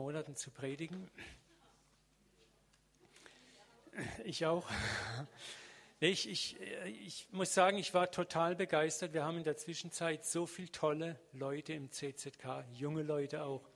Monaten 0.00 0.34
zu 0.34 0.50
predigen. 0.50 1.10
Ich 4.24 4.46
auch. 4.46 4.66
Ich, 6.02 6.26
ich, 6.26 6.56
ich 7.04 7.28
muss 7.32 7.52
sagen, 7.52 7.76
ich 7.76 7.92
war 7.92 8.10
total 8.10 8.56
begeistert. 8.56 9.12
Wir 9.12 9.24
haben 9.24 9.36
in 9.36 9.44
der 9.44 9.58
Zwischenzeit 9.58 10.24
so 10.24 10.46
viele 10.46 10.72
tolle 10.72 11.20
Leute 11.34 11.74
im 11.74 11.92
CZK, 11.92 12.64
junge 12.72 13.02
Leute 13.02 13.44
auch, 13.44 13.68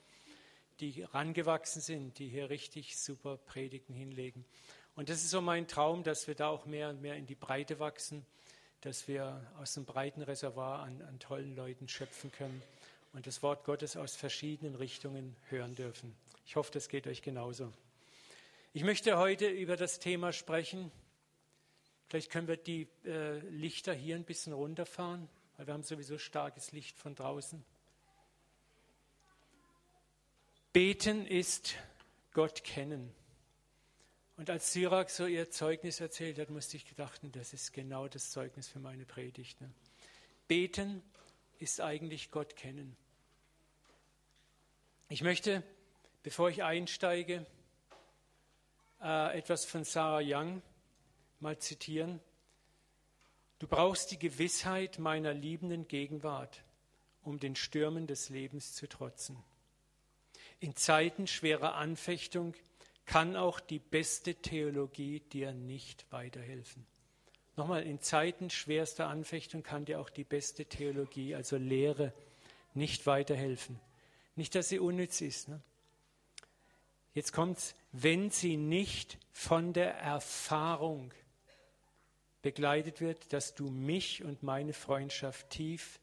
die 0.80 1.02
rangewachsen 1.02 1.82
sind, 1.82 2.18
die 2.18 2.30
hier 2.30 2.48
richtig 2.48 2.96
super 2.96 3.36
Predigten 3.36 3.92
hinlegen. 3.92 4.46
Und 4.96 5.10
das 5.10 5.18
ist 5.18 5.30
so 5.30 5.42
mein 5.42 5.68
Traum, 5.68 6.04
dass 6.04 6.26
wir 6.26 6.34
da 6.34 6.48
auch 6.48 6.64
mehr 6.64 6.88
und 6.88 7.02
mehr 7.02 7.16
in 7.16 7.26
die 7.26 7.34
Breite 7.34 7.80
wachsen, 7.80 8.24
dass 8.80 9.06
wir 9.08 9.46
aus 9.58 9.74
dem 9.74 9.84
breiten 9.84 10.22
Reservoir 10.22 10.78
an, 10.78 11.02
an 11.02 11.18
tollen 11.18 11.54
Leuten 11.54 11.86
schöpfen 11.86 12.32
können 12.32 12.62
und 13.14 13.26
das 13.26 13.42
Wort 13.42 13.64
Gottes 13.64 13.96
aus 13.96 14.16
verschiedenen 14.16 14.74
Richtungen 14.74 15.36
hören 15.48 15.74
dürfen. 15.74 16.14
Ich 16.44 16.56
hoffe, 16.56 16.72
das 16.72 16.88
geht 16.88 17.06
euch 17.06 17.22
genauso. 17.22 17.72
Ich 18.74 18.82
möchte 18.82 19.16
heute 19.16 19.46
über 19.46 19.76
das 19.76 20.00
Thema 20.00 20.32
sprechen. 20.32 20.90
Vielleicht 22.08 22.30
können 22.30 22.48
wir 22.48 22.56
die 22.56 22.88
äh, 23.04 23.38
Lichter 23.48 23.94
hier 23.94 24.16
ein 24.16 24.24
bisschen 24.24 24.52
runterfahren, 24.52 25.28
weil 25.56 25.66
wir 25.68 25.74
haben 25.74 25.84
sowieso 25.84 26.18
starkes 26.18 26.72
Licht 26.72 26.98
von 26.98 27.14
draußen. 27.14 27.64
Beten 30.72 31.24
ist 31.24 31.76
Gott 32.32 32.64
kennen. 32.64 33.14
Und 34.36 34.50
als 34.50 34.72
Sirach 34.72 35.08
so 35.08 35.26
ihr 35.26 35.48
Zeugnis 35.50 36.00
erzählt 36.00 36.40
hat, 36.40 36.50
musste 36.50 36.76
ich 36.76 36.84
gedacht, 36.84 37.20
das 37.30 37.52
ist 37.52 37.72
genau 37.72 38.08
das 38.08 38.32
Zeugnis 38.32 38.66
für 38.66 38.80
meine 38.80 39.04
Predigt. 39.04 39.60
Ne? 39.60 39.70
Beten 40.48 41.00
ist 41.60 41.80
eigentlich 41.80 42.32
Gott 42.32 42.56
kennen. 42.56 42.96
Ich 45.10 45.22
möchte, 45.22 45.62
bevor 46.22 46.48
ich 46.48 46.62
einsteige, 46.62 47.44
äh, 49.02 49.38
etwas 49.38 49.66
von 49.66 49.84
Sarah 49.84 50.22
Young 50.24 50.62
mal 51.40 51.58
zitieren. 51.58 52.20
Du 53.58 53.68
brauchst 53.68 54.10
die 54.12 54.18
Gewissheit 54.18 54.98
meiner 54.98 55.34
liebenden 55.34 55.86
Gegenwart, 55.88 56.64
um 57.22 57.38
den 57.38 57.54
Stürmen 57.54 58.06
des 58.06 58.30
Lebens 58.30 58.74
zu 58.74 58.88
trotzen. 58.88 59.36
In 60.58 60.74
Zeiten 60.74 61.26
schwerer 61.26 61.74
Anfechtung 61.74 62.54
kann 63.04 63.36
auch 63.36 63.60
die 63.60 63.78
beste 63.78 64.34
Theologie 64.34 65.20
dir 65.20 65.52
nicht 65.52 66.10
weiterhelfen. 66.10 66.86
Nochmal, 67.56 67.82
in 67.82 68.00
Zeiten 68.00 68.48
schwerster 68.48 69.08
Anfechtung 69.08 69.62
kann 69.62 69.84
dir 69.84 70.00
auch 70.00 70.08
die 70.08 70.24
beste 70.24 70.64
Theologie, 70.64 71.34
also 71.34 71.58
Lehre, 71.58 72.14
nicht 72.72 73.06
weiterhelfen. 73.06 73.78
Nicht, 74.36 74.54
dass 74.54 74.68
sie 74.68 74.78
unnütz 74.78 75.20
ist. 75.20 75.48
Ne? 75.48 75.60
Jetzt 77.12 77.32
kommt's, 77.32 77.74
wenn 77.92 78.30
sie 78.30 78.56
nicht 78.56 79.18
von 79.32 79.72
der 79.72 79.94
Erfahrung 79.94 81.12
begleitet 82.42 83.00
wird, 83.00 83.32
dass 83.32 83.54
du 83.54 83.70
mich 83.70 84.22
und 84.22 84.42
meine 84.42 84.72
Freundschaft 84.72 85.50
tief 85.50 86.00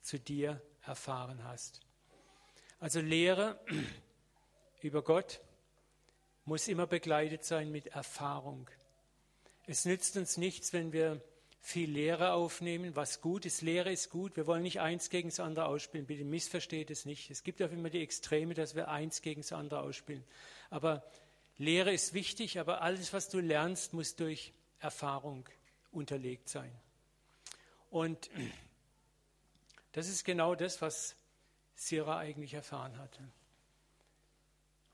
zu 0.00 0.18
dir 0.18 0.62
erfahren 0.84 1.44
hast. 1.44 1.80
Also 2.78 3.00
Lehre 3.00 3.60
über 4.82 5.02
Gott 5.02 5.40
muss 6.44 6.68
immer 6.68 6.86
begleitet 6.86 7.44
sein 7.44 7.70
mit 7.70 7.88
Erfahrung. 7.88 8.68
Es 9.66 9.84
nützt 9.84 10.16
uns 10.16 10.36
nichts, 10.36 10.72
wenn 10.72 10.92
wir 10.92 11.22
viel 11.64 11.88
Lehre 11.88 12.32
aufnehmen, 12.32 12.96
was 12.96 13.20
gut 13.20 13.46
ist. 13.46 13.62
Lehre 13.62 13.92
ist 13.92 14.10
gut. 14.10 14.36
Wir 14.36 14.48
wollen 14.48 14.64
nicht 14.64 14.80
eins 14.80 15.10
gegen 15.10 15.28
das 15.28 15.38
andere 15.38 15.66
ausspielen. 15.66 16.06
Bitte 16.06 16.24
missversteht 16.24 16.90
es 16.90 17.06
nicht. 17.06 17.30
Es 17.30 17.44
gibt 17.44 17.62
auch 17.62 17.70
immer 17.70 17.88
die 17.88 18.02
Extreme, 18.02 18.54
dass 18.54 18.74
wir 18.74 18.88
eins 18.88 19.22
gegen 19.22 19.42
das 19.42 19.52
andere 19.52 19.80
ausspielen. 19.80 20.24
Aber 20.70 21.04
Lehre 21.58 21.92
ist 21.94 22.14
wichtig, 22.14 22.58
aber 22.58 22.82
alles, 22.82 23.12
was 23.12 23.28
du 23.28 23.38
lernst, 23.38 23.92
muss 23.92 24.16
durch 24.16 24.52
Erfahrung 24.80 25.48
unterlegt 25.92 26.48
sein. 26.48 26.72
Und 27.90 28.28
das 29.92 30.08
ist 30.08 30.24
genau 30.24 30.56
das, 30.56 30.82
was 30.82 31.14
Sira 31.76 32.18
eigentlich 32.18 32.54
erfahren 32.54 32.98
hatte. 32.98 33.22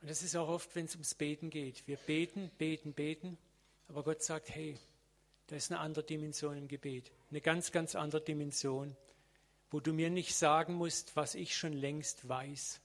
Und 0.02 0.10
das 0.10 0.22
ist 0.22 0.36
auch 0.36 0.48
oft, 0.48 0.76
wenn 0.76 0.84
es 0.84 0.94
ums 0.94 1.14
Beten 1.14 1.48
geht. 1.48 1.86
Wir 1.86 1.96
beten, 1.96 2.50
beten, 2.58 2.92
beten, 2.92 3.38
aber 3.88 4.02
Gott 4.02 4.22
sagt, 4.22 4.50
hey, 4.50 4.76
da 5.48 5.56
ist 5.56 5.70
eine 5.70 5.80
andere 5.80 6.04
Dimension 6.04 6.56
im 6.56 6.68
Gebet. 6.68 7.10
Eine 7.30 7.40
ganz, 7.40 7.72
ganz 7.72 7.94
andere 7.94 8.20
Dimension, 8.20 8.96
wo 9.70 9.80
du 9.80 9.92
mir 9.92 10.10
nicht 10.10 10.36
sagen 10.36 10.74
musst, 10.74 11.16
was 11.16 11.34
ich 11.34 11.56
schon 11.56 11.72
längst 11.72 12.28
weiß 12.28 12.80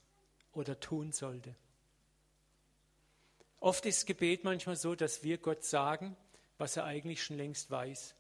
oder 0.53 0.79
tun 0.79 1.11
sollte. 1.11 1.55
Oft 3.59 3.85
ist 3.85 4.05
Gebet 4.05 4.43
manchmal 4.43 4.75
so, 4.75 4.95
dass 4.95 5.23
wir 5.23 5.37
Gott 5.37 5.63
sagen, 5.63 6.15
was 6.57 6.77
er 6.77 6.85
eigentlich 6.85 7.23
schon 7.23 7.37
längst 7.37 7.69
weiß. 7.69 8.15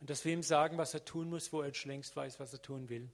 Und 0.00 0.10
dass 0.10 0.24
wir 0.24 0.32
ihm 0.32 0.42
sagen, 0.42 0.78
was 0.78 0.94
er 0.94 1.04
tun 1.04 1.28
muss, 1.28 1.52
wo 1.52 1.60
er 1.60 1.72
schon 1.74 1.90
längst 1.90 2.16
weiß, 2.16 2.40
was 2.40 2.52
er 2.52 2.62
tun 2.62 2.88
will. 2.88 3.10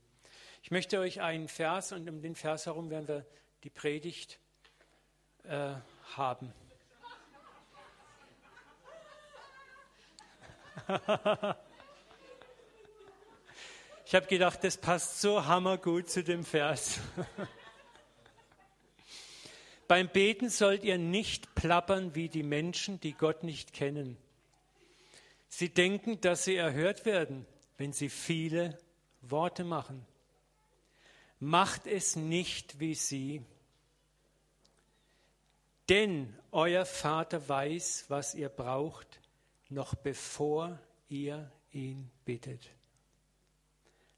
Ich 0.62 0.70
möchte 0.70 0.98
euch 0.98 1.20
einen 1.20 1.48
Vers 1.48 1.92
und 1.92 2.08
um 2.08 2.22
den 2.22 2.36
Vers 2.36 2.66
herum 2.66 2.90
werden 2.90 3.08
wir 3.08 3.26
die 3.64 3.70
Predigt 3.70 4.38
äh, 5.44 5.74
haben. 6.16 6.52
Ich 14.06 14.14
habe 14.14 14.26
gedacht, 14.26 14.62
das 14.64 14.76
passt 14.76 15.20
so 15.20 15.44
hammergut 15.46 16.10
zu 16.10 16.22
dem 16.22 16.44
Vers. 16.44 17.00
Beim 19.86 20.08
Beten 20.08 20.48
sollt 20.48 20.82
ihr 20.84 20.98
nicht 20.98 21.54
plappern 21.54 22.14
wie 22.14 22.28
die 22.28 22.42
Menschen, 22.42 23.00
die 23.00 23.12
Gott 23.12 23.44
nicht 23.44 23.72
kennen. 23.72 24.16
Sie 25.48 25.68
denken, 25.68 26.20
dass 26.20 26.44
sie 26.44 26.56
erhört 26.56 27.04
werden, 27.04 27.46
wenn 27.76 27.92
sie 27.92 28.08
viele 28.08 28.78
Worte 29.20 29.62
machen. 29.62 30.04
Macht 31.38 31.86
es 31.86 32.16
nicht 32.16 32.80
wie 32.80 32.94
sie, 32.94 33.42
denn 35.88 36.34
euer 36.50 36.86
Vater 36.86 37.48
weiß, 37.48 38.06
was 38.08 38.34
ihr 38.34 38.48
braucht, 38.48 39.20
noch 39.68 39.94
bevor 39.94 40.78
ihr 41.08 41.50
ihn 41.72 42.10
bittet. 42.24 42.70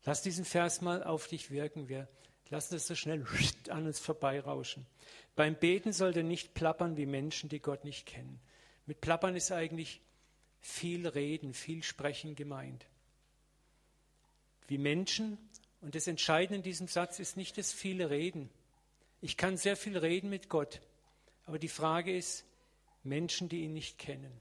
Lass 0.05 0.23
diesen 0.23 0.45
Vers 0.45 0.81
mal 0.81 1.03
auf 1.03 1.27
dich 1.27 1.51
wirken. 1.51 1.89
Wir 1.89 2.09
lassen 2.51 2.77
es 2.77 2.87
so 2.87 2.95
schnell 2.95 3.27
an 3.71 3.87
uns 3.87 3.99
vorbeirauschen. 3.99 4.87
Beim 5.35 5.56
Beten 5.56 5.93
sollte 5.93 6.23
nicht 6.23 6.55
plappern 6.55 6.97
wie 6.97 7.06
Menschen, 7.06 7.49
die 7.49 7.61
Gott 7.61 7.85
nicht 7.85 8.06
kennen. 8.06 8.41
Mit 8.87 9.01
plappern 9.01 9.35
ist 9.35 9.51
eigentlich 9.53 10.01
viel 10.61 11.06
reden, 11.06 11.55
viel 11.55 11.83
sprechen 11.83 12.35
gemeint. 12.35 12.87
Wie 14.69 14.79
Menschen, 14.79 15.39
und 15.81 15.95
das 15.95 16.06
Entscheidende 16.06 16.56
in 16.56 16.62
diesem 16.62 16.89
Satz 16.89 17.19
ist 17.19 17.37
nicht 17.37 17.59
das 17.59 17.73
viele 17.73 18.11
Reden. 18.11 18.51
Ich 19.21 19.37
kann 19.37 19.56
sehr 19.56 19.77
viel 19.77 19.97
reden 19.97 20.31
mit 20.31 20.49
Gott, 20.49 20.81
aber 21.45 21.59
die 21.59 21.69
Frage 21.69 22.17
ist, 22.17 22.45
Menschen, 23.03 23.49
die 23.49 23.62
ihn 23.62 23.73
nicht 23.73 23.99
kennen. 23.99 24.41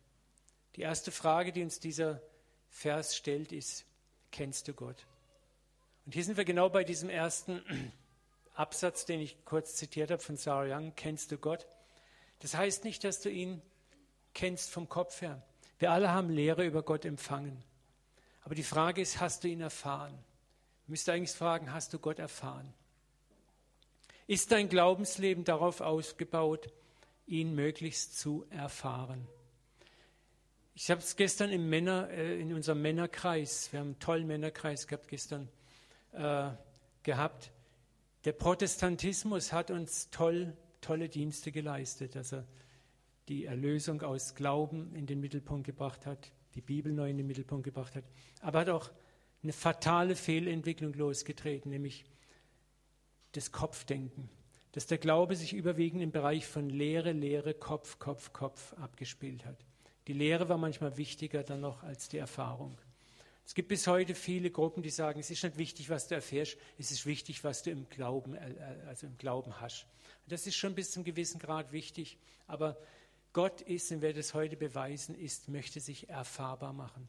Die 0.75 0.81
erste 0.81 1.11
Frage, 1.11 1.51
die 1.51 1.63
uns 1.63 1.79
dieser 1.79 2.21
Vers 2.69 3.15
stellt, 3.15 3.51
ist, 3.51 3.85
kennst 4.31 4.67
du 4.67 4.73
Gott? 4.73 5.05
Und 6.05 6.13
hier 6.13 6.23
sind 6.23 6.37
wir 6.37 6.45
genau 6.45 6.69
bei 6.69 6.83
diesem 6.83 7.09
ersten 7.09 7.61
Absatz, 8.53 9.05
den 9.05 9.21
ich 9.21 9.43
kurz 9.45 9.75
zitiert 9.75 10.11
habe 10.11 10.21
von 10.21 10.35
Sarah 10.35 10.75
Young, 10.75 10.93
kennst 10.95 11.31
du 11.31 11.37
Gott? 11.37 11.65
Das 12.39 12.55
heißt 12.55 12.83
nicht, 12.83 13.03
dass 13.03 13.21
du 13.21 13.29
ihn 13.29 13.61
kennst 14.33 14.69
vom 14.69 14.89
Kopf 14.89 15.21
her. 15.21 15.41
Wir 15.79 15.91
alle 15.91 16.11
haben 16.11 16.29
Lehre 16.29 16.65
über 16.65 16.83
Gott 16.83 17.05
empfangen. 17.05 17.63
Aber 18.43 18.53
die 18.53 18.63
Frage 18.63 19.01
ist, 19.01 19.19
hast 19.19 19.43
du 19.43 19.47
ihn 19.47 19.61
erfahren? 19.61 20.13
Du 20.85 20.91
müsst 20.91 21.09
eigentlich 21.09 21.31
fragen, 21.31 21.73
hast 21.73 21.93
du 21.93 21.99
Gott 21.99 22.19
erfahren? 22.19 22.73
Ist 24.27 24.51
dein 24.51 24.69
Glaubensleben 24.69 25.43
darauf 25.45 25.81
ausgebaut, 25.81 26.67
ihn 27.25 27.55
möglichst 27.55 28.19
zu 28.19 28.45
erfahren? 28.49 29.27
Ich 30.77 30.91
habe 30.91 30.99
es 30.99 31.15
gestern 31.15 31.51
im 31.51 31.69
Männer, 31.69 32.09
äh, 32.09 32.37
in 32.37 32.53
unserem 32.53 32.81
Männerkreis, 32.81 33.71
wir 33.71 33.79
haben 33.79 33.87
einen 33.87 33.99
tollen 33.99 34.27
Männerkreis 34.27 34.87
gehabt 34.87 35.07
gestern, 35.07 35.47
äh, 36.11 36.49
gehabt. 37.01 37.53
Der 38.25 38.33
Protestantismus 38.33 39.53
hat 39.53 39.71
uns 39.71 40.09
toll, 40.09 40.51
tolle 40.81 41.07
Dienste 41.07 41.53
geleistet, 41.53 42.15
dass 42.15 42.33
er 42.33 42.45
die 43.29 43.45
Erlösung 43.45 44.01
aus 44.01 44.35
Glauben 44.35 44.93
in 44.95 45.05
den 45.05 45.21
Mittelpunkt 45.21 45.65
gebracht 45.65 46.05
hat, 46.05 46.33
die 46.55 46.61
Bibel 46.61 46.91
neu 46.91 47.09
in 47.09 47.15
den 47.15 47.27
Mittelpunkt 47.27 47.63
gebracht 47.63 47.95
hat, 47.95 48.03
aber 48.41 48.59
hat 48.59 48.69
auch 48.69 48.91
eine 49.43 49.53
fatale 49.53 50.13
Fehlentwicklung 50.13 50.93
losgetreten, 50.93 51.71
nämlich 51.71 52.03
das 53.31 53.53
Kopfdenken, 53.53 54.29
dass 54.73 54.87
der 54.87 54.97
Glaube 54.97 55.37
sich 55.37 55.53
überwiegend 55.53 56.03
im 56.03 56.11
Bereich 56.11 56.45
von 56.45 56.69
Lehre, 56.69 57.13
Lehre, 57.13 57.53
Kopf, 57.53 57.97
Kopf, 57.97 58.33
Kopf 58.33 58.73
abgespielt 58.73 59.45
hat. 59.45 59.65
Die 60.07 60.13
Lehre 60.13 60.49
war 60.49 60.57
manchmal 60.57 60.97
wichtiger 60.97 61.43
dann 61.43 61.61
noch 61.61 61.83
als 61.83 62.09
die 62.09 62.17
Erfahrung. 62.17 62.77
Es 63.45 63.53
gibt 63.53 63.69
bis 63.69 63.85
heute 63.85 64.15
viele 64.15 64.49
Gruppen, 64.49 64.81
die 64.81 64.89
sagen, 64.89 65.19
es 65.19 65.29
ist 65.29 65.43
nicht 65.43 65.57
wichtig, 65.57 65.89
was 65.89 66.07
du 66.07 66.15
erfährst, 66.15 66.57
es 66.79 66.91
ist 66.91 67.05
wichtig, 67.05 67.43
was 67.43 67.61
du 67.61 67.69
im 67.69 67.87
Glauben, 67.89 68.35
äh, 68.35 68.51
äh, 68.51 68.87
also 68.87 69.05
im 69.05 69.17
Glauben 69.17 69.61
hast. 69.61 69.85
Das 70.27 70.47
ist 70.47 70.55
schon 70.55 70.73
bis 70.73 70.91
zum 70.91 71.03
gewissen 71.03 71.39
Grad 71.39 71.71
wichtig, 71.71 72.17
aber 72.47 72.77
Gott 73.33 73.61
ist, 73.61 73.91
und 73.91 74.01
wer 74.01 74.13
das 74.13 74.33
heute 74.33 74.57
beweisen 74.57 75.13
ist, 75.13 75.49
möchte 75.49 75.79
sich 75.79 76.09
erfahrbar 76.09 76.73
machen. 76.73 77.07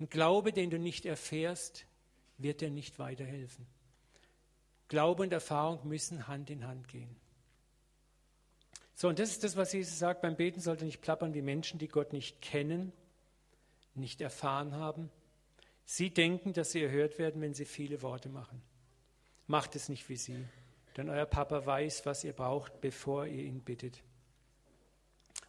Ein 0.00 0.08
Glaube, 0.08 0.52
den 0.52 0.70
du 0.70 0.78
nicht 0.78 1.06
erfährst, 1.06 1.86
wird 2.38 2.60
dir 2.60 2.70
nicht 2.70 2.98
weiterhelfen. 2.98 3.66
Glaube 4.88 5.22
und 5.22 5.32
Erfahrung 5.32 5.86
müssen 5.86 6.26
Hand 6.26 6.50
in 6.50 6.66
Hand 6.66 6.88
gehen. 6.88 7.14
So, 8.94 9.08
und 9.08 9.18
das 9.18 9.30
ist 9.30 9.44
das, 9.44 9.56
was 9.56 9.72
Jesus 9.72 9.98
sagt, 9.98 10.22
beim 10.22 10.36
Beten 10.36 10.60
sollte 10.60 10.84
nicht 10.84 11.00
plappern 11.00 11.34
wie 11.34 11.42
Menschen, 11.42 11.78
die 11.78 11.88
Gott 11.88 12.12
nicht 12.12 12.40
kennen, 12.40 12.92
nicht 13.94 14.20
erfahren 14.20 14.74
haben. 14.74 15.10
Sie 15.84 16.10
denken, 16.10 16.52
dass 16.52 16.72
sie 16.72 16.82
erhört 16.82 17.18
werden, 17.18 17.40
wenn 17.40 17.54
sie 17.54 17.64
viele 17.64 18.02
Worte 18.02 18.28
machen. 18.28 18.62
Macht 19.46 19.76
es 19.76 19.88
nicht 19.88 20.08
wie 20.08 20.16
sie, 20.16 20.44
denn 20.96 21.08
euer 21.08 21.26
Papa 21.26 21.66
weiß, 21.66 22.06
was 22.06 22.24
ihr 22.24 22.32
braucht, 22.32 22.80
bevor 22.80 23.26
ihr 23.26 23.44
ihn 23.44 23.60
bittet. 23.62 24.02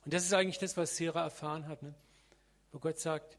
Und 0.06 0.14
das 0.14 0.24
ist 0.24 0.34
eigentlich 0.34 0.60
das, 0.60 0.76
was 0.76 0.98
Sira 0.98 1.24
erfahren 1.24 1.68
hat, 1.68 1.84
ne? 1.84 1.94
wo 2.72 2.80
Gott 2.80 3.00
sagt, 3.00 3.38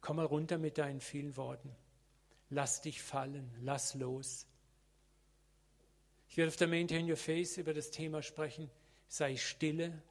komm 0.00 0.16
mal 0.16 0.26
runter 0.26 0.58
mit 0.58 0.78
deinen 0.78 1.00
vielen 1.00 1.36
Worten. 1.36 1.74
Lass 2.50 2.82
dich 2.82 3.02
fallen, 3.02 3.50
lass 3.62 3.94
los. 3.94 4.46
Ich 6.28 6.36
werde 6.36 6.48
auf 6.48 6.56
der 6.56 6.68
Maintain 6.68 7.08
Your 7.08 7.16
Face 7.16 7.56
über 7.56 7.72
das 7.72 7.90
Thema 7.90 8.22
sprechen, 8.22 8.70
sei 9.08 9.36
stille 9.36 10.02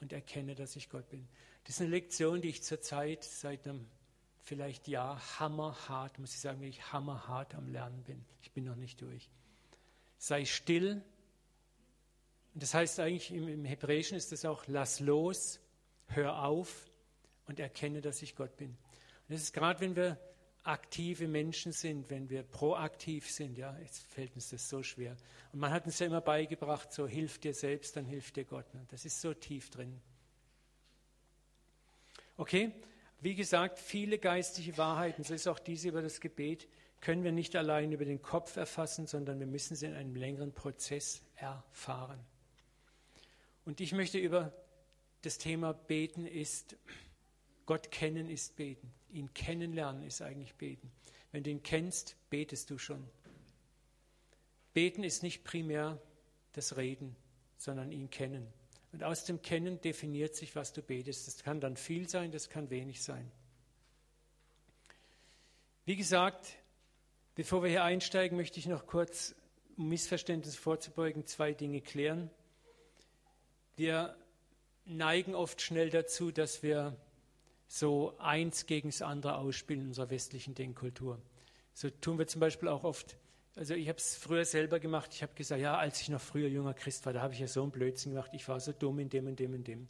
und 0.00 0.12
erkenne, 0.12 0.54
dass 0.54 0.76
ich 0.76 0.88
Gott 0.90 1.08
bin. 1.08 1.26
Das 1.64 1.76
ist 1.76 1.80
eine 1.80 1.90
Lektion, 1.90 2.42
die 2.42 2.48
ich 2.48 2.62
zurzeit 2.62 3.24
seit 3.24 3.66
einem 3.66 3.86
vielleicht 4.42 4.88
Jahr 4.88 5.20
hammerhart, 5.40 6.18
muss 6.18 6.34
ich 6.34 6.40
sagen, 6.40 6.62
ich 6.62 6.92
hammerhart 6.92 7.54
am 7.54 7.68
Lernen 7.68 8.02
bin. 8.04 8.24
Ich 8.42 8.52
bin 8.52 8.64
noch 8.64 8.76
nicht 8.76 9.00
durch. 9.00 9.30
Sei 10.18 10.44
still. 10.44 11.02
Und 12.52 12.62
das 12.62 12.74
heißt 12.74 13.00
eigentlich 13.00 13.32
im, 13.32 13.48
im 13.48 13.64
Hebräischen 13.64 14.16
ist 14.16 14.32
das 14.32 14.44
auch, 14.44 14.64
lass 14.66 15.00
los, 15.00 15.60
hör 16.08 16.44
auf 16.44 16.90
und 17.46 17.58
erkenne, 17.58 18.00
dass 18.00 18.22
ich 18.22 18.36
Gott 18.36 18.56
bin. 18.56 18.70
Und 18.70 19.30
das 19.30 19.40
ist 19.40 19.52
gerade, 19.54 19.80
wenn 19.80 19.96
wir 19.96 20.18
aktive 20.64 21.28
Menschen 21.28 21.72
sind, 21.72 22.10
wenn 22.10 22.30
wir 22.30 22.42
proaktiv 22.42 23.30
sind, 23.30 23.58
ja, 23.58 23.76
jetzt 23.78 24.02
fällt 24.04 24.34
uns 24.34 24.48
das 24.48 24.68
so 24.68 24.82
schwer. 24.82 25.16
Und 25.52 25.60
man 25.60 25.70
hat 25.70 25.84
uns 25.84 25.98
ja 25.98 26.06
immer 26.06 26.22
beigebracht, 26.22 26.92
so 26.92 27.06
hilf 27.06 27.38
dir 27.38 27.54
selbst, 27.54 27.96
dann 27.96 28.06
hilft 28.06 28.36
dir 28.36 28.44
Gott. 28.44 28.72
Ne? 28.74 28.84
Das 28.90 29.04
ist 29.04 29.20
so 29.20 29.34
tief 29.34 29.70
drin. 29.70 30.00
Okay, 32.36 32.72
wie 33.20 33.34
gesagt, 33.34 33.78
viele 33.78 34.18
geistige 34.18 34.76
Wahrheiten, 34.76 35.22
so 35.22 35.34
ist 35.34 35.46
auch 35.46 35.58
diese 35.58 35.88
über 35.88 36.02
das 36.02 36.20
Gebet, 36.20 36.66
können 37.00 37.22
wir 37.22 37.32
nicht 37.32 37.54
allein 37.54 37.92
über 37.92 38.06
den 38.06 38.22
Kopf 38.22 38.56
erfassen, 38.56 39.06
sondern 39.06 39.38
wir 39.38 39.46
müssen 39.46 39.76
sie 39.76 39.86
in 39.86 39.94
einem 39.94 40.16
längeren 40.16 40.52
Prozess 40.52 41.22
erfahren. 41.36 42.18
Und 43.66 43.80
ich 43.80 43.92
möchte 43.92 44.18
über 44.18 44.52
das 45.20 45.36
Thema 45.38 45.74
Beten 45.74 46.26
ist, 46.26 46.76
Gott 47.66 47.90
kennen 47.90 48.28
ist 48.28 48.56
Beten. 48.56 48.92
Ihn 49.14 49.32
kennenlernen 49.32 50.02
ist 50.02 50.22
eigentlich 50.22 50.56
Beten. 50.56 50.90
Wenn 51.30 51.44
du 51.44 51.50
ihn 51.50 51.62
kennst, 51.62 52.16
betest 52.30 52.68
du 52.68 52.78
schon. 52.78 53.08
Beten 54.72 55.04
ist 55.04 55.22
nicht 55.22 55.44
primär 55.44 56.00
das 56.52 56.76
Reden, 56.76 57.14
sondern 57.56 57.92
ihn 57.92 58.10
kennen. 58.10 58.52
Und 58.90 59.04
aus 59.04 59.24
dem 59.24 59.40
Kennen 59.40 59.80
definiert 59.80 60.34
sich, 60.34 60.56
was 60.56 60.72
du 60.72 60.82
betest. 60.82 61.28
Das 61.28 61.44
kann 61.44 61.60
dann 61.60 61.76
viel 61.76 62.08
sein, 62.08 62.32
das 62.32 62.50
kann 62.50 62.70
wenig 62.70 63.04
sein. 63.04 63.30
Wie 65.84 65.94
gesagt, 65.94 66.56
bevor 67.36 67.62
wir 67.62 67.70
hier 67.70 67.84
einsteigen, 67.84 68.36
möchte 68.36 68.58
ich 68.58 68.66
noch 68.66 68.86
kurz, 68.86 69.36
um 69.76 69.88
Missverständnisse 69.88 70.58
vorzubeugen, 70.58 71.24
zwei 71.24 71.52
Dinge 71.52 71.80
klären. 71.80 72.30
Wir 73.76 74.16
neigen 74.86 75.36
oft 75.36 75.62
schnell 75.62 75.90
dazu, 75.90 76.32
dass 76.32 76.64
wir 76.64 76.96
so 77.66 78.16
eins 78.18 78.66
gegen 78.66 78.88
das 78.88 79.02
andere 79.02 79.36
ausspielen 79.36 79.82
in 79.82 79.88
unserer 79.88 80.10
westlichen 80.10 80.54
Denkkultur. 80.54 81.20
So 81.72 81.90
tun 81.90 82.18
wir 82.18 82.26
zum 82.26 82.40
Beispiel 82.40 82.68
auch 82.68 82.84
oft, 82.84 83.16
also 83.56 83.74
ich 83.74 83.88
habe 83.88 83.98
es 83.98 84.16
früher 84.16 84.44
selber 84.44 84.80
gemacht, 84.80 85.12
ich 85.14 85.22
habe 85.22 85.34
gesagt, 85.34 85.60
ja, 85.60 85.76
als 85.76 86.00
ich 86.00 86.08
noch 86.08 86.20
früher 86.20 86.48
junger 86.48 86.74
Christ 86.74 87.06
war, 87.06 87.12
da 87.12 87.22
habe 87.22 87.34
ich 87.34 87.40
ja 87.40 87.48
so 87.48 87.62
einen 87.62 87.72
Blödsinn 87.72 88.12
gemacht, 88.12 88.30
ich 88.32 88.48
war 88.48 88.60
so 88.60 88.72
dumm 88.72 88.98
in 88.98 89.08
dem 89.08 89.26
und 89.26 89.38
dem 89.38 89.54
und 89.54 89.66
dem. 89.66 89.88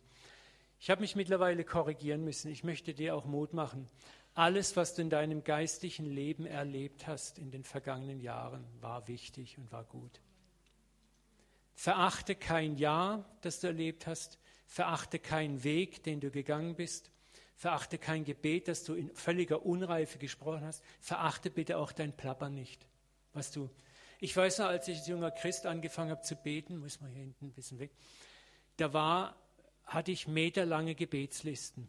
Ich 0.84 0.90
habe 0.90 1.00
mich 1.00 1.16
mittlerweile 1.16 1.64
korrigieren 1.64 2.24
müssen. 2.24 2.50
Ich 2.50 2.62
möchte 2.62 2.92
dir 2.92 3.16
auch 3.16 3.24
Mut 3.24 3.54
machen. 3.54 3.88
Alles, 4.34 4.76
was 4.76 4.94
du 4.94 5.00
in 5.00 5.08
deinem 5.08 5.42
geistlichen 5.42 6.04
Leben 6.04 6.44
erlebt 6.44 7.06
hast 7.06 7.38
in 7.38 7.50
den 7.50 7.64
vergangenen 7.64 8.20
Jahren, 8.20 8.66
war 8.80 9.08
wichtig 9.08 9.56
und 9.56 9.72
war 9.72 9.84
gut. 9.84 10.20
Verachte 11.74 12.34
kein 12.34 12.76
Jahr, 12.76 13.24
das 13.40 13.60
du 13.60 13.68
erlebt 13.68 14.06
hast. 14.06 14.38
Verachte 14.66 15.18
keinen 15.18 15.64
Weg, 15.64 16.02
den 16.02 16.20
du 16.20 16.30
gegangen 16.30 16.74
bist. 16.74 17.10
Verachte 17.56 17.98
kein 17.98 18.24
Gebet, 18.24 18.68
das 18.68 18.84
du 18.84 18.94
in 18.94 19.14
völliger 19.14 19.64
Unreife 19.64 20.18
gesprochen 20.18 20.64
hast. 20.64 20.82
Verachte 21.00 21.50
bitte 21.50 21.78
auch 21.78 21.92
dein 21.92 22.16
Plappern 22.16 22.54
nicht. 22.54 22.86
Was 23.32 23.50
du. 23.50 23.70
Ich 24.18 24.36
weiß 24.36 24.58
noch, 24.58 24.66
als 24.66 24.88
ich 24.88 24.98
als 24.98 25.06
junger 25.06 25.30
Christ 25.30 25.66
angefangen 25.66 26.10
habe 26.10 26.22
zu 26.22 26.36
beten, 26.36 26.78
muss 26.78 27.00
man 27.00 27.10
hier 27.10 27.22
hinten 27.22 27.46
ein 27.46 27.52
bisschen 27.52 27.78
weg, 27.78 27.90
da 28.76 28.92
war, 28.92 29.36
hatte 29.84 30.12
ich 30.12 30.26
meterlange 30.26 30.94
Gebetslisten. 30.94 31.88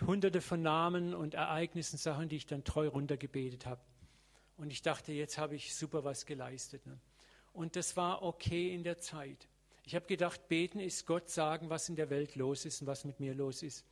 Hunderte 0.00 0.40
von 0.40 0.62
Namen 0.62 1.14
und 1.14 1.34
Ereignissen, 1.34 1.98
Sachen, 1.98 2.28
die 2.28 2.36
ich 2.36 2.46
dann 2.46 2.64
treu 2.64 2.88
runtergebetet 2.88 3.66
habe. 3.66 3.82
Und 4.56 4.72
ich 4.72 4.82
dachte, 4.82 5.12
jetzt 5.12 5.38
habe 5.38 5.56
ich 5.56 5.74
super 5.74 6.04
was 6.04 6.26
geleistet. 6.26 6.86
Ne? 6.86 6.98
Und 7.52 7.76
das 7.76 7.96
war 7.96 8.22
okay 8.22 8.74
in 8.74 8.82
der 8.82 8.98
Zeit. 8.98 9.48
Ich 9.84 9.94
habe 9.94 10.06
gedacht, 10.06 10.48
beten 10.48 10.80
ist 10.80 11.06
Gott 11.06 11.28
sagen, 11.30 11.68
was 11.68 11.88
in 11.88 11.96
der 11.96 12.10
Welt 12.10 12.36
los 12.36 12.64
ist 12.64 12.80
und 12.80 12.86
was 12.86 13.04
mit 13.04 13.20
mir 13.20 13.34
los 13.34 13.62
ist. 13.62 13.84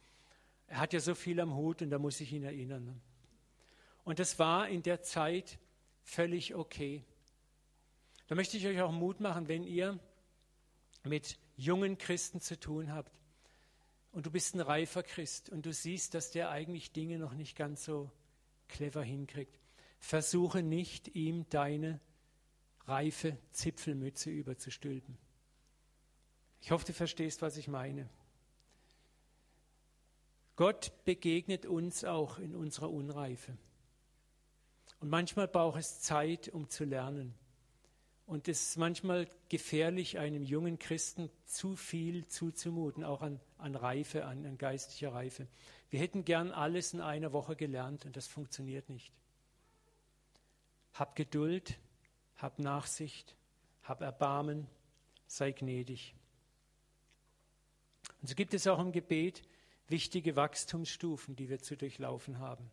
Er 0.68 0.80
hat 0.80 0.92
ja 0.92 1.00
so 1.00 1.14
viel 1.14 1.40
am 1.40 1.54
Hut 1.54 1.82
und 1.82 1.90
da 1.90 1.98
muss 1.98 2.20
ich 2.20 2.32
ihn 2.32 2.44
erinnern. 2.44 2.84
Ne? 2.84 3.00
Und 4.04 4.18
das 4.18 4.38
war 4.38 4.68
in 4.68 4.82
der 4.82 5.02
Zeit 5.02 5.58
völlig 6.02 6.54
okay. 6.54 7.04
Da 8.26 8.34
möchte 8.34 8.56
ich 8.56 8.66
euch 8.66 8.80
auch 8.80 8.92
Mut 8.92 9.20
machen, 9.20 9.48
wenn 9.48 9.64
ihr 9.64 9.98
mit 11.04 11.38
jungen 11.56 11.98
Christen 11.98 12.40
zu 12.40 12.58
tun 12.58 12.92
habt 12.92 13.12
und 14.12 14.26
du 14.26 14.30
bist 14.30 14.54
ein 14.54 14.60
reifer 14.60 15.02
Christ 15.02 15.48
und 15.48 15.64
du 15.64 15.72
siehst, 15.72 16.14
dass 16.14 16.30
der 16.30 16.50
eigentlich 16.50 16.92
Dinge 16.92 17.18
noch 17.18 17.32
nicht 17.34 17.56
ganz 17.56 17.84
so 17.84 18.10
clever 18.68 19.02
hinkriegt. 19.02 19.58
Versuche 19.98 20.62
nicht, 20.62 21.08
ihm 21.08 21.48
deine 21.48 22.00
reife 22.86 23.36
Zipfelmütze 23.50 24.30
überzustülpen. 24.30 25.18
Ich 26.60 26.70
hoffe, 26.70 26.86
du 26.86 26.92
verstehst, 26.92 27.42
was 27.42 27.56
ich 27.56 27.68
meine. 27.68 28.08
Gott 30.58 30.90
begegnet 31.04 31.66
uns 31.66 32.02
auch 32.02 32.40
in 32.40 32.56
unserer 32.56 32.90
Unreife. 32.90 33.56
Und 34.98 35.08
manchmal 35.08 35.46
braucht 35.46 35.78
es 35.78 36.00
Zeit, 36.00 36.48
um 36.48 36.68
zu 36.68 36.84
lernen. 36.84 37.32
Und 38.26 38.48
es 38.48 38.70
ist 38.70 38.76
manchmal 38.76 39.28
gefährlich, 39.48 40.18
einem 40.18 40.42
jungen 40.42 40.80
Christen 40.80 41.30
zu 41.44 41.76
viel 41.76 42.26
zuzumuten, 42.26 43.04
auch 43.04 43.22
an, 43.22 43.38
an 43.58 43.76
Reife, 43.76 44.24
an, 44.24 44.44
an 44.44 44.58
geistlicher 44.58 45.12
Reife. 45.12 45.46
Wir 45.90 46.00
hätten 46.00 46.24
gern 46.24 46.50
alles 46.50 46.92
in 46.92 47.02
einer 47.02 47.32
Woche 47.32 47.54
gelernt 47.54 48.04
und 48.04 48.16
das 48.16 48.26
funktioniert 48.26 48.88
nicht. 48.88 49.12
Hab 50.92 51.14
Geduld, 51.14 51.78
hab 52.36 52.58
Nachsicht, 52.58 53.36
hab 53.84 54.00
Erbarmen, 54.00 54.66
sei 55.28 55.52
gnädig. 55.52 56.16
Und 58.20 58.26
so 58.28 58.34
gibt 58.34 58.54
es 58.54 58.66
auch 58.66 58.80
im 58.80 58.90
Gebet 58.90 59.44
wichtige 59.88 60.36
Wachstumsstufen, 60.36 61.36
die 61.36 61.48
wir 61.48 61.58
zu 61.58 61.76
durchlaufen 61.76 62.38
haben. 62.38 62.70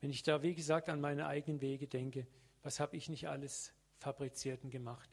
Wenn 0.00 0.10
ich 0.10 0.22
da, 0.22 0.42
wie 0.42 0.54
gesagt, 0.54 0.88
an 0.88 1.00
meine 1.00 1.26
eigenen 1.26 1.60
Wege 1.60 1.86
denke, 1.86 2.26
was 2.62 2.80
habe 2.80 2.96
ich 2.96 3.08
nicht 3.08 3.28
alles 3.28 3.72
fabriziert 3.98 4.64
und 4.64 4.70
gemacht? 4.70 5.08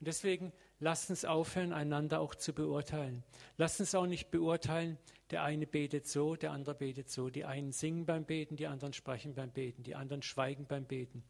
Und 0.00 0.06
deswegen 0.06 0.52
lasst 0.78 1.10
uns 1.10 1.26
aufhören, 1.26 1.74
einander 1.74 2.20
auch 2.20 2.34
zu 2.34 2.54
beurteilen. 2.54 3.22
Lasst 3.58 3.80
uns 3.80 3.94
auch 3.94 4.06
nicht 4.06 4.30
beurteilen, 4.30 4.98
der 5.30 5.42
eine 5.42 5.66
betet 5.66 6.08
so, 6.08 6.36
der 6.36 6.52
andere 6.52 6.74
betet 6.74 7.10
so. 7.10 7.28
Die 7.28 7.44
einen 7.44 7.72
singen 7.72 8.06
beim 8.06 8.24
Beten, 8.24 8.56
die 8.56 8.66
anderen 8.66 8.94
sprechen 8.94 9.34
beim 9.34 9.50
Beten, 9.50 9.82
die 9.82 9.94
anderen 9.94 10.22
schweigen 10.22 10.64
beim 10.64 10.86
Beten. 10.86 11.22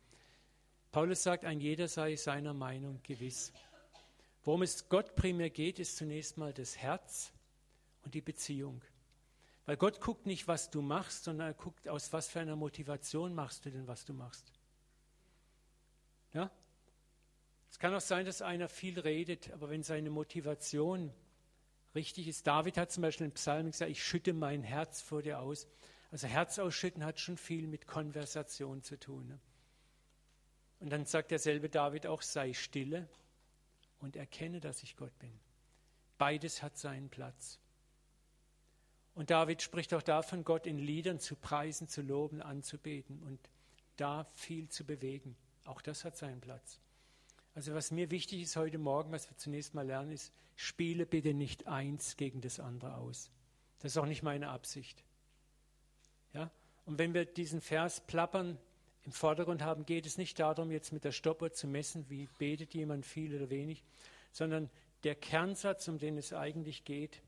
Paulus 0.93 1.23
sagt, 1.23 1.45
ein 1.45 1.61
jeder 1.61 1.89
sei 1.89 2.15
seiner 2.15 2.55
Meinung 2.55 3.00
gewiss. 3.03 3.53
Worum 4.45 4.62
es 4.62 4.89
Gott 4.89 5.17
primär 5.17 5.50
geht, 5.50 5.79
ist 5.79 5.97
zunächst 5.97 6.39
mal 6.39 6.53
das 6.53 6.79
Herz 6.79 7.33
und 8.05 8.15
die 8.15 8.23
Beziehung. 8.23 8.81
Weil 9.71 9.77
Gott 9.77 10.00
guckt 10.00 10.27
nicht, 10.27 10.49
was 10.49 10.69
du 10.71 10.83
machst, 10.83 11.23
sondern 11.23 11.47
er 11.47 11.55
guckt, 11.55 11.89
aus 11.89 12.12
was 12.12 12.27
für 12.27 12.41
einer 12.41 12.57
Motivation 12.57 13.37
machst 13.37 13.65
du 13.65 13.71
denn, 13.71 13.87
was 13.87 14.05
du 14.05 14.12
machst. 14.12 14.53
Ja? 16.33 16.50
Es 17.71 17.79
kann 17.79 17.95
auch 17.95 18.00
sein, 18.00 18.27
dass 18.27 18.43
einer 18.43 18.69
viel 18.69 18.99
redet, 18.99 19.53
aber 19.53 19.71
wenn 19.71 19.85
seine 19.85 20.11
Motivation 20.11 21.12
richtig 21.95 22.27
ist, 22.27 22.49
David 22.49 22.79
hat 22.79 22.91
zum 22.91 23.03
Beispiel 23.03 23.27
im 23.27 23.33
Psalm 23.35 23.71
gesagt, 23.71 23.93
ich 23.93 24.03
schütte 24.03 24.33
mein 24.33 24.65
Herz 24.65 25.03
vor 25.03 25.23
dir 25.23 25.39
aus. 25.39 25.69
Also 26.11 26.27
Herz 26.27 26.59
ausschütten 26.59 27.05
hat 27.05 27.21
schon 27.21 27.37
viel 27.37 27.69
mit 27.69 27.87
Konversation 27.87 28.83
zu 28.83 28.99
tun. 28.99 29.29
Ne? 29.29 29.39
Und 30.81 30.91
dann 30.91 31.05
sagt 31.05 31.31
derselbe 31.31 31.69
David 31.69 32.09
auch, 32.09 32.23
sei 32.23 32.55
stille 32.55 33.09
und 34.00 34.17
erkenne, 34.17 34.59
dass 34.59 34.83
ich 34.83 34.97
Gott 34.97 35.17
bin. 35.21 35.39
Beides 36.19 36.61
hat 36.61 36.77
seinen 36.77 37.09
Platz. 37.09 37.61
Und 39.21 39.29
David 39.29 39.61
spricht 39.61 39.93
auch 39.93 40.00
davon, 40.00 40.45
Gott 40.45 40.67
in 40.67 40.79
Liedern 40.79 41.21
zu 41.21 41.37
preisen, 41.37 41.89
zu 41.89 42.00
loben, 42.00 42.41
anzubeten 42.41 43.23
und 43.23 43.39
da 43.97 44.25
viel 44.33 44.71
zu 44.71 44.87
bewegen. 44.87 45.37
Auch 45.67 45.83
das 45.83 46.07
hat 46.07 46.17
seinen 46.17 46.41
Platz. 46.41 46.81
Also 47.55 47.75
was 47.75 47.91
mir 47.91 48.11
wichtig 48.11 48.41
ist 48.41 48.57
heute 48.57 48.79
Morgen, 48.79 49.12
was 49.12 49.29
wir 49.29 49.37
zunächst 49.37 49.75
mal 49.75 49.85
lernen, 49.85 50.12
ist, 50.12 50.33
spiele 50.57 51.05
bitte 51.05 51.35
nicht 51.35 51.67
eins 51.67 52.17
gegen 52.17 52.41
das 52.41 52.61
andere 52.61 52.97
aus. 52.97 53.31
Das 53.81 53.93
ist 53.93 53.99
auch 53.99 54.07
nicht 54.07 54.23
meine 54.23 54.49
Absicht. 54.49 55.05
Ja? 56.33 56.50
Und 56.87 56.99
wenn 56.99 57.12
wir 57.12 57.27
diesen 57.27 57.61
Vers 57.61 58.00
plappern 58.00 58.57
im 59.03 59.12
Vordergrund 59.12 59.61
haben, 59.61 59.85
geht 59.85 60.07
es 60.07 60.17
nicht 60.17 60.39
darum, 60.41 60.71
jetzt 60.71 60.95
mit 60.95 61.05
der 61.05 61.12
Stoppuhr 61.12 61.53
zu 61.53 61.67
messen, 61.67 62.09
wie 62.09 62.27
betet 62.39 62.73
jemand 62.73 63.05
viel 63.05 63.37
oder 63.37 63.50
wenig, 63.50 63.85
sondern 64.33 64.71
der 65.05 65.15
Kernsatz, 65.15 65.89
um 65.89 65.99
den 65.99 66.17
es 66.17 66.33
eigentlich 66.33 66.85
geht, 66.87 67.21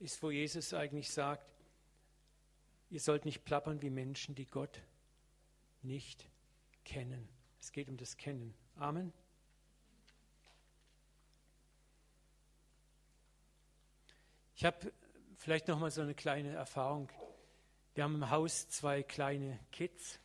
ist, 0.00 0.22
wo 0.22 0.30
Jesus 0.30 0.72
eigentlich 0.74 1.10
sagt, 1.10 1.46
ihr 2.88 3.00
sollt 3.00 3.24
nicht 3.24 3.44
plappern 3.44 3.82
wie 3.82 3.90
Menschen, 3.90 4.34
die 4.34 4.46
Gott 4.46 4.82
nicht 5.82 6.26
kennen. 6.84 7.28
Es 7.60 7.70
geht 7.72 7.88
um 7.88 7.96
das 7.96 8.16
Kennen. 8.16 8.54
Amen. 8.76 9.12
Ich 14.56 14.64
habe 14.64 14.92
vielleicht 15.36 15.68
noch 15.68 15.78
mal 15.78 15.90
so 15.90 16.00
eine 16.00 16.14
kleine 16.14 16.50
Erfahrung. 16.50 17.10
Wir 17.94 18.04
haben 18.04 18.14
im 18.16 18.30
Haus 18.30 18.68
zwei 18.68 19.02
kleine 19.02 19.58
Kids 19.70 20.18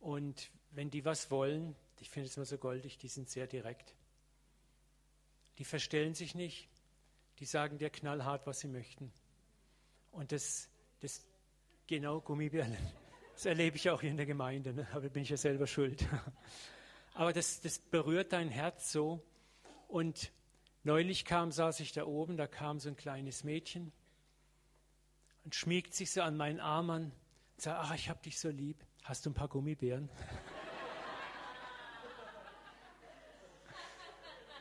und 0.00 0.50
wenn 0.70 0.90
die 0.90 1.04
was 1.04 1.30
wollen, 1.30 1.76
ich 2.00 2.08
finde 2.08 2.28
es 2.28 2.36
immer 2.36 2.46
so 2.46 2.56
goldig, 2.56 2.96
die 2.96 3.08
sind 3.08 3.28
sehr 3.28 3.46
direkt. 3.46 3.94
Die 5.58 5.64
verstellen 5.64 6.14
sich 6.14 6.34
nicht, 6.34 6.69
die 7.40 7.46
sagen 7.46 7.78
dir 7.78 7.90
knallhart, 7.90 8.46
was 8.46 8.60
sie 8.60 8.68
möchten. 8.68 9.10
Und 10.12 10.32
das, 10.32 10.68
das 11.00 11.24
genau 11.86 12.20
Gummibärchen. 12.20 12.76
Das 13.32 13.46
erlebe 13.46 13.76
ich 13.76 13.88
auch 13.88 14.02
hier 14.02 14.10
in 14.10 14.18
der 14.18 14.26
Gemeinde, 14.26 14.74
ne? 14.74 14.86
aber 14.92 15.08
bin 15.08 15.22
ich 15.22 15.30
ja 15.30 15.36
selber 15.36 15.66
schuld. 15.66 16.06
Aber 17.14 17.32
das, 17.32 17.60
das 17.60 17.80
berührt 17.80 18.32
dein 18.32 18.48
Herz 18.48 18.92
so. 18.92 19.20
Und 19.88 20.30
neulich 20.84 21.24
kam, 21.24 21.50
saß 21.50 21.80
ich 21.80 21.92
da 21.92 22.06
oben, 22.06 22.36
da 22.36 22.46
kam 22.46 22.78
so 22.78 22.88
ein 22.88 22.96
kleines 22.96 23.42
Mädchen 23.42 23.92
und 25.44 25.54
schmiegt 25.54 25.92
sich 25.92 26.12
so 26.12 26.22
an 26.22 26.36
meinen 26.36 26.60
Arm 26.60 26.88
an 26.90 27.02
und 27.02 27.60
sagt, 27.60 27.78
ach, 27.82 27.94
ich 27.94 28.08
hab 28.08 28.22
dich 28.22 28.38
so 28.38 28.48
lieb. 28.48 28.86
Hast 29.02 29.26
du 29.26 29.30
ein 29.30 29.34
paar 29.34 29.48
Gummibären? 29.48 30.08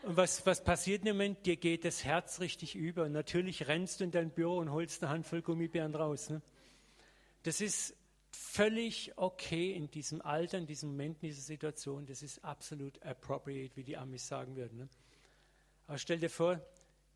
Und 0.04 0.16
was, 0.16 0.46
was 0.46 0.64
passiert 0.64 1.06
im 1.06 1.18
Moment? 1.18 1.46
Dir 1.46 1.58
geht 1.58 1.84
das 1.84 2.04
Herz 2.04 2.40
richtig 2.40 2.76
über. 2.76 3.04
Und 3.04 3.12
natürlich 3.12 3.68
rennst 3.68 4.00
du 4.00 4.06
in 4.06 4.12
dein 4.12 4.32
Büro 4.32 4.58
und 4.58 4.72
holst 4.72 5.04
eine 5.04 5.12
Handvoll 5.12 5.42
Gummibären 5.42 5.94
raus. 5.94 6.30
Ne? 6.30 6.42
Das 7.44 7.60
ist 7.60 7.96
völlig 8.32 9.18
okay 9.18 9.72
in 9.74 9.92
diesem 9.92 10.22
Alter, 10.22 10.58
in 10.58 10.68
diesem 10.68 10.92
Moment, 10.92 11.22
in 11.22 11.30
dieser 11.30 11.42
Situation. 11.42 12.06
Das 12.06 12.22
ist 12.24 12.44
absolut 12.46 13.02
appropriate, 13.04 13.76
wie 13.76 13.84
die 13.84 13.98
Amis 13.98 14.28
sagen 14.28 14.56
würden. 14.56 14.78
Ne? 14.78 14.90
Aber 15.88 15.98
stell 15.98 16.20
dir 16.20 16.30
vor, 16.30 16.62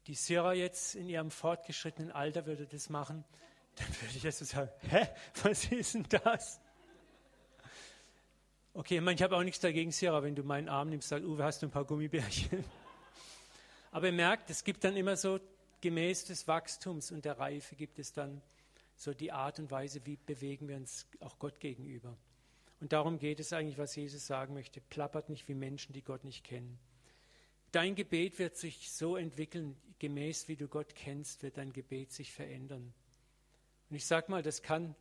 die 0.07 0.15
Syrer 0.15 0.53
jetzt 0.53 0.95
in 0.95 1.07
ihrem 1.07 1.31
fortgeschrittenen 1.31 2.11
Alter 2.11 2.45
würde 2.45 2.67
das 2.67 2.89
machen, 2.89 3.23
dann 3.75 3.87
würde 4.01 4.17
ich 4.17 4.23
jetzt 4.23 4.39
so 4.39 4.45
sagen, 4.45 4.69
hä, 4.89 5.07
was 5.43 5.71
ist 5.71 5.93
denn 5.93 6.05
das? 6.09 6.59
Okay, 8.75 8.95
ich, 8.95 9.01
meine, 9.01 9.13
ich 9.15 9.21
habe 9.21 9.37
auch 9.37 9.43
nichts 9.43 9.59
dagegen, 9.59 9.91
Syrer, 9.91 10.23
wenn 10.23 10.33
du 10.33 10.41
meinen 10.43 10.67
Arm 10.67 10.89
nimmst, 10.89 11.09
sagst, 11.09 11.25
Uwe, 11.25 11.43
hast 11.43 11.61
du 11.61 11.67
ein 11.67 11.71
paar 11.71 11.85
Gummibärchen? 11.85 12.63
Aber 13.91 14.07
ihr 14.07 14.13
merkt, 14.13 14.49
es 14.49 14.63
gibt 14.63 14.83
dann 14.83 14.97
immer 14.97 15.15
so, 15.15 15.39
gemäß 15.81 16.25
des 16.25 16.47
Wachstums 16.47 17.11
und 17.11 17.23
der 17.23 17.37
Reife 17.37 17.75
gibt 17.75 17.99
es 17.99 18.13
dann 18.13 18.41
so 18.95 19.13
die 19.13 19.31
Art 19.31 19.59
und 19.59 19.69
Weise, 19.69 20.03
wie 20.05 20.15
bewegen 20.15 20.67
wir 20.67 20.77
uns 20.77 21.05
auch 21.19 21.37
Gott 21.37 21.59
gegenüber. 21.59 22.17
Und 22.79 22.93
darum 22.93 23.19
geht 23.19 23.39
es 23.39 23.53
eigentlich, 23.53 23.77
was 23.77 23.95
Jesus 23.95 24.25
sagen 24.25 24.55
möchte. 24.55 24.81
Plappert 24.81 25.29
nicht 25.29 25.47
wie 25.47 25.53
Menschen, 25.53 25.93
die 25.93 26.01
Gott 26.01 26.23
nicht 26.23 26.43
kennen. 26.43 26.79
Dein 27.71 27.93
Gebet 27.93 28.39
wird 28.39 28.57
sich 28.57 28.91
so 28.91 29.17
entwickeln, 29.17 29.77
gemäß 29.99 30.47
wie 30.47 30.55
du 30.55 30.67
Gott 30.67 30.95
kennst, 30.95 31.43
wird 31.43 31.57
dein 31.57 31.73
Gebet 31.73 32.11
sich 32.11 32.31
verändern. 32.31 32.91
Und 33.89 33.95
ich 33.95 34.07
sage 34.07 34.31
mal, 34.31 34.41
das 34.41 34.63
kann 34.63 34.95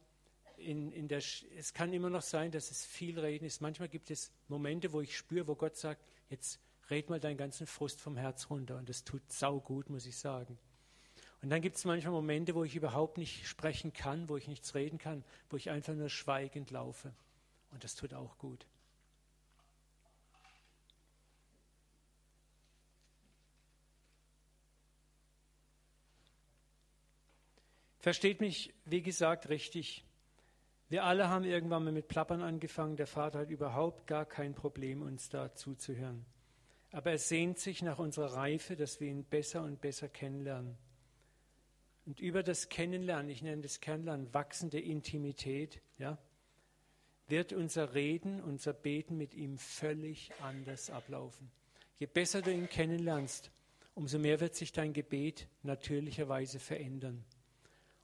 in, 0.62 0.92
in 0.92 1.08
der, 1.08 1.18
es 1.18 1.74
kann 1.74 1.92
immer 1.92 2.10
noch 2.10 2.22
sein, 2.22 2.50
dass 2.50 2.70
es 2.70 2.84
viel 2.84 3.18
Reden 3.18 3.44
ist. 3.44 3.60
Manchmal 3.60 3.88
gibt 3.88 4.10
es 4.10 4.30
Momente, 4.48 4.92
wo 4.92 5.00
ich 5.00 5.16
spüre, 5.16 5.46
wo 5.46 5.54
Gott 5.54 5.76
sagt, 5.76 6.02
jetzt 6.30 6.60
red 6.90 7.10
mal 7.10 7.20
deinen 7.20 7.36
ganzen 7.36 7.66
Frust 7.66 8.00
vom 8.00 8.16
Herz 8.16 8.48
runter. 8.50 8.76
Und 8.76 8.88
das 8.88 9.04
tut 9.04 9.22
sau 9.30 9.60
gut, 9.60 9.90
muss 9.90 10.06
ich 10.06 10.16
sagen. 10.16 10.58
Und 11.42 11.50
dann 11.50 11.60
gibt 11.60 11.76
es 11.76 11.84
manchmal 11.84 12.12
Momente, 12.12 12.54
wo 12.54 12.62
ich 12.64 12.76
überhaupt 12.76 13.18
nicht 13.18 13.46
sprechen 13.46 13.92
kann, 13.92 14.28
wo 14.28 14.36
ich 14.36 14.46
nichts 14.46 14.74
reden 14.74 14.98
kann, 14.98 15.24
wo 15.50 15.56
ich 15.56 15.70
einfach 15.70 15.94
nur 15.94 16.08
schweigend 16.08 16.70
laufe. 16.70 17.12
Und 17.72 17.82
das 17.82 17.96
tut 17.96 18.14
auch 18.14 18.38
gut. 18.38 18.66
Versteht 27.98 28.40
mich, 28.40 28.74
wie 28.84 29.00
gesagt, 29.00 29.48
richtig. 29.48 30.04
Wir 30.92 31.04
alle 31.04 31.30
haben 31.30 31.44
irgendwann 31.44 31.84
mal 31.84 31.90
mit 31.90 32.08
Plappern 32.08 32.42
angefangen. 32.42 32.96
Der 32.98 33.06
Vater 33.06 33.38
hat 33.38 33.48
überhaupt 33.48 34.06
gar 34.06 34.26
kein 34.26 34.54
Problem, 34.54 35.00
uns 35.00 35.30
da 35.30 35.54
zuzuhören. 35.54 36.26
Aber 36.90 37.12
er 37.12 37.18
sehnt 37.18 37.58
sich 37.58 37.80
nach 37.80 37.98
unserer 37.98 38.34
Reife, 38.34 38.76
dass 38.76 39.00
wir 39.00 39.08
ihn 39.08 39.24
besser 39.24 39.62
und 39.62 39.80
besser 39.80 40.10
kennenlernen. 40.10 40.76
Und 42.04 42.20
über 42.20 42.42
das 42.42 42.68
Kennenlernen, 42.68 43.30
ich 43.30 43.40
nenne 43.40 43.62
das 43.62 43.80
Kennenlernen, 43.80 44.34
wachsende 44.34 44.80
Intimität, 44.80 45.80
ja, 45.96 46.18
wird 47.26 47.54
unser 47.54 47.94
Reden, 47.94 48.42
unser 48.42 48.74
Beten 48.74 49.16
mit 49.16 49.32
ihm 49.32 49.56
völlig 49.56 50.30
anders 50.42 50.90
ablaufen. 50.90 51.50
Je 52.00 52.06
besser 52.06 52.42
du 52.42 52.52
ihn 52.52 52.68
kennenlernst, 52.68 53.50
umso 53.94 54.18
mehr 54.18 54.40
wird 54.40 54.54
sich 54.54 54.72
dein 54.72 54.92
Gebet 54.92 55.48
natürlicherweise 55.62 56.58
verändern. 56.58 57.24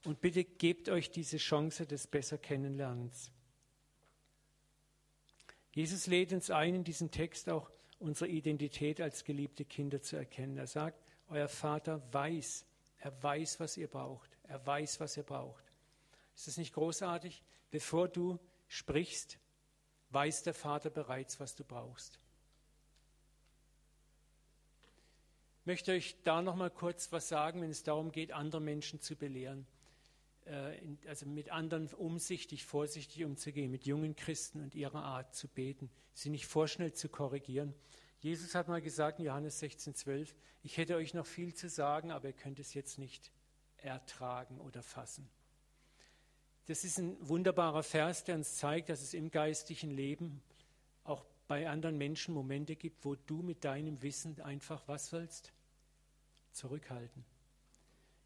Und 0.04 0.20
bitte 0.20 0.44
gebt 0.44 0.88
euch 0.88 1.10
diese 1.10 1.38
Chance 1.38 1.86
des 1.86 2.06
besser 2.06 2.38
Kennenlernens. 2.38 3.32
Jesus 5.72 6.06
lädt 6.06 6.32
uns 6.32 6.50
ein, 6.50 6.74
in 6.74 6.84
diesem 6.84 7.10
Text 7.10 7.48
auch 7.48 7.70
unsere 7.98 8.30
Identität 8.30 9.00
als 9.00 9.24
geliebte 9.24 9.64
Kinder 9.64 10.00
zu 10.00 10.16
erkennen. 10.16 10.56
Er 10.56 10.66
sagt, 10.66 11.14
euer 11.28 11.48
Vater 11.48 12.02
weiß, 12.12 12.64
er 12.98 13.22
weiß, 13.22 13.60
was 13.60 13.76
ihr 13.76 13.88
braucht. 13.88 14.38
Er 14.44 14.64
weiß, 14.66 15.00
was 15.00 15.16
ihr 15.16 15.22
braucht. 15.22 15.64
Ist 16.34 16.46
das 16.46 16.56
nicht 16.56 16.74
großartig? 16.74 17.42
Bevor 17.70 18.08
du 18.08 18.38
sprichst, 18.66 19.38
weiß 20.10 20.42
der 20.44 20.54
Vater 20.54 20.90
bereits, 20.90 21.38
was 21.38 21.54
du 21.54 21.64
brauchst. 21.64 22.18
Ich 25.60 25.66
möchte 25.66 25.92
euch 25.92 26.16
da 26.24 26.40
noch 26.40 26.56
mal 26.56 26.70
kurz 26.70 27.12
was 27.12 27.28
sagen, 27.28 27.60
wenn 27.60 27.70
es 27.70 27.82
darum 27.82 28.10
geht, 28.10 28.32
andere 28.32 28.60
Menschen 28.60 29.00
zu 29.00 29.16
belehren. 29.16 29.66
Äh, 30.48 30.80
also 31.06 31.26
mit 31.26 31.50
anderen 31.50 31.88
umsichtig, 31.94 32.64
vorsichtig 32.64 33.24
umzugehen, 33.24 33.70
mit 33.70 33.84
jungen 33.84 34.16
Christen 34.16 34.62
und 34.62 34.74
ihrer 34.74 35.02
Art 35.02 35.34
zu 35.34 35.46
beten, 35.46 35.90
sie 36.14 36.30
nicht 36.30 36.46
vorschnell 36.46 36.92
zu 36.92 37.08
korrigieren. 37.08 37.74
Jesus 38.20 38.54
hat 38.54 38.68
mal 38.68 38.80
gesagt 38.80 39.18
in 39.18 39.26
Johannes 39.26 39.62
16,12, 39.62 40.34
ich 40.62 40.76
hätte 40.76 40.96
euch 40.96 41.14
noch 41.14 41.26
viel 41.26 41.54
zu 41.54 41.68
sagen, 41.68 42.10
aber 42.10 42.28
ihr 42.28 42.34
könnt 42.34 42.58
es 42.58 42.74
jetzt 42.74 42.98
nicht 42.98 43.30
ertragen 43.76 44.58
oder 44.60 44.82
fassen. 44.82 45.28
Das 46.66 46.82
ist 46.82 46.98
ein 46.98 47.16
wunderbarer 47.26 47.82
Vers, 47.82 48.24
der 48.24 48.36
uns 48.36 48.56
zeigt, 48.56 48.88
dass 48.88 49.02
es 49.02 49.14
im 49.14 49.30
geistlichen 49.30 49.90
Leben 49.90 50.42
auch 51.04 51.24
bei 51.46 51.68
anderen 51.68 51.96
Menschen 51.96 52.34
Momente 52.34 52.74
gibt, 52.74 53.04
wo 53.04 53.14
du 53.14 53.42
mit 53.42 53.64
deinem 53.64 54.02
Wissen 54.02 54.40
einfach 54.40 54.82
was 54.86 55.08
sollst? 55.08 55.52
Zurückhalten. 56.52 57.24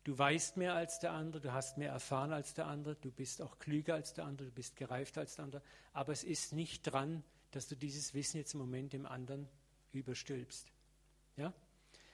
Du 0.04 0.18
weißt 0.18 0.56
mehr 0.56 0.74
als 0.74 0.98
der 0.98 1.12
andere, 1.12 1.40
du 1.40 1.52
hast 1.52 1.78
mehr 1.78 1.90
erfahren 1.90 2.32
als 2.32 2.54
der 2.54 2.66
andere, 2.66 2.96
du 2.96 3.12
bist 3.12 3.40
auch 3.40 3.58
klüger 3.58 3.94
als 3.94 4.14
der 4.14 4.24
andere, 4.24 4.48
du 4.48 4.54
bist 4.54 4.74
gereifter 4.74 5.20
als 5.20 5.36
der 5.36 5.44
andere, 5.44 5.62
aber 5.92 6.12
es 6.12 6.24
ist 6.24 6.52
nicht 6.52 6.82
dran, 6.82 7.22
dass 7.52 7.68
du 7.68 7.76
dieses 7.76 8.12
Wissen 8.12 8.38
jetzt 8.38 8.54
im 8.54 8.60
Moment 8.60 8.92
dem 8.92 9.06
anderen 9.06 9.48
überstülpst. 9.92 10.72
Ja? 11.36 11.52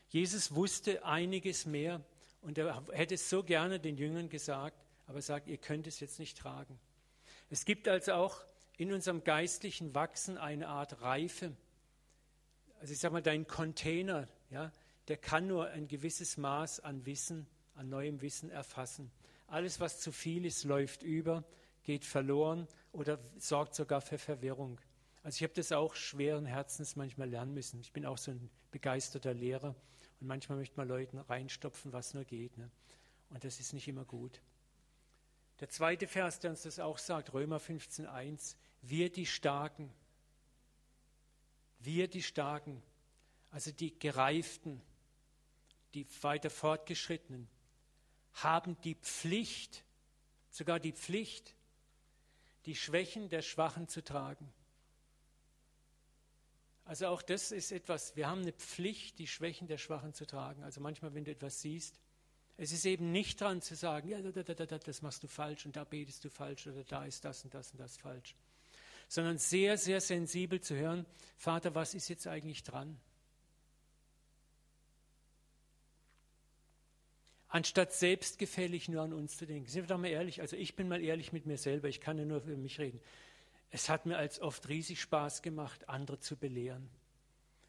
Jesus 0.08 0.54
wusste 0.54 1.04
einiges 1.04 1.64
mehr 1.64 2.02
und 2.42 2.58
er 2.58 2.84
hätte 2.92 3.14
es 3.14 3.30
so 3.30 3.42
gerne 3.42 3.80
den 3.80 3.96
Jüngern 3.96 4.28
gesagt, 4.28 4.84
aber 5.06 5.18
er 5.18 5.22
sagt, 5.22 5.48
ihr 5.48 5.58
könnt 5.58 5.86
es 5.86 6.00
jetzt 6.00 6.18
nicht 6.18 6.36
tragen. 6.36 6.78
Es 7.48 7.64
gibt 7.64 7.88
also 7.88 8.12
auch 8.12 8.44
in 8.76 8.92
unserem 8.92 9.24
geistlichen 9.24 9.94
Wachsen 9.94 10.36
eine 10.36 10.68
Art 10.68 11.00
Reife. 11.00 11.56
Also 12.80 12.92
ich 12.92 12.98
sage 12.98 13.14
mal, 13.14 13.22
dein 13.22 13.46
Container, 13.46 14.28
ja, 14.50 14.72
der 15.08 15.16
kann 15.16 15.46
nur 15.46 15.68
ein 15.68 15.88
gewisses 15.88 16.36
Maß 16.36 16.80
an 16.80 17.06
Wissen 17.06 17.46
an 17.78 17.88
neuem 17.88 18.20
Wissen 18.20 18.50
erfassen. 18.50 19.10
Alles, 19.46 19.80
was 19.80 20.00
zu 20.00 20.10
viel 20.12 20.44
ist, 20.44 20.64
läuft 20.64 21.02
über, 21.02 21.44
geht 21.84 22.04
verloren 22.04 22.66
oder 22.92 23.18
sorgt 23.38 23.74
sogar 23.74 24.00
für 24.00 24.18
Verwirrung. 24.18 24.80
Also 25.22 25.36
ich 25.36 25.42
habe 25.44 25.54
das 25.54 25.72
auch 25.72 25.94
schweren 25.94 26.44
Herzens 26.44 26.96
manchmal 26.96 27.30
lernen 27.30 27.54
müssen. 27.54 27.80
Ich 27.80 27.92
bin 27.92 28.04
auch 28.04 28.18
so 28.18 28.32
ein 28.32 28.50
begeisterter 28.72 29.32
Lehrer 29.32 29.74
und 30.20 30.26
manchmal 30.26 30.58
möchte 30.58 30.76
man 30.76 30.88
Leuten 30.88 31.18
reinstopfen, 31.18 31.92
was 31.92 32.14
nur 32.14 32.24
geht. 32.24 32.58
Ne? 32.58 32.68
Und 33.30 33.44
das 33.44 33.60
ist 33.60 33.72
nicht 33.72 33.86
immer 33.86 34.04
gut. 34.04 34.40
Der 35.60 35.68
zweite 35.68 36.06
Vers, 36.06 36.40
der 36.40 36.50
uns 36.50 36.62
das 36.62 36.78
auch 36.78 36.98
sagt, 36.98 37.32
Römer 37.32 37.58
15.1, 37.58 38.56
wir 38.82 39.10
die 39.10 39.26
Starken, 39.26 39.90
wir 41.78 42.08
die 42.08 42.22
Starken, 42.22 42.82
also 43.50 43.70
die 43.70 43.96
Gereiften, 43.98 44.80
die 45.94 46.06
weiter 46.22 46.50
fortgeschrittenen, 46.50 47.48
haben 48.34 48.80
die 48.82 48.94
Pflicht, 48.94 49.84
sogar 50.50 50.80
die 50.80 50.92
Pflicht, 50.92 51.54
die 52.66 52.76
Schwächen 52.76 53.28
der 53.28 53.42
Schwachen 53.42 53.88
zu 53.88 54.02
tragen. 54.02 54.52
Also 56.84 57.08
auch 57.08 57.20
das 57.20 57.52
ist 57.52 57.70
etwas, 57.70 58.16
wir 58.16 58.28
haben 58.28 58.40
eine 58.40 58.52
Pflicht, 58.52 59.18
die 59.18 59.26
Schwächen 59.26 59.68
der 59.68 59.76
Schwachen 59.76 60.14
zu 60.14 60.26
tragen. 60.26 60.62
Also 60.62 60.80
manchmal, 60.80 61.12
wenn 61.12 61.24
du 61.24 61.30
etwas 61.30 61.60
siehst, 61.60 62.00
es 62.56 62.72
ist 62.72 62.86
eben 62.86 63.12
nicht 63.12 63.40
dran 63.40 63.62
zu 63.62 63.76
sagen, 63.76 64.08
ja, 64.08 64.20
das 64.20 65.02
machst 65.02 65.22
du 65.22 65.28
falsch 65.28 65.66
und 65.66 65.76
da 65.76 65.84
betest 65.84 66.24
du 66.24 66.30
falsch 66.30 66.66
oder 66.66 66.82
da 66.84 67.04
ist 67.04 67.24
das 67.24 67.44
und 67.44 67.54
das 67.54 67.70
und 67.72 67.78
das 67.78 67.96
falsch. 67.96 68.34
Sondern 69.06 69.38
sehr, 69.38 69.78
sehr 69.78 70.00
sensibel 70.00 70.60
zu 70.60 70.74
hören, 70.74 71.06
Vater, 71.36 71.74
was 71.74 71.94
ist 71.94 72.08
jetzt 72.08 72.26
eigentlich 72.26 72.64
dran? 72.64 72.98
Anstatt 77.48 77.92
selbstgefällig 77.92 78.88
nur 78.88 79.02
an 79.02 79.12
uns 79.12 79.36
zu 79.36 79.46
denken. 79.46 79.68
Sind 79.68 79.82
wir 79.84 79.88
doch 79.88 79.98
mal 79.98 80.08
ehrlich, 80.08 80.40
also 80.40 80.56
ich 80.56 80.76
bin 80.76 80.88
mal 80.88 81.02
ehrlich 81.02 81.32
mit 81.32 81.46
mir 81.46 81.58
selber, 81.58 81.88
ich 81.88 82.00
kann 82.00 82.18
ja 82.18 82.24
nur 82.24 82.40
für 82.40 82.56
mich 82.56 82.78
reden. 82.78 83.00
Es 83.70 83.88
hat 83.88 84.06
mir 84.06 84.16
als 84.16 84.40
oft 84.40 84.68
riesig 84.68 85.00
Spaß 85.00 85.42
gemacht, 85.42 85.88
andere 85.88 86.20
zu 86.20 86.36
belehren. 86.36 86.88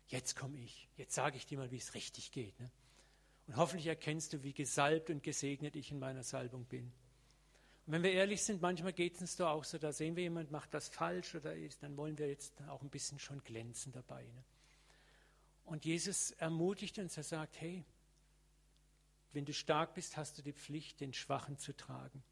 Jetzt 0.08 0.36
komme 0.36 0.58
ich, 0.58 0.90
jetzt 0.98 1.14
sage 1.14 1.38
ich 1.38 1.46
dir 1.46 1.58
mal, 1.58 1.72
wie 1.72 1.78
es 1.78 1.94
richtig 1.94 2.32
geht. 2.32 2.60
Ne? 2.60 2.70
Und 3.48 3.58
hoffentlich 3.58 3.88
erkennst 3.88 4.34
du, 4.34 4.44
wie 4.44 4.54
gesalbt 4.54 5.10
und 5.10 5.24
gesegnet 5.24 5.76
ich 5.76 5.92
in 5.92 6.00
meiner 6.00 6.24
Salbung 6.24 6.66
bin. 6.66 6.92
Und 7.86 7.94
wenn 7.94 8.04
wir 8.04 8.12
ehrlich 8.12 8.44
sind, 8.44 8.62
manchmal 8.62 8.94
geht 8.94 9.16
es 9.16 9.22
uns 9.22 9.36
doch 9.36 9.50
auch 9.50 9.64
so, 9.64 9.78
da 9.78 9.92
sehen 9.92 10.16
wir 10.16 10.24
jemand 10.24 10.52
macht 10.52 10.74
das 10.74 10.90
falsch 10.90 11.36
oder 11.36 11.56
ist, 11.56 11.82
dann 11.84 11.98
wollen 11.98 12.18
wir 12.18 12.28
jetzt 12.28 12.54
auch 12.68 12.82
ein 12.82 12.90
bisschen 12.90 13.20
schon 13.20 13.44
glänzen 13.44 13.92
dabei. 13.92 14.24
Ne? 14.24 14.44
Und 15.66 15.86
Jesus 15.86 16.32
ermutigt 16.32 16.98
uns, 16.98 17.18
er 17.18 17.24
sagt, 17.24 17.60
hey, 17.62 17.86
wenn 19.34 19.46
du 19.46 19.54
stark 19.54 19.94
bist, 19.94 20.18
hast 20.18 20.38
du 20.38 20.42
die 20.42 20.54
Pflicht, 20.54 21.02
den 21.02 21.14
Schwachen 21.14 21.58
zu 21.58 21.76
tragen. 21.76 22.24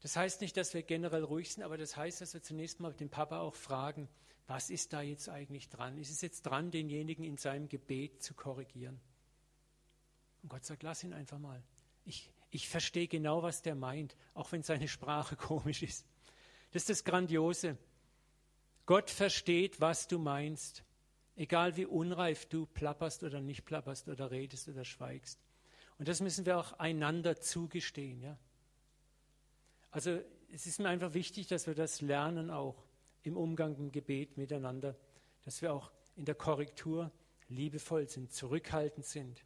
Das 0.00 0.16
heißt 0.16 0.40
nicht, 0.40 0.56
dass 0.56 0.74
wir 0.74 0.82
generell 0.82 1.24
ruhig 1.24 1.52
sind, 1.52 1.62
aber 1.62 1.76
das 1.76 1.96
heißt, 1.96 2.20
dass 2.20 2.34
wir 2.34 2.42
zunächst 2.42 2.80
mal 2.80 2.92
den 2.92 3.10
Papa 3.10 3.40
auch 3.40 3.54
fragen, 3.54 4.08
was 4.46 4.70
ist 4.70 4.92
da 4.92 5.02
jetzt 5.02 5.28
eigentlich 5.28 5.68
dran? 5.68 5.98
Ist 5.98 6.10
es 6.10 6.20
jetzt 6.20 6.42
dran, 6.42 6.70
denjenigen 6.70 7.24
in 7.24 7.36
seinem 7.36 7.68
Gebet 7.68 8.22
zu 8.22 8.34
korrigieren? 8.34 9.00
Und 10.42 10.48
Gott 10.48 10.64
sagt, 10.64 10.82
lass 10.82 11.04
ihn 11.04 11.12
einfach 11.12 11.38
mal. 11.38 11.62
Ich, 12.04 12.30
ich 12.50 12.68
verstehe 12.68 13.08
genau, 13.08 13.42
was 13.42 13.60
der 13.62 13.74
meint, 13.74 14.16
auch 14.34 14.52
wenn 14.52 14.62
seine 14.62 14.88
Sprache 14.88 15.36
komisch 15.36 15.82
ist. 15.82 16.06
Das 16.70 16.82
ist 16.82 16.90
das 16.90 17.04
Grandiose. 17.04 17.76
Gott 18.86 19.10
versteht, 19.10 19.80
was 19.80 20.08
du 20.08 20.18
meinst, 20.18 20.84
egal 21.36 21.76
wie 21.76 21.84
unreif 21.84 22.46
du 22.46 22.66
plapperst 22.66 23.22
oder 23.24 23.40
nicht 23.40 23.64
plapperst 23.64 24.08
oder 24.08 24.30
redest 24.30 24.68
oder 24.68 24.84
schweigst. 24.84 25.40
Und 25.98 26.06
das 26.08 26.20
müssen 26.20 26.46
wir 26.46 26.58
auch 26.58 26.74
einander 26.74 27.40
zugestehen. 27.40 28.22
Ja? 28.22 28.38
Also 29.90 30.20
es 30.52 30.66
ist 30.66 30.78
mir 30.78 30.88
einfach 30.88 31.14
wichtig, 31.14 31.48
dass 31.48 31.66
wir 31.66 31.74
das 31.74 32.00
lernen 32.00 32.50
auch 32.50 32.84
im 33.22 33.36
Umgang 33.36 33.76
im 33.76 33.90
Gebet 33.90 34.36
miteinander, 34.36 34.96
dass 35.44 35.60
wir 35.60 35.72
auch 35.72 35.90
in 36.14 36.24
der 36.24 36.34
Korrektur 36.34 37.10
liebevoll 37.48 38.08
sind, 38.08 38.32
zurückhaltend 38.32 39.04
sind. 39.04 39.44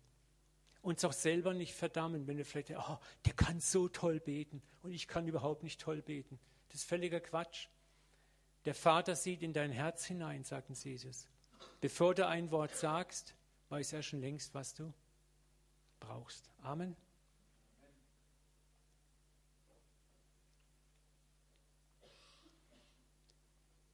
Uns 0.82 1.04
auch 1.04 1.12
selber 1.12 1.54
nicht 1.54 1.74
verdammen, 1.74 2.26
wenn 2.26 2.36
wir 2.36 2.44
vielleicht, 2.44 2.72
oh, 2.72 2.98
der 3.24 3.34
kann 3.34 3.60
so 3.60 3.88
toll 3.88 4.20
beten 4.20 4.62
und 4.82 4.92
ich 4.92 5.06
kann 5.06 5.26
überhaupt 5.26 5.62
nicht 5.62 5.80
toll 5.80 6.02
beten. 6.02 6.38
Das 6.68 6.80
ist 6.80 6.88
völliger 6.88 7.20
Quatsch. 7.20 7.68
Der 8.64 8.74
Vater 8.74 9.16
sieht 9.16 9.42
in 9.42 9.52
dein 9.52 9.70
Herz 9.70 10.04
hinein, 10.04 10.44
sagten 10.44 10.74
Jesus. 10.74 11.26
Bevor 11.80 12.14
du 12.14 12.26
ein 12.26 12.50
Wort 12.50 12.74
sagst, 12.74 13.34
weiß 13.68 13.92
er 13.92 14.02
schon 14.02 14.20
längst, 14.20 14.54
was 14.54 14.74
du 14.74 14.92
brauchst. 16.02 16.50
Amen. 16.62 16.96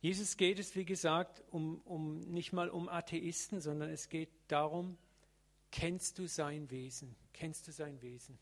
Jesus 0.00 0.36
geht 0.36 0.58
es, 0.58 0.76
wie 0.76 0.84
gesagt, 0.84 1.42
um, 1.50 1.80
um, 1.82 2.20
nicht 2.20 2.52
mal 2.52 2.70
um 2.70 2.88
Atheisten, 2.88 3.60
sondern 3.60 3.90
es 3.90 4.08
geht 4.08 4.30
darum, 4.46 4.96
kennst 5.70 6.18
du 6.18 6.28
sein 6.28 6.70
Wesen? 6.70 7.16
Kennst 7.32 7.66
du 7.66 7.72
sein 7.72 8.00
Wesen? 8.00 8.38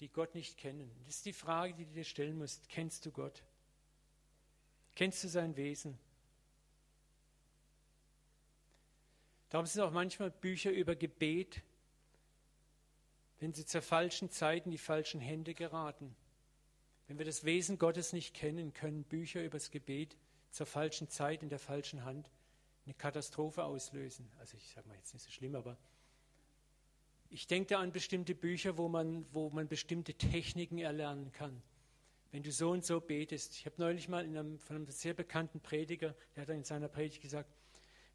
Die 0.00 0.08
Gott 0.08 0.34
nicht 0.34 0.58
kennen. 0.58 0.90
Das 1.04 1.16
ist 1.16 1.26
die 1.26 1.32
Frage, 1.32 1.74
die 1.74 1.84
du 1.84 1.92
dir 1.92 2.04
stellen 2.04 2.36
musst. 2.36 2.68
Kennst 2.68 3.06
du 3.06 3.10
Gott? 3.10 3.42
Kennst 4.94 5.22
du 5.24 5.28
sein 5.28 5.56
Wesen? 5.56 5.98
Darum 9.48 9.66
sind 9.66 9.82
auch 9.82 9.92
manchmal 9.92 10.30
Bücher 10.30 10.70
über 10.70 10.96
Gebet, 10.96 11.62
wenn 13.38 13.52
sie 13.52 13.64
zur 13.64 13.82
falschen 13.82 14.30
Zeit 14.30 14.64
in 14.64 14.72
die 14.72 14.78
falschen 14.78 15.20
Hände 15.20 15.54
geraten. 15.54 16.16
Wenn 17.06 17.18
wir 17.18 17.26
das 17.26 17.44
Wesen 17.44 17.78
Gottes 17.78 18.12
nicht 18.12 18.34
kennen, 18.34 18.72
können 18.72 19.04
Bücher 19.04 19.44
über 19.44 19.58
das 19.58 19.70
Gebet 19.70 20.16
zur 20.50 20.66
falschen 20.66 21.08
Zeit 21.08 21.42
in 21.42 21.48
der 21.48 21.58
falschen 21.58 22.04
Hand 22.04 22.30
eine 22.84 22.94
Katastrophe 22.94 23.64
auslösen. 23.64 24.30
Also 24.38 24.56
ich 24.56 24.68
sage 24.70 24.88
mal 24.88 24.96
jetzt 24.96 25.12
nicht 25.12 25.24
so 25.24 25.30
schlimm, 25.30 25.54
aber 25.54 25.76
ich 27.28 27.46
denke 27.46 27.78
an 27.78 27.92
bestimmte 27.92 28.34
Bücher, 28.34 28.78
wo 28.78 28.88
man, 28.88 29.26
wo 29.32 29.50
man 29.50 29.68
bestimmte 29.68 30.14
Techniken 30.14 30.78
erlernen 30.78 31.32
kann. 31.32 31.62
Wenn 32.32 32.42
du 32.42 32.52
so 32.52 32.70
und 32.70 32.84
so 32.84 33.00
betest. 33.00 33.54
Ich 33.54 33.66
habe 33.66 33.76
neulich 33.78 34.08
mal 34.08 34.24
einem, 34.24 34.58
von 34.58 34.76
einem 34.76 34.90
sehr 34.90 35.14
bekannten 35.14 35.60
Prediger, 35.60 36.14
der 36.34 36.42
hat 36.42 36.50
in 36.50 36.64
seiner 36.64 36.88
Predigt 36.88 37.22
gesagt, 37.22 37.50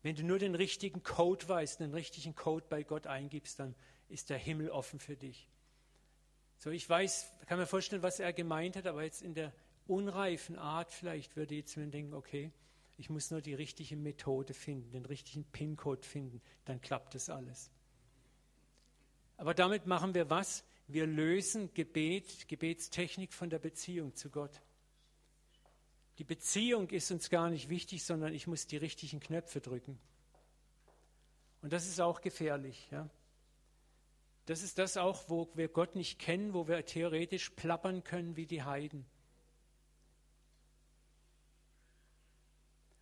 wenn 0.03 0.15
du 0.15 0.23
nur 0.23 0.39
den 0.39 0.55
richtigen 0.55 1.03
Code 1.03 1.47
weißt, 1.47 1.79
den 1.79 1.93
richtigen 1.93 2.35
Code 2.35 2.65
bei 2.69 2.83
Gott 2.83 3.07
eingibst, 3.07 3.59
dann 3.59 3.75
ist 4.09 4.29
der 4.29 4.37
Himmel 4.37 4.69
offen 4.69 4.99
für 4.99 5.15
dich. 5.15 5.47
So, 6.57 6.69
ich 6.69 6.87
weiß, 6.87 7.31
kann 7.47 7.59
mir 7.59 7.65
vorstellen, 7.65 8.03
was 8.03 8.19
er 8.19 8.33
gemeint 8.33 8.75
hat, 8.75 8.87
aber 8.87 9.03
jetzt 9.03 9.21
in 9.21 9.33
der 9.33 9.53
unreifen 9.87 10.57
Art 10.57 10.91
vielleicht 10.91 11.35
würde 11.35 11.55
jetzt 11.55 11.75
mir 11.77 11.87
denken, 11.87 12.13
okay, 12.13 12.51
ich 12.97 13.09
muss 13.09 13.31
nur 13.31 13.41
die 13.41 13.53
richtige 13.53 13.95
Methode 13.95 14.53
finden, 14.53 14.91
den 14.91 15.05
richtigen 15.05 15.43
PIN-Code 15.43 16.07
finden, 16.07 16.41
dann 16.65 16.81
klappt 16.81 17.15
das 17.15 17.29
alles. 17.29 17.71
Aber 19.37 19.55
damit 19.55 19.87
machen 19.87 20.13
wir 20.13 20.29
was? 20.29 20.63
Wir 20.87 21.07
lösen 21.07 21.73
Gebet, 21.73 22.47
Gebetstechnik 22.47 23.33
von 23.33 23.49
der 23.49 23.57
Beziehung 23.59 24.13
zu 24.15 24.29
Gott. 24.29 24.61
Die 26.17 26.23
Beziehung 26.23 26.89
ist 26.89 27.11
uns 27.11 27.29
gar 27.29 27.49
nicht 27.49 27.69
wichtig, 27.69 28.03
sondern 28.03 28.33
ich 28.33 28.47
muss 28.47 28.67
die 28.67 28.77
richtigen 28.77 29.19
Knöpfe 29.19 29.61
drücken. 29.61 29.99
Und 31.61 31.73
das 31.73 31.87
ist 31.87 32.01
auch 32.01 32.21
gefährlich. 32.21 32.89
Ja? 32.91 33.09
Das 34.45 34.63
ist 34.63 34.77
das 34.77 34.97
auch, 34.97 35.29
wo 35.29 35.49
wir 35.53 35.67
Gott 35.67 35.95
nicht 35.95 36.19
kennen, 36.19 36.53
wo 36.53 36.67
wir 36.67 36.85
theoretisch 36.85 37.51
plappern 37.51 38.03
können 38.03 38.35
wie 38.35 38.47
die 38.47 38.63
Heiden. 38.63 39.05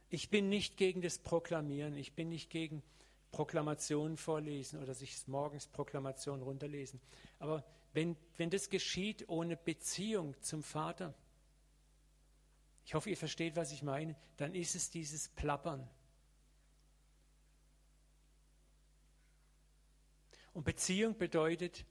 Ich 0.10 0.30
bin 0.30 0.50
nicht 0.50 0.76
gegen 0.78 1.02
das 1.02 1.20
Proklamieren, 1.20 1.96
ich 1.96 2.14
bin 2.14 2.30
nicht 2.30 2.50
gegen 2.50 2.82
Proklamationen 3.32 4.18
vorlesen 4.18 4.82
oder 4.82 4.96
sich 4.96 5.28
morgens 5.28 5.68
Proklamationen 5.68 6.42
runterlesen. 6.42 7.00
Aber 7.38 7.64
wenn, 7.94 8.18
wenn 8.38 8.50
das 8.50 8.70
geschieht 8.70 9.30
ohne 9.30 9.56
Beziehung 9.56 10.36
zum 10.42 10.64
Vater, 10.64 11.14
ich 12.90 12.96
hoffe, 12.96 13.12
ihr 13.12 13.18
versteht, 13.18 13.56
was 13.56 13.72
ich 13.72 13.84
meine, 13.84 14.16
dann 14.38 14.56
ist 14.56 14.74
es 14.74 14.90
dieses 14.90 15.30
Plappern. 15.30 15.88
Und 20.54 20.64
Beziehung 20.64 21.16
bedeutet, 21.16 21.86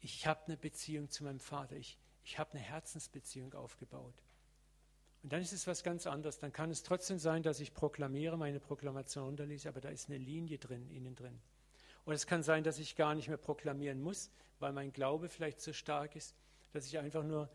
ich 0.00 0.26
habe 0.26 0.46
eine 0.46 0.56
Beziehung 0.56 1.10
zu 1.10 1.22
meinem 1.24 1.38
Vater, 1.38 1.76
ich, 1.76 1.98
ich 2.24 2.38
habe 2.38 2.52
eine 2.52 2.60
Herzensbeziehung 2.60 3.52
aufgebaut. 3.52 4.14
Und 5.22 5.34
dann 5.34 5.42
ist 5.42 5.52
es 5.52 5.66
was 5.66 5.82
ganz 5.82 6.06
anderes. 6.06 6.38
Dann 6.38 6.50
kann 6.50 6.70
es 6.70 6.82
trotzdem 6.82 7.18
sein, 7.18 7.42
dass 7.42 7.60
ich 7.60 7.74
proklamiere, 7.74 8.38
meine 8.38 8.58
Proklamation 8.58 9.28
unterlese, 9.28 9.68
aber 9.68 9.82
da 9.82 9.90
ist 9.90 10.08
eine 10.08 10.16
Linie 10.16 10.56
drin, 10.56 10.88
innen 10.88 11.14
drin. 11.14 11.38
Oder 12.06 12.16
es 12.16 12.26
kann 12.26 12.42
sein, 12.42 12.64
dass 12.64 12.78
ich 12.78 12.96
gar 12.96 13.14
nicht 13.14 13.28
mehr 13.28 13.36
proklamieren 13.36 14.00
muss, 14.00 14.30
weil 14.60 14.72
mein 14.72 14.94
Glaube 14.94 15.28
vielleicht 15.28 15.60
so 15.60 15.74
stark 15.74 16.16
ist, 16.16 16.34
dass 16.72 16.86
ich 16.86 16.98
einfach 16.98 17.22
nur 17.22 17.50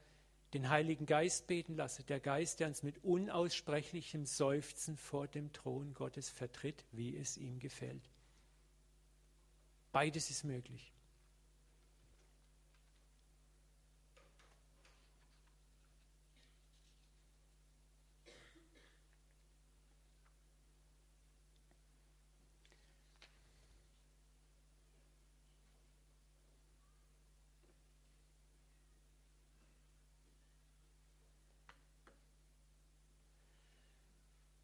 den 0.53 0.69
Heiligen 0.69 1.05
Geist 1.05 1.47
beten 1.47 1.75
lasse, 1.75 2.03
der 2.03 2.19
Geist, 2.19 2.59
der 2.59 2.67
uns 2.67 2.83
mit 2.83 3.03
unaussprechlichem 3.03 4.25
Seufzen 4.25 4.97
vor 4.97 5.27
dem 5.27 5.53
Thron 5.53 5.93
Gottes 5.93 6.29
vertritt, 6.29 6.85
wie 6.91 7.15
es 7.15 7.37
ihm 7.37 7.59
gefällt. 7.59 8.09
Beides 9.91 10.29
ist 10.29 10.43
möglich. 10.43 10.91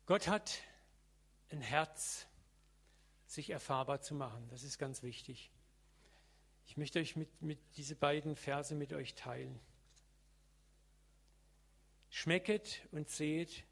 Gott 0.07 0.29
hat 0.29 0.61
ein 1.49 1.59
Herz, 1.59 2.27
sich 3.25 3.49
erfahrbar 3.49 3.99
zu 3.99 4.15
machen. 4.15 4.47
Das 4.47 4.63
ist 4.63 4.77
ganz 4.77 5.03
wichtig. 5.03 5.51
Ich 6.65 6.77
möchte 6.77 6.99
euch 6.99 7.17
mit, 7.17 7.41
mit 7.41 7.59
diese 7.75 7.93
beiden 7.97 8.37
Verse 8.37 8.73
mit 8.73 8.93
euch 8.93 9.15
teilen. 9.15 9.59
Schmecket 12.09 12.87
und 12.91 13.09
seht, 13.09 13.65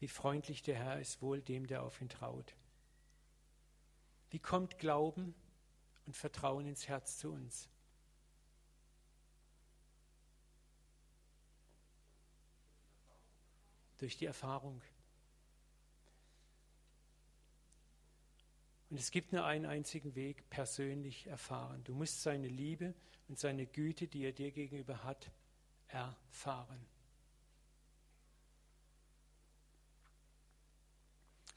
wie 0.00 0.08
freundlich 0.08 0.64
der 0.64 0.74
Herr 0.74 1.00
ist, 1.00 1.22
wohl 1.22 1.40
dem, 1.40 1.68
der 1.68 1.84
auf 1.84 2.00
ihn 2.00 2.08
traut. 2.08 2.56
Wie 4.30 4.40
kommt 4.40 4.80
Glauben 4.80 5.36
und 6.04 6.16
Vertrauen 6.16 6.66
ins 6.66 6.88
Herz 6.88 7.16
zu 7.16 7.30
uns? 7.30 7.68
Durch 13.98 14.16
die 14.16 14.26
Erfahrung. 14.26 14.82
Und 18.90 18.98
es 18.98 19.10
gibt 19.10 19.32
nur 19.32 19.44
einen 19.44 19.66
einzigen 19.66 20.14
Weg, 20.14 20.48
persönlich 20.48 21.26
erfahren. 21.26 21.84
Du 21.84 21.94
musst 21.94 22.22
seine 22.22 22.48
Liebe 22.48 22.94
und 23.28 23.38
seine 23.38 23.66
Güte, 23.66 24.08
die 24.08 24.24
er 24.24 24.32
dir 24.32 24.50
gegenüber 24.50 25.04
hat, 25.04 25.30
erfahren. 25.88 26.86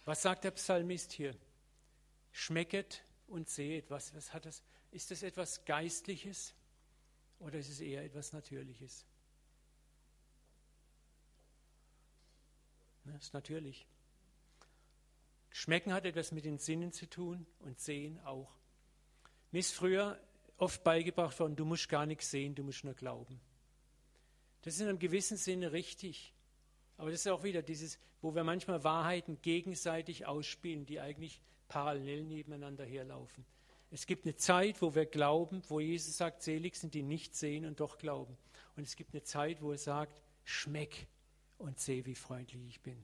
Was 0.03 0.21
sagt 0.21 0.43
der 0.43 0.51
Psalmist 0.51 1.13
hier? 1.13 1.37
Schmecket 2.31 3.03
und 3.27 3.49
seht. 3.49 3.89
Was, 3.89 4.13
was 4.15 4.33
hat 4.33 4.45
das? 4.45 4.63
Ist 4.91 5.11
das 5.11 5.23
etwas 5.23 5.63
Geistliches 5.63 6.53
oder 7.39 7.59
ist 7.59 7.69
es 7.69 7.79
eher 7.79 8.03
etwas 8.03 8.33
Natürliches? 8.33 9.05
Das 13.05 13.23
ist 13.23 13.33
natürlich. 13.33 13.87
Schmecken 15.51 15.93
hat 15.93 16.05
etwas 16.05 16.31
mit 16.31 16.45
den 16.45 16.57
Sinnen 16.57 16.91
zu 16.91 17.09
tun 17.09 17.45
und 17.59 17.79
Sehen 17.79 18.19
auch. 18.21 18.57
Mir 19.51 19.59
ist 19.59 19.73
früher 19.73 20.19
oft 20.57 20.83
beigebracht 20.83 21.39
worden, 21.39 21.55
du 21.55 21.65
musst 21.65 21.89
gar 21.89 22.05
nichts 22.05 22.31
sehen, 22.31 22.55
du 22.55 22.63
musst 22.63 22.83
nur 22.83 22.93
glauben. 22.93 23.41
Das 24.61 24.75
ist 24.75 24.81
in 24.81 24.87
einem 24.87 24.99
gewissen 24.99 25.37
Sinne 25.37 25.71
richtig. 25.71 26.33
Aber 26.97 27.09
das 27.09 27.21
ist 27.21 27.27
auch 27.27 27.43
wieder 27.43 27.61
dieses, 27.63 27.99
wo 28.21 28.35
wir 28.35 28.43
manchmal 28.43 28.83
Wahrheiten 28.83 29.41
gegenseitig 29.41 30.27
ausspielen, 30.27 30.85
die 30.85 30.99
eigentlich 30.99 31.41
parallel 31.67 32.23
nebeneinander 32.23 32.85
herlaufen. 32.85 33.43
Es 33.89 34.05
gibt 34.05 34.25
eine 34.25 34.35
Zeit, 34.35 34.81
wo 34.81 34.95
wir 34.95 35.05
glauben, 35.05 35.63
wo 35.67 35.79
Jesus 35.79 36.15
sagt, 36.15 36.43
selig 36.43 36.75
sind 36.75 36.93
die 36.93 37.03
nicht 37.03 37.35
sehen 37.35 37.65
und 37.65 37.79
doch 37.79 37.97
glauben. 37.97 38.37
Und 38.77 38.83
es 38.83 38.95
gibt 38.95 39.13
eine 39.13 39.23
Zeit, 39.23 39.61
wo 39.61 39.71
er 39.71 39.77
sagt, 39.77 40.21
schmeck 40.43 41.07
und 41.57 41.79
seh, 41.79 42.05
wie 42.05 42.15
freundlich 42.15 42.61
ich 42.67 42.81
bin. 42.81 43.03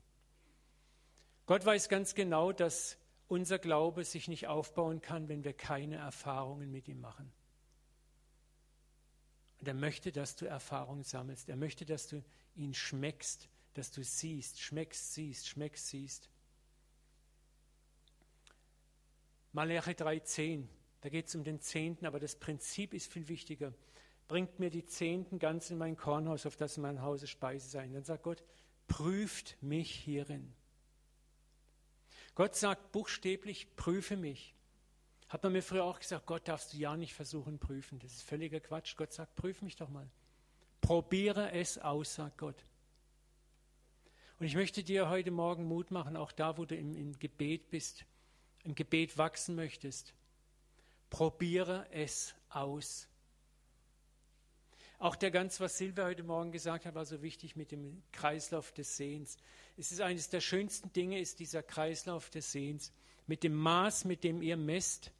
Gott 1.48 1.64
weiß 1.64 1.88
ganz 1.88 2.14
genau, 2.14 2.52
dass 2.52 2.98
unser 3.26 3.58
Glaube 3.58 4.04
sich 4.04 4.28
nicht 4.28 4.48
aufbauen 4.48 5.00
kann, 5.00 5.30
wenn 5.30 5.44
wir 5.44 5.54
keine 5.54 5.96
Erfahrungen 5.96 6.70
mit 6.70 6.88
ihm 6.88 7.00
machen. 7.00 7.32
Und 9.58 9.66
er 9.66 9.72
möchte, 9.72 10.12
dass 10.12 10.36
du 10.36 10.44
Erfahrungen 10.44 11.04
sammelst. 11.04 11.48
Er 11.48 11.56
möchte, 11.56 11.86
dass 11.86 12.06
du 12.06 12.22
ihn 12.54 12.74
schmeckst, 12.74 13.48
dass 13.72 13.90
du 13.90 14.04
siehst, 14.04 14.60
schmeckst, 14.60 15.14
siehst, 15.14 15.48
schmeckst, 15.48 15.88
siehst. 15.88 16.28
Malachi 19.52 19.92
3,10, 19.92 20.66
da 21.00 21.08
geht 21.08 21.28
es 21.28 21.34
um 21.34 21.44
den 21.44 21.62
Zehnten, 21.62 22.04
aber 22.04 22.20
das 22.20 22.36
Prinzip 22.36 22.92
ist 22.92 23.10
viel 23.10 23.26
wichtiger. 23.28 23.72
Bringt 24.28 24.58
mir 24.58 24.68
die 24.68 24.84
Zehnten 24.84 25.38
ganz 25.38 25.70
in 25.70 25.78
mein 25.78 25.96
Kornhaus, 25.96 26.44
auf 26.44 26.56
das 26.56 26.76
in 26.76 26.82
meinem 26.82 27.00
Hause 27.00 27.26
Speise 27.26 27.70
sein. 27.70 27.94
Dann 27.94 28.04
sagt 28.04 28.24
Gott, 28.24 28.44
prüft 28.86 29.56
mich 29.62 29.90
hierin. 29.90 30.52
Gott 32.38 32.54
sagt 32.54 32.92
buchstäblich, 32.92 33.74
prüfe 33.74 34.16
mich. 34.16 34.54
Hat 35.28 35.42
man 35.42 35.54
mir 35.54 35.60
früher 35.60 35.82
auch 35.82 35.98
gesagt, 35.98 36.24
Gott 36.24 36.46
darfst 36.46 36.72
du 36.72 36.76
ja 36.76 36.96
nicht 36.96 37.12
versuchen, 37.12 37.58
prüfen. 37.58 37.98
Das 37.98 38.12
ist 38.12 38.22
völliger 38.22 38.60
Quatsch. 38.60 38.94
Gott 38.96 39.12
sagt, 39.12 39.34
prüfe 39.34 39.64
mich 39.64 39.74
doch 39.74 39.88
mal. 39.88 40.08
Probiere 40.80 41.50
es 41.50 41.78
aus, 41.78 42.14
sagt 42.14 42.38
Gott. 42.38 42.64
Und 44.38 44.46
ich 44.46 44.54
möchte 44.54 44.84
dir 44.84 45.08
heute 45.08 45.32
Morgen 45.32 45.64
Mut 45.64 45.90
machen, 45.90 46.16
auch 46.16 46.30
da, 46.30 46.56
wo 46.58 46.64
du 46.64 46.76
im, 46.76 46.94
im 46.94 47.18
Gebet 47.18 47.70
bist, 47.70 48.04
im 48.62 48.76
Gebet 48.76 49.18
wachsen 49.18 49.56
möchtest. 49.56 50.14
Probiere 51.10 51.88
es 51.90 52.36
aus. 52.50 53.07
Auch 54.98 55.14
der 55.14 55.30
ganz, 55.30 55.60
was 55.60 55.78
Silvia 55.78 56.06
heute 56.06 56.24
Morgen 56.24 56.50
gesagt 56.50 56.84
hat, 56.84 56.96
war 56.96 57.04
so 57.04 57.22
wichtig 57.22 57.54
mit 57.54 57.70
dem 57.70 58.02
Kreislauf 58.10 58.72
des 58.72 58.96
Sehens. 58.96 59.36
Es 59.76 59.92
ist 59.92 60.00
eines 60.00 60.28
der 60.28 60.40
schönsten 60.40 60.92
Dinge, 60.92 61.20
ist 61.20 61.38
dieser 61.38 61.62
Kreislauf 61.62 62.30
des 62.30 62.50
Sehens. 62.50 62.92
Mit 63.28 63.44
dem 63.44 63.54
Maß, 63.54 64.06
mit 64.06 64.24
dem 64.24 64.42
ihr 64.42 64.56
messt, 64.56 65.12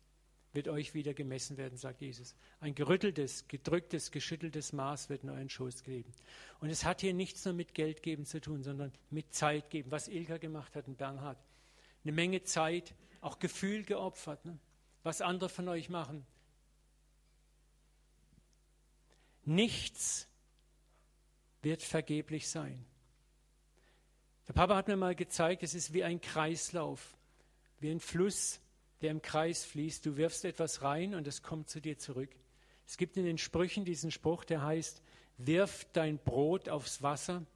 wird 0.52 0.66
euch 0.66 0.94
wieder 0.94 1.14
gemessen 1.14 1.56
werden, 1.58 1.78
sagt 1.78 2.00
Jesus. 2.00 2.34
Ein 2.58 2.74
gerütteltes, 2.74 3.46
gedrücktes, 3.46 4.10
geschütteltes 4.10 4.72
Maß 4.72 5.10
wird 5.10 5.22
in 5.22 5.30
euren 5.30 5.48
Schoß 5.48 5.84
geben. 5.84 6.12
Und 6.58 6.70
es 6.70 6.84
hat 6.84 7.00
hier 7.00 7.14
nichts 7.14 7.44
nur 7.44 7.54
mit 7.54 7.74
Geld 7.74 8.02
geben 8.02 8.24
zu 8.24 8.40
tun, 8.40 8.64
sondern 8.64 8.92
mit 9.10 9.32
Zeit 9.32 9.70
geben, 9.70 9.92
was 9.92 10.08
Ilka 10.08 10.38
gemacht 10.38 10.74
hat 10.74 10.88
und 10.88 10.98
Bernhard. 10.98 11.38
Eine 12.02 12.12
Menge 12.12 12.42
Zeit, 12.42 12.94
auch 13.20 13.38
Gefühl 13.38 13.84
geopfert, 13.84 14.44
ne? 14.44 14.58
was 15.04 15.20
andere 15.20 15.48
von 15.48 15.68
euch 15.68 15.88
machen. 15.88 16.26
Nichts 19.48 20.28
wird 21.62 21.82
vergeblich 21.82 22.50
sein. 22.50 22.84
Der 24.46 24.52
Papa 24.52 24.76
hat 24.76 24.88
mir 24.88 24.96
mal 24.98 25.14
gezeigt, 25.14 25.62
es 25.62 25.72
ist 25.72 25.94
wie 25.94 26.04
ein 26.04 26.20
Kreislauf, 26.20 27.16
wie 27.80 27.90
ein 27.90 27.98
Fluss, 27.98 28.60
der 29.00 29.10
im 29.10 29.22
Kreis 29.22 29.64
fließt. 29.64 30.04
Du 30.04 30.18
wirfst 30.18 30.44
etwas 30.44 30.82
rein 30.82 31.14
und 31.14 31.26
es 31.26 31.42
kommt 31.42 31.70
zu 31.70 31.80
dir 31.80 31.96
zurück. 31.96 32.28
Es 32.86 32.98
gibt 32.98 33.16
in 33.16 33.24
den 33.24 33.38
Sprüchen 33.38 33.86
diesen 33.86 34.10
Spruch, 34.10 34.44
der 34.44 34.62
heißt, 34.62 35.02
wirf 35.38 35.86
dein 35.94 36.18
Brot 36.18 36.68
aufs 36.68 37.02
Wasser 37.02 37.46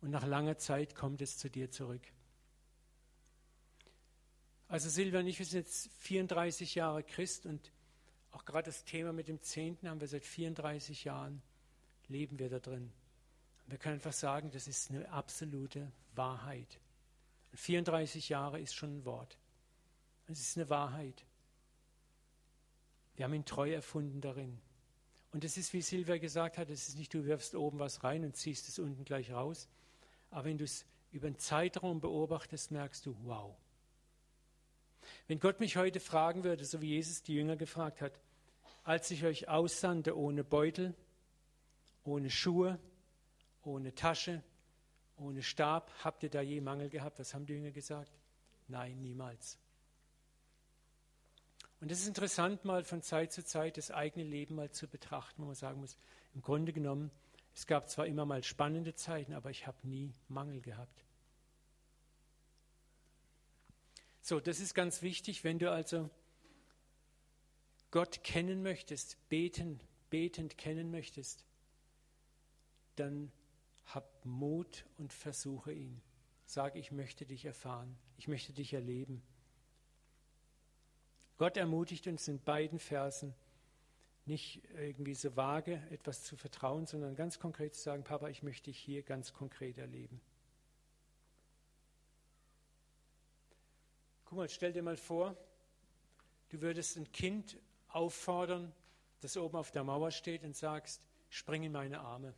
und 0.00 0.08
nach 0.08 0.26
langer 0.26 0.56
Zeit 0.56 0.94
kommt 0.94 1.20
es 1.20 1.36
zu 1.36 1.50
dir 1.50 1.70
zurück. 1.70 2.02
Also 4.68 4.88
Silvia 4.88 5.20
und 5.20 5.26
ich, 5.26 5.36
sind 5.36 5.52
jetzt 5.52 5.90
34 5.98 6.76
Jahre 6.76 7.02
Christ 7.02 7.44
und 7.44 7.72
auch 8.32 8.44
gerade 8.44 8.66
das 8.66 8.84
Thema 8.84 9.12
mit 9.12 9.28
dem 9.28 9.40
Zehnten 9.40 9.88
haben 9.88 10.00
wir 10.00 10.08
seit 10.08 10.24
34 10.24 11.04
Jahren, 11.04 11.42
leben 12.08 12.38
wir 12.38 12.48
da 12.48 12.58
drin. 12.58 12.92
wir 13.66 13.78
können 13.78 13.94
einfach 13.94 14.12
sagen, 14.12 14.50
das 14.50 14.66
ist 14.66 14.90
eine 14.90 15.08
absolute 15.10 15.90
Wahrheit. 16.14 16.80
Und 17.52 17.58
34 17.58 18.28
Jahre 18.28 18.60
ist 18.60 18.74
schon 18.74 18.98
ein 18.98 19.04
Wort. 19.04 19.38
Es 20.26 20.40
ist 20.40 20.56
eine 20.56 20.68
Wahrheit. 20.70 21.24
Wir 23.16 23.24
haben 23.24 23.34
ihn 23.34 23.44
treu 23.44 23.72
erfunden 23.72 24.20
darin. 24.20 24.60
Und 25.32 25.44
es 25.44 25.56
ist, 25.56 25.72
wie 25.72 25.82
Silvia 25.82 26.18
gesagt 26.18 26.58
hat, 26.58 26.70
es 26.70 26.88
ist 26.88 26.98
nicht, 26.98 27.12
du 27.14 27.24
wirfst 27.24 27.54
oben 27.54 27.78
was 27.78 28.04
rein 28.04 28.24
und 28.24 28.36
ziehst 28.36 28.68
es 28.68 28.78
unten 28.78 29.04
gleich 29.04 29.30
raus. 29.30 29.68
Aber 30.30 30.44
wenn 30.44 30.58
du 30.58 30.64
es 30.64 30.86
über 31.10 31.26
einen 31.26 31.38
Zeitraum 31.38 32.00
beobachtest, 32.00 32.70
merkst 32.70 33.04
du, 33.06 33.16
wow, 33.24 33.56
wenn 35.28 35.40
Gott 35.40 35.60
mich 35.60 35.76
heute 35.76 36.00
fragen 36.00 36.44
würde, 36.44 36.64
so 36.64 36.80
wie 36.80 36.90
Jesus 36.90 37.22
die 37.22 37.34
Jünger 37.34 37.56
gefragt 37.56 38.00
hat, 38.00 38.12
als 38.84 39.10
ich 39.10 39.24
euch 39.24 39.48
aussandte 39.48 40.16
ohne 40.16 40.44
Beutel, 40.44 40.94
ohne 42.04 42.30
Schuhe, 42.30 42.78
ohne 43.62 43.94
Tasche, 43.94 44.42
ohne 45.16 45.42
Stab, 45.42 45.92
habt 46.02 46.22
ihr 46.22 46.30
da 46.30 46.40
je 46.40 46.60
Mangel 46.60 46.88
gehabt? 46.88 47.18
Was 47.18 47.34
haben 47.34 47.46
die 47.46 47.52
Jünger 47.54 47.70
gesagt? 47.70 48.12
Nein, 48.68 49.00
niemals. 49.00 49.58
Und 51.80 51.90
es 51.90 52.00
ist 52.00 52.08
interessant, 52.08 52.64
mal 52.64 52.84
von 52.84 53.02
Zeit 53.02 53.32
zu 53.32 53.44
Zeit 53.44 53.76
das 53.76 53.90
eigene 53.90 54.24
Leben 54.24 54.54
mal 54.54 54.70
zu 54.70 54.86
betrachten, 54.86 55.42
wo 55.42 55.46
man 55.46 55.54
sagen 55.54 55.80
muss, 55.80 55.96
im 56.34 56.40
Grunde 56.40 56.72
genommen, 56.72 57.10
es 57.54 57.66
gab 57.66 57.90
zwar 57.90 58.06
immer 58.06 58.24
mal 58.24 58.42
spannende 58.42 58.94
Zeiten, 58.94 59.34
aber 59.34 59.50
ich 59.50 59.66
habe 59.66 59.76
nie 59.82 60.12
Mangel 60.28 60.60
gehabt. 60.60 61.04
So, 64.22 64.38
das 64.38 64.60
ist 64.60 64.74
ganz 64.74 65.02
wichtig, 65.02 65.42
wenn 65.42 65.58
du 65.58 65.70
also 65.70 66.08
Gott 67.90 68.22
kennen 68.22 68.62
möchtest, 68.62 69.18
beten, 69.28 69.80
betend 70.10 70.56
kennen 70.56 70.90
möchtest, 70.92 71.44
dann 72.96 73.32
hab 73.86 74.24
Mut 74.24 74.86
und 74.96 75.12
versuche 75.12 75.72
ihn. 75.72 76.00
Sag, 76.46 76.76
ich 76.76 76.92
möchte 76.92 77.26
dich 77.26 77.44
erfahren, 77.44 77.96
ich 78.16 78.28
möchte 78.28 78.52
dich 78.52 78.72
erleben. 78.72 79.22
Gott 81.36 81.56
ermutigt 81.56 82.06
uns 82.06 82.28
in 82.28 82.38
beiden 82.38 82.78
Versen, 82.78 83.34
nicht 84.24 84.62
irgendwie 84.76 85.14
so 85.14 85.34
vage 85.34 85.82
etwas 85.90 86.22
zu 86.22 86.36
vertrauen, 86.36 86.86
sondern 86.86 87.16
ganz 87.16 87.40
konkret 87.40 87.74
zu 87.74 87.82
sagen, 87.82 88.04
Papa, 88.04 88.28
ich 88.28 88.44
möchte 88.44 88.70
dich 88.70 88.78
hier 88.78 89.02
ganz 89.02 89.32
konkret 89.32 89.78
erleben. 89.78 90.20
Guck 94.32 94.38
mal, 94.38 94.48
stell 94.48 94.72
dir 94.72 94.82
mal 94.82 94.96
vor, 94.96 95.36
du 96.48 96.62
würdest 96.62 96.96
ein 96.96 97.12
Kind 97.12 97.58
auffordern, 97.88 98.72
das 99.20 99.36
oben 99.36 99.58
auf 99.58 99.72
der 99.72 99.84
Mauer 99.84 100.10
steht 100.10 100.42
und 100.42 100.56
sagst, 100.56 101.02
spring 101.28 101.64
in 101.64 101.72
meine 101.72 102.00
Arme. 102.00 102.32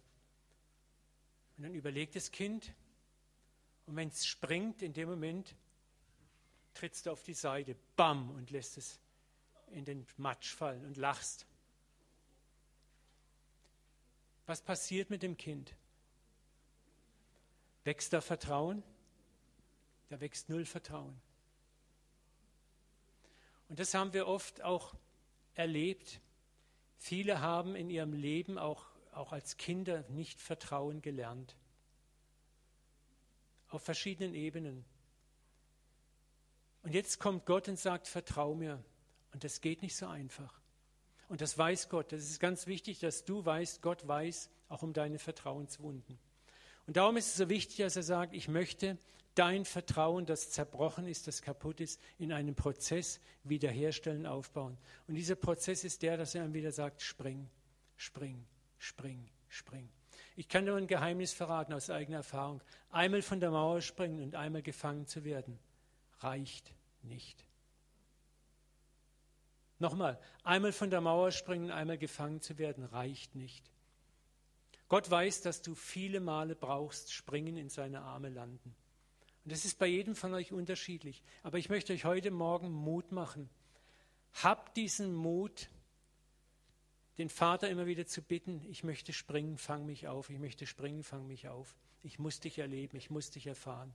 Und 1.56 1.62
dann 1.62 1.72
überlegt 1.72 2.16
das 2.16 2.32
Kind 2.32 2.74
und 3.86 3.94
wenn 3.94 4.08
es 4.08 4.26
springt, 4.26 4.82
in 4.82 4.92
dem 4.92 5.08
Moment 5.08 5.54
trittst 6.74 7.06
du 7.06 7.12
auf 7.12 7.22
die 7.22 7.32
Seite, 7.32 7.76
bam, 7.94 8.28
und 8.30 8.50
lässt 8.50 8.76
es 8.76 8.98
in 9.70 9.84
den 9.84 10.04
Matsch 10.16 10.52
fallen 10.52 10.84
und 10.84 10.96
lachst. 10.96 11.46
Was 14.46 14.60
passiert 14.60 15.10
mit 15.10 15.22
dem 15.22 15.36
Kind? 15.36 15.76
Wächst 17.84 18.12
da 18.12 18.20
Vertrauen? 18.20 18.82
Da 20.08 20.20
wächst 20.20 20.48
null 20.48 20.64
Vertrauen. 20.64 21.22
Und 23.74 23.80
das 23.80 23.92
haben 23.92 24.12
wir 24.12 24.28
oft 24.28 24.62
auch 24.62 24.94
erlebt. 25.54 26.20
Viele 26.96 27.40
haben 27.40 27.74
in 27.74 27.90
ihrem 27.90 28.12
Leben 28.12 28.56
auch, 28.56 28.86
auch 29.10 29.32
als 29.32 29.56
Kinder 29.56 30.04
nicht 30.10 30.40
Vertrauen 30.40 31.02
gelernt. 31.02 31.56
Auf 33.70 33.82
verschiedenen 33.82 34.36
Ebenen. 34.36 34.84
Und 36.84 36.94
jetzt 36.94 37.18
kommt 37.18 37.46
Gott 37.46 37.66
und 37.66 37.76
sagt, 37.76 38.06
vertrau 38.06 38.54
mir. 38.54 38.80
Und 39.32 39.42
das 39.42 39.60
geht 39.60 39.82
nicht 39.82 39.96
so 39.96 40.06
einfach. 40.06 40.60
Und 41.28 41.40
das 41.40 41.58
weiß 41.58 41.88
Gott. 41.88 42.12
Das 42.12 42.22
ist 42.22 42.38
ganz 42.38 42.68
wichtig, 42.68 43.00
dass 43.00 43.24
du 43.24 43.44
weißt, 43.44 43.82
Gott 43.82 44.06
weiß 44.06 44.50
auch 44.68 44.84
um 44.84 44.92
deine 44.92 45.18
Vertrauenswunden. 45.18 46.16
Und 46.86 46.96
darum 46.96 47.16
ist 47.16 47.26
es 47.26 47.36
so 47.38 47.48
wichtig, 47.48 47.78
dass 47.78 47.96
er 47.96 48.04
sagt, 48.04 48.34
ich 48.34 48.46
möchte 48.46 48.98
dein 49.34 49.64
Vertrauen, 49.64 50.26
das 50.26 50.50
zerbrochen 50.50 51.06
ist, 51.06 51.26
das 51.26 51.42
kaputt 51.42 51.80
ist, 51.80 52.00
in 52.18 52.32
einem 52.32 52.54
Prozess 52.54 53.20
wiederherstellen, 53.42 54.26
aufbauen. 54.26 54.78
Und 55.06 55.14
dieser 55.14 55.34
Prozess 55.34 55.84
ist 55.84 56.02
der, 56.02 56.16
dass 56.16 56.34
er 56.34 56.42
dann 56.42 56.54
wieder 56.54 56.72
sagt, 56.72 57.02
spring, 57.02 57.48
spring, 57.96 58.44
spring, 58.78 59.28
spring. 59.48 59.88
Ich 60.36 60.48
kann 60.48 60.64
nur 60.64 60.76
ein 60.76 60.86
Geheimnis 60.86 61.32
verraten 61.32 61.72
aus 61.72 61.90
eigener 61.90 62.18
Erfahrung. 62.18 62.60
Einmal 62.90 63.22
von 63.22 63.40
der 63.40 63.50
Mauer 63.50 63.80
springen 63.80 64.22
und 64.22 64.34
einmal 64.34 64.62
gefangen 64.62 65.06
zu 65.06 65.24
werden, 65.24 65.58
reicht 66.20 66.72
nicht. 67.02 67.44
Nochmal, 69.78 70.18
einmal 70.44 70.72
von 70.72 70.90
der 70.90 71.00
Mauer 71.00 71.30
springen, 71.30 71.70
einmal 71.70 71.98
gefangen 71.98 72.40
zu 72.40 72.58
werden, 72.58 72.84
reicht 72.84 73.34
nicht. 73.34 73.70
Gott 74.88 75.10
weiß, 75.10 75.42
dass 75.42 75.62
du 75.62 75.74
viele 75.74 76.20
Male 76.20 76.54
brauchst, 76.54 77.12
springen 77.12 77.56
in 77.56 77.68
seine 77.68 78.02
Arme 78.02 78.28
landen. 78.28 78.74
Und 79.44 79.52
das 79.52 79.64
ist 79.64 79.78
bei 79.78 79.86
jedem 79.86 80.16
von 80.16 80.32
euch 80.34 80.52
unterschiedlich. 80.52 81.22
Aber 81.42 81.58
ich 81.58 81.68
möchte 81.68 81.92
euch 81.92 82.04
heute 82.04 82.30
Morgen 82.30 82.70
Mut 82.70 83.12
machen. 83.12 83.50
Habt 84.42 84.76
diesen 84.76 85.14
Mut, 85.14 85.68
den 87.18 87.28
Vater 87.28 87.68
immer 87.68 87.86
wieder 87.86 88.06
zu 88.06 88.22
bitten, 88.22 88.62
ich 88.64 88.84
möchte 88.84 89.12
springen, 89.12 89.58
fang 89.58 89.86
mich 89.86 90.08
auf, 90.08 90.30
ich 90.30 90.38
möchte 90.38 90.66
springen, 90.66 91.04
fang 91.04 91.26
mich 91.26 91.48
auf. 91.48 91.76
Ich 92.02 92.18
muss 92.18 92.40
dich 92.40 92.58
erleben, 92.58 92.96
ich 92.96 93.10
muss 93.10 93.30
dich 93.30 93.46
erfahren. 93.46 93.94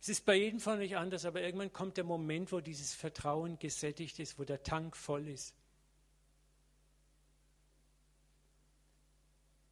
Es 0.00 0.08
ist 0.08 0.24
bei 0.24 0.34
jedem 0.36 0.60
von 0.60 0.78
euch 0.78 0.96
anders, 0.96 1.24
aber 1.24 1.42
irgendwann 1.42 1.72
kommt 1.72 1.96
der 1.96 2.04
Moment, 2.04 2.52
wo 2.52 2.60
dieses 2.60 2.94
Vertrauen 2.94 3.58
gesättigt 3.58 4.18
ist, 4.18 4.38
wo 4.38 4.44
der 4.44 4.62
Tank 4.62 4.96
voll 4.96 5.28
ist. 5.28 5.54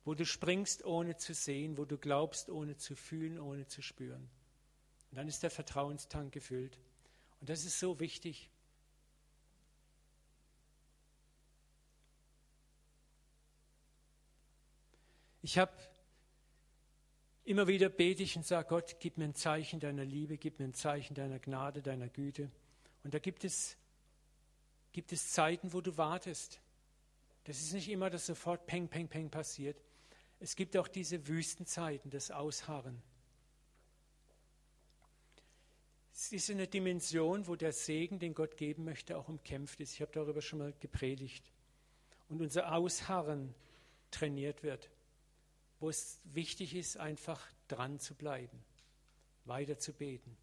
Wo 0.04 0.14
du 0.14 0.26
springst, 0.26 0.84
ohne 0.84 1.16
zu 1.16 1.34
sehen, 1.34 1.78
wo 1.78 1.84
du 1.84 1.96
glaubst, 1.96 2.50
ohne 2.50 2.76
zu 2.76 2.94
fühlen, 2.94 3.38
ohne 3.38 3.66
zu 3.66 3.82
spüren. 3.82 4.28
Und 5.10 5.16
dann 5.16 5.28
ist 5.28 5.42
der 5.42 5.50
Vertrauenstank 5.50 6.32
gefüllt. 6.32 6.78
Und 7.40 7.48
das 7.48 7.64
ist 7.64 7.78
so 7.78 8.00
wichtig. 8.00 8.50
Ich 15.42 15.58
habe 15.58 15.72
Immer 17.46 17.68
wieder 17.68 17.90
bete 17.90 18.22
ich 18.22 18.36
und 18.36 18.46
sage, 18.46 18.68
Gott, 18.68 18.96
gib 19.00 19.18
mir 19.18 19.26
ein 19.26 19.34
Zeichen 19.34 19.78
deiner 19.78 20.04
Liebe, 20.04 20.38
gib 20.38 20.58
mir 20.58 20.64
ein 20.64 20.72
Zeichen 20.72 21.14
deiner 21.14 21.38
Gnade, 21.38 21.82
deiner 21.82 22.08
Güte. 22.08 22.50
Und 23.02 23.12
da 23.12 23.18
gibt 23.18 23.44
es, 23.44 23.76
gibt 24.92 25.12
es 25.12 25.30
Zeiten, 25.30 25.74
wo 25.74 25.82
du 25.82 25.98
wartest. 25.98 26.58
Das 27.44 27.60
ist 27.60 27.74
nicht 27.74 27.90
immer, 27.90 28.08
dass 28.08 28.24
sofort 28.24 28.66
Peng, 28.66 28.88
Peng, 28.88 29.08
Peng 29.08 29.28
passiert. 29.28 29.76
Es 30.44 30.56
gibt 30.56 30.76
auch 30.76 30.88
diese 30.88 31.26
Wüstenzeiten, 31.26 32.10
das 32.10 32.30
Ausharren. 32.30 33.02
Es 36.12 36.32
ist 36.32 36.50
eine 36.50 36.66
Dimension, 36.66 37.46
wo 37.46 37.56
der 37.56 37.72
Segen, 37.72 38.18
den 38.18 38.34
Gott 38.34 38.56
geben 38.56 38.84
möchte, 38.84 39.16
auch 39.16 39.28
umkämpft 39.28 39.80
ist. 39.80 39.94
Ich 39.94 40.00
habe 40.00 40.12
darüber 40.12 40.42
schon 40.42 40.58
mal 40.60 40.72
gepredigt. 40.80 41.50
Und 42.28 42.40
unser 42.40 42.72
Ausharren 42.72 43.54
trainiert 44.10 44.62
wird 44.62 44.90
wo 45.84 45.90
es 45.90 46.18
wichtig 46.24 46.74
ist, 46.74 46.96
einfach 46.96 47.46
dran 47.68 47.98
zu 47.98 48.14
bleiben, 48.14 48.64
weiter 49.44 49.78
zu 49.78 49.92
beten. 49.92 50.34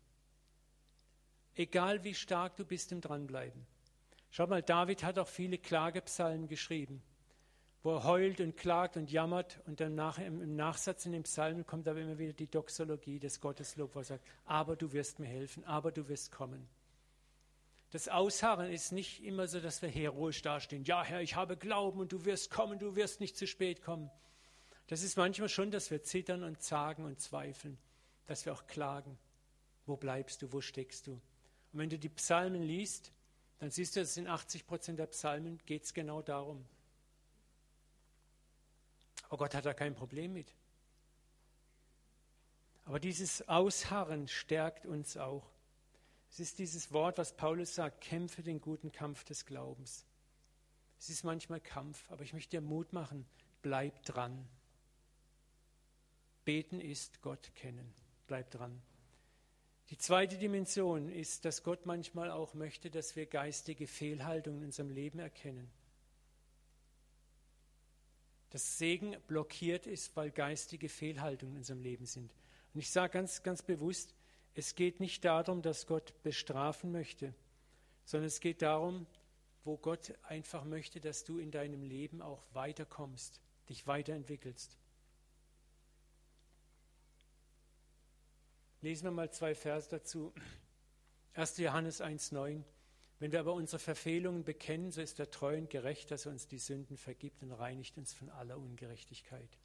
Egal 1.56 2.04
wie 2.04 2.14
stark 2.14 2.56
du 2.58 2.64
bist 2.64 2.92
im 2.92 3.02
Dranbleiben. 3.02 3.66
Schau 4.30 4.46
mal, 4.46 4.62
David 4.62 5.04
hat 5.04 5.18
auch 5.18 5.28
viele 5.28 5.58
Klagepsalmen 5.58 6.48
geschrieben, 6.48 7.02
wo 7.84 7.96
er 7.96 8.04
heult 8.04 8.40
und 8.40 8.56
klagt 8.58 8.96
und 8.96 9.12
jammert 9.12 9.60
und 9.66 9.80
dann 9.80 9.96
nach, 9.96 10.20
im 10.20 10.56
Nachsatz 10.56 11.06
in 11.06 11.14
den 11.14 11.24
Psalmen 11.24 11.66
kommt 11.66 11.88
aber 11.88 12.00
immer 12.00 12.20
wieder 12.20 12.34
die 12.34 12.50
Doxologie 12.50 13.20
des 13.20 13.40
Gotteslob, 13.40 13.96
wo 13.96 14.00
er 14.00 14.06
sagt, 14.06 14.26
aber 14.46 14.76
du 14.76 14.94
wirst 14.94 15.20
mir 15.20 15.28
helfen, 15.28 15.64
aber 15.66 15.92
du 15.92 16.08
wirst 16.08 16.32
kommen. 16.32 16.68
Das 17.90 18.08
Ausharren 18.08 18.72
ist 18.72 18.92
nicht 18.92 19.24
immer 19.24 19.48
so, 19.48 19.60
dass 19.60 19.82
wir 19.82 19.90
heroisch 19.90 20.42
dastehen. 20.42 20.86
Ja, 20.86 21.04
Herr, 21.04 21.22
ich 21.22 21.36
habe 21.36 21.58
Glauben 21.58 22.00
und 22.00 22.12
du 22.12 22.24
wirst 22.24 22.50
kommen, 22.50 22.80
du 22.80 22.96
wirst 22.96 23.20
nicht 23.20 23.36
zu 23.36 23.48
spät 23.48 23.82
kommen. 23.82 24.10
Das 24.88 25.04
ist 25.04 25.18
manchmal 25.18 25.50
schon, 25.50 25.72
dass 25.72 25.92
wir 25.92 26.04
zittern 26.04 26.44
und 26.44 26.62
zagen 26.62 27.04
und 27.04 27.20
zweifeln, 27.20 27.78
dass 28.28 28.46
wir 28.46 28.54
auch 28.54 28.66
klagen. 28.68 29.18
Wo 29.86 29.98
bleibst 29.98 30.42
du? 30.42 30.54
Wo 30.54 30.62
steckst 30.62 31.08
du? 31.08 31.14
Und 31.14 31.80
wenn 31.80 31.90
du 31.90 31.98
die 31.98 32.10
Psalmen 32.10 32.62
liest, 32.62 33.12
dann 33.60 33.72
siehst 33.72 33.96
du, 33.96 34.00
dass 34.00 34.16
in 34.18 34.28
80 34.28 34.66
Prozent 34.66 35.00
der 35.00 35.08
Psalmen 35.08 35.60
geht 35.66 35.84
es 35.84 35.94
genau 35.94 36.22
darum. 36.22 36.66
Aber 39.32 39.46
Gott 39.46 39.56
hat 39.56 39.66
da 39.66 39.74
kein 39.74 39.96
Problem 39.96 40.34
mit. 40.34 40.54
Aber 42.84 43.00
dieses 43.00 43.48
Ausharren 43.48 44.28
stärkt 44.28 44.86
uns 44.86 45.16
auch. 45.16 45.50
Es 46.30 46.42
ist 46.42 46.60
dieses 46.60 46.92
Wort, 46.92 47.18
was 47.18 47.38
Paulus 47.38 47.74
sagt, 47.74 48.02
kämpfe 48.02 48.44
den 48.44 48.60
guten 48.60 48.92
Kampf 48.92 49.24
des 49.24 49.46
Glaubens. 49.46 50.06
Es 51.00 51.10
ist 51.10 51.24
manchmal 51.24 51.62
Kampf, 51.62 52.12
aber 52.12 52.24
ich 52.24 52.34
möchte 52.34 52.58
dir 52.58 52.62
Mut 52.62 52.92
machen, 52.92 53.26
bleib 53.62 54.04
dran. 54.04 54.46
Beten 56.44 56.82
ist 56.82 57.22
Gott 57.22 57.56
kennen. 57.56 57.94
Bleib 58.28 58.52
dran. 58.52 58.82
Die 59.92 59.98
zweite 59.98 60.38
Dimension 60.38 61.08
ist, 61.08 61.46
dass 61.46 61.64
Gott 61.64 61.86
manchmal 61.86 62.32
auch 62.32 62.54
möchte, 62.54 62.92
dass 62.92 63.16
wir 63.16 63.28
geistige 63.28 63.88
Fehlhaltungen 63.88 64.60
in 64.60 64.66
unserem 64.66 64.90
Leben 64.90 65.20
erkennen. 65.20 65.72
Dass 68.52 68.78
Segen 68.78 69.18
blockiert 69.28 69.88
ist, 69.88 70.16
weil 70.16 70.32
geistige 70.32 70.88
Fehlhaltungen 70.88 71.56
in 71.56 71.60
unserem 71.60 71.82
Leben 71.82 72.06
sind. 72.06 72.32
Und 72.74 72.80
ich 72.80 72.92
sage 72.92 73.14
ganz, 73.14 73.44
ganz 73.44 73.62
bewusst, 73.62 74.14
es 74.54 74.76
geht 74.76 75.00
nicht 75.00 75.26
darum, 75.26 75.62
dass 75.62 75.88
Gott 75.88 76.14
bestrafen 76.24 76.92
möchte, 76.92 77.34
sondern 78.06 78.28
es 78.28 78.40
geht 78.40 78.62
darum, 78.62 79.08
wo 79.64 79.78
Gott 79.78 80.14
einfach 80.24 80.64
möchte, 80.64 81.00
dass 81.00 81.24
du 81.24 81.38
in 81.40 81.52
deinem 81.52 81.84
Leben 81.84 82.22
auch 82.22 82.44
weiterkommst, 82.54 83.42
dich 83.70 83.88
weiterentwickelst. 83.88 84.78
Lesen 88.82 89.06
wir 89.06 89.12
mal 89.12 89.32
zwei 89.32 89.54
Verse 89.54 89.88
dazu. 89.90 90.34
1. 91.36 91.58
Johannes 91.58 92.02
1,9. 92.02 92.64
Wenn 93.22 93.32
wir 93.32 93.40
aber 93.40 93.54
unsere 93.54 93.78
Verfehlungen 93.78 94.44
bekennen, 94.44 94.92
so 94.92 95.00
ist 95.00 95.20
er 95.20 95.30
treu 95.30 95.56
und 95.56 95.70
gerecht, 95.70 96.10
dass 96.10 96.26
er 96.26 96.32
uns 96.32 96.48
die 96.48 96.58
Sünden 96.58 96.98
vergibt 96.98 97.44
und 97.44 97.52
reinigt 97.52 97.96
uns 98.00 98.14
von 98.14 98.32
aller 98.32 98.58
Ungerechtigkeit. 98.58 99.60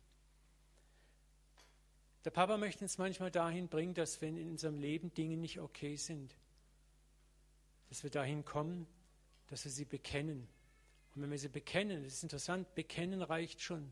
Der 2.26 2.32
Papa 2.32 2.58
möchte 2.58 2.84
uns 2.84 2.98
manchmal 2.98 3.30
dahin 3.30 3.68
bringen, 3.68 3.94
dass 3.94 4.20
wenn 4.20 4.36
in 4.36 4.50
unserem 4.50 4.78
Leben 4.78 5.14
Dinge 5.14 5.38
nicht 5.38 5.58
okay 5.58 5.96
sind, 5.96 6.36
dass 7.88 8.02
wir 8.02 8.10
dahin 8.10 8.44
kommen, 8.44 8.86
dass 9.46 9.64
wir 9.64 9.72
sie 9.72 9.86
bekennen. 9.86 10.46
Und 11.14 11.22
wenn 11.22 11.30
wir 11.30 11.38
sie 11.38 11.48
bekennen, 11.48 12.04
das 12.04 12.12
ist 12.12 12.24
interessant, 12.24 12.74
bekennen 12.74 13.22
reicht 13.22 13.62
schon. 13.62 13.90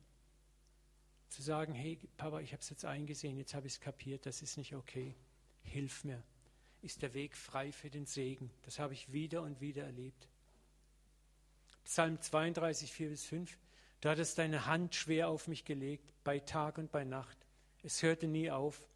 Zu 1.31 1.41
sagen, 1.41 1.73
hey 1.73 1.99
Papa, 2.19 2.41
ich 2.41 2.53
habe 2.53 2.61
es 2.61 2.69
jetzt 2.69 2.85
eingesehen, 2.85 3.39
jetzt 3.39 3.55
habe 3.55 3.67
ich 3.67 3.73
es 3.73 3.81
kapiert, 3.81 4.27
das 4.27 4.43
ist 4.43 4.59
nicht 4.59 4.75
okay. 4.75 5.15
Hilf 5.63 6.05
mir. 6.05 6.23
Ist 6.85 7.03
der 7.03 7.15
Weg 7.15 7.35
frei 7.35 7.73
für 7.73 7.89
den 7.89 8.05
Segen. 8.05 8.51
Das 8.63 8.79
habe 8.79 8.93
ich 8.93 9.11
wieder 9.13 9.43
und 9.43 9.61
wieder 9.61 9.85
erlebt. 9.85 10.29
Psalm 11.85 12.21
32, 12.21 12.93
4 12.93 13.09
bis 13.09 13.25
5. 13.25 13.59
Du 14.01 14.11
hattest 14.11 14.37
deine 14.37 14.67
Hand 14.67 14.95
schwer 14.95 15.29
auf 15.29 15.49
mich 15.49 15.65
gelegt, 15.65 16.13
bei 16.25 16.39
Tag 16.39 16.77
und 16.77 16.93
bei 16.93 17.05
Nacht. 17.05 17.39
Es 17.83 18.03
hörte 18.03 18.27
nie 18.27 18.51
auf. 18.51 18.87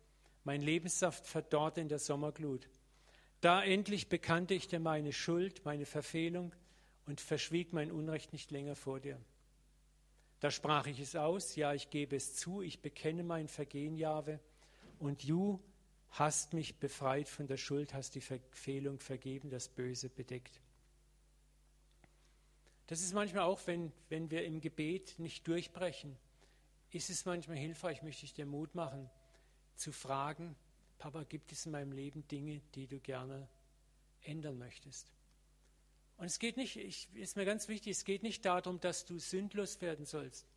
Mein 0.44 0.61
Lebenssaft 0.61 1.27
verdorrte 1.27 1.81
in 1.81 1.88
der 1.88 1.98
Sommerglut. 1.98 2.68
Da 3.40 3.62
endlich 3.62 4.09
bekannte 4.09 4.55
ich 4.55 4.68
dir 4.68 4.81
meine 4.81 5.12
Schuld, 5.12 5.64
meine 5.64 5.87
Verfehlung 5.87 6.55
und 7.07 7.20
verschwieg 7.20 7.72
mein 7.72 7.90
Unrecht 7.90 8.33
nicht 8.33 8.51
länger 8.51 8.77
vor 8.77 9.01
dir. 9.01 9.18
Da 10.40 10.51
sprach 10.51 10.87
ich 10.87 11.01
es 11.01 11.16
aus, 11.16 11.57
ja, 11.57 11.72
ich 11.72 11.90
gebe 11.90 12.16
es 12.16 12.37
zu, 12.37 12.61
ich 12.61 12.81
bekenne 12.81 13.24
mein 13.24 13.48
Vergehen, 13.48 13.96
Jahwe, 13.96 14.40
und 14.98 15.29
du 15.29 15.61
hast 16.11 16.53
mich 16.55 16.77
befreit 16.77 17.29
von 17.29 17.47
der 17.47 17.57
Schuld, 17.57 17.94
hast 17.94 18.14
die 18.14 18.21
Verfehlung 18.21 18.99
vergeben, 18.99 19.51
das 19.51 19.68
Böse 19.68 20.09
bedeckt. 20.09 20.61
Das 22.87 23.01
ist 23.01 23.12
manchmal 23.12 23.44
auch, 23.44 23.66
wenn, 23.66 23.92
wenn 24.09 24.31
wir 24.31 24.44
im 24.44 24.61
Gebet 24.61 25.18
nicht 25.18 25.47
durchbrechen, 25.47 26.16
ist 26.90 27.11
es 27.11 27.27
manchmal 27.27 27.59
hilfreich, 27.59 28.03
möchte 28.03 28.25
ich 28.25 28.33
dir 28.33 28.47
Mut 28.47 28.75
machen, 28.75 29.11
zu 29.77 29.92
fragen, 29.92 30.57
Papa, 30.99 31.23
gibt 31.25 31.53
es 31.53 31.66
in 31.66 31.73
meinem 31.73 31.92
Leben 31.92 32.27
Dinge, 32.29 32.61
die 32.75 32.87
du 32.87 32.99
gerne 32.99 33.49
ändern 34.23 34.59
möchtest? 34.59 35.12
Und 36.16 36.27
es 36.27 36.40
geht 36.40 36.57
nicht, 36.57 36.77
ich, 36.77 37.09
ist 37.14 37.37
mir 37.37 37.44
ganz 37.44 37.68
wichtig, 37.68 37.92
es 37.92 38.05
geht 38.05 38.25
nicht 38.25 38.44
darum, 38.44 38.81
dass 38.81 39.05
du 39.05 39.18
sündlos 39.18 39.81
werden 39.81 40.05
sollst, 40.05 40.49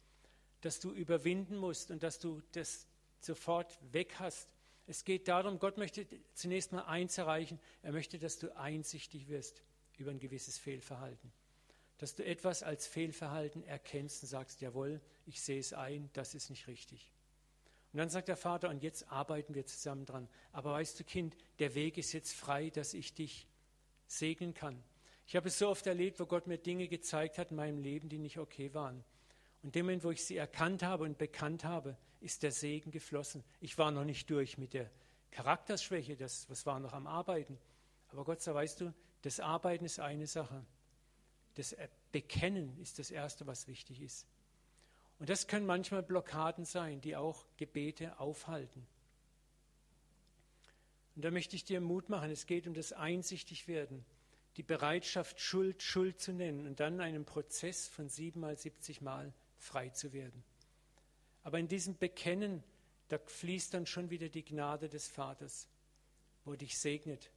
dass 0.61 0.79
du 0.79 0.91
überwinden 0.91 1.57
musst 1.57 1.91
und 1.91 2.01
dass 2.01 2.17
du 2.17 2.41
das 2.53 2.87
sofort 3.19 3.77
weg 3.91 4.15
hast. 4.19 4.49
Es 4.87 5.05
geht 5.05 5.27
darum, 5.27 5.59
Gott 5.59 5.77
möchte 5.77 6.07
zunächst 6.33 6.71
mal 6.71 6.83
eins 6.83 7.17
erreichen, 7.17 7.59
er 7.81 7.91
möchte, 7.91 8.19
dass 8.19 8.39
du 8.39 8.55
einsichtig 8.55 9.27
wirst 9.27 9.63
über 9.97 10.11
ein 10.11 10.19
gewisses 10.19 10.57
Fehlverhalten 10.57 11.31
dass 12.01 12.15
du 12.15 12.25
etwas 12.25 12.63
als 12.63 12.87
Fehlverhalten 12.87 13.63
erkennst 13.63 14.23
und 14.23 14.29
sagst, 14.29 14.59
jawohl, 14.59 14.99
ich 15.27 15.39
sehe 15.39 15.59
es 15.59 15.71
ein, 15.71 16.09
das 16.13 16.33
ist 16.33 16.49
nicht 16.49 16.65
richtig. 16.65 17.11
Und 17.93 17.99
dann 17.99 18.09
sagt 18.09 18.27
der 18.27 18.37
Vater, 18.37 18.69
und 18.69 18.81
jetzt 18.81 19.11
arbeiten 19.11 19.53
wir 19.53 19.67
zusammen 19.67 20.07
dran. 20.07 20.27
Aber 20.51 20.71
weißt 20.71 20.99
du, 20.99 21.03
Kind, 21.03 21.37
der 21.59 21.75
Weg 21.75 21.99
ist 21.99 22.11
jetzt 22.11 22.33
frei, 22.33 22.71
dass 22.71 22.95
ich 22.95 23.13
dich 23.13 23.47
segnen 24.07 24.55
kann. 24.55 24.83
Ich 25.27 25.35
habe 25.35 25.49
es 25.49 25.59
so 25.59 25.69
oft 25.69 25.85
erlebt, 25.85 26.19
wo 26.19 26.25
Gott 26.25 26.47
mir 26.47 26.57
Dinge 26.57 26.87
gezeigt 26.87 27.37
hat 27.37 27.51
in 27.51 27.57
meinem 27.57 27.77
Leben, 27.77 28.09
die 28.09 28.17
nicht 28.17 28.39
okay 28.39 28.73
waren. 28.73 29.03
Und 29.61 29.75
dem 29.75 29.85
Moment, 29.85 30.03
wo 30.03 30.09
ich 30.09 30.25
sie 30.25 30.37
erkannt 30.37 30.81
habe 30.81 31.03
und 31.03 31.19
bekannt 31.19 31.65
habe, 31.65 31.99
ist 32.21 32.43
der 32.43 32.51
Segen 32.51 32.91
geflossen. 32.91 33.43
Ich 33.59 33.77
war 33.77 33.91
noch 33.91 34.05
nicht 34.05 34.29
durch 34.29 34.57
mit 34.57 34.73
der 34.73 34.89
Charakterschwäche, 35.31 36.15
das 36.15 36.49
was 36.49 36.65
war 36.65 36.79
noch 36.79 36.93
am 36.93 37.07
Arbeiten. 37.07 37.57
Aber 38.09 38.23
Gott 38.23 38.41
sei, 38.41 38.53
weißt 38.53 38.81
du, 38.81 38.93
das 39.21 39.39
Arbeiten 39.39 39.85
ist 39.85 39.99
eine 39.99 40.27
Sache 40.27 40.65
das 41.55 41.75
Bekennen 42.11 42.77
ist 42.79 42.99
das 42.99 43.11
Erste, 43.11 43.47
was 43.47 43.67
wichtig 43.67 44.01
ist. 44.01 44.25
Und 45.19 45.29
das 45.29 45.47
können 45.47 45.65
manchmal 45.65 46.03
Blockaden 46.03 46.65
sein, 46.65 47.01
die 47.01 47.15
auch 47.15 47.45
Gebete 47.57 48.19
aufhalten. 48.19 48.87
Und 51.15 51.23
da 51.23 51.31
möchte 51.31 51.55
ich 51.55 51.65
dir 51.65 51.81
Mut 51.81 52.09
machen. 52.09 52.31
Es 52.31 52.47
geht 52.47 52.67
um 52.67 52.73
das 52.73 52.93
Einsichtigwerden, 52.93 54.03
die 54.57 54.63
Bereitschaft, 54.63 55.39
Schuld 55.39 55.83
Schuld 55.83 56.19
zu 56.19 56.33
nennen 56.33 56.65
und 56.65 56.79
dann 56.79 56.99
einen 57.01 57.25
Prozess 57.25 57.87
von 57.87 58.09
siebenmal, 58.09 58.57
siebzig 58.57 59.01
Mal 59.01 59.33
frei 59.57 59.89
zu 59.89 60.13
werden. 60.13 60.43
Aber 61.43 61.59
in 61.59 61.67
diesem 61.67 61.97
Bekennen, 61.97 62.63
da 63.07 63.17
fließt 63.17 63.73
dann 63.73 63.85
schon 63.85 64.09
wieder 64.09 64.29
die 64.29 64.45
Gnade 64.45 64.89
des 64.89 65.07
Vaters, 65.07 65.67
wo 66.45 66.55
dich 66.55 66.77
segnet, 66.77 67.31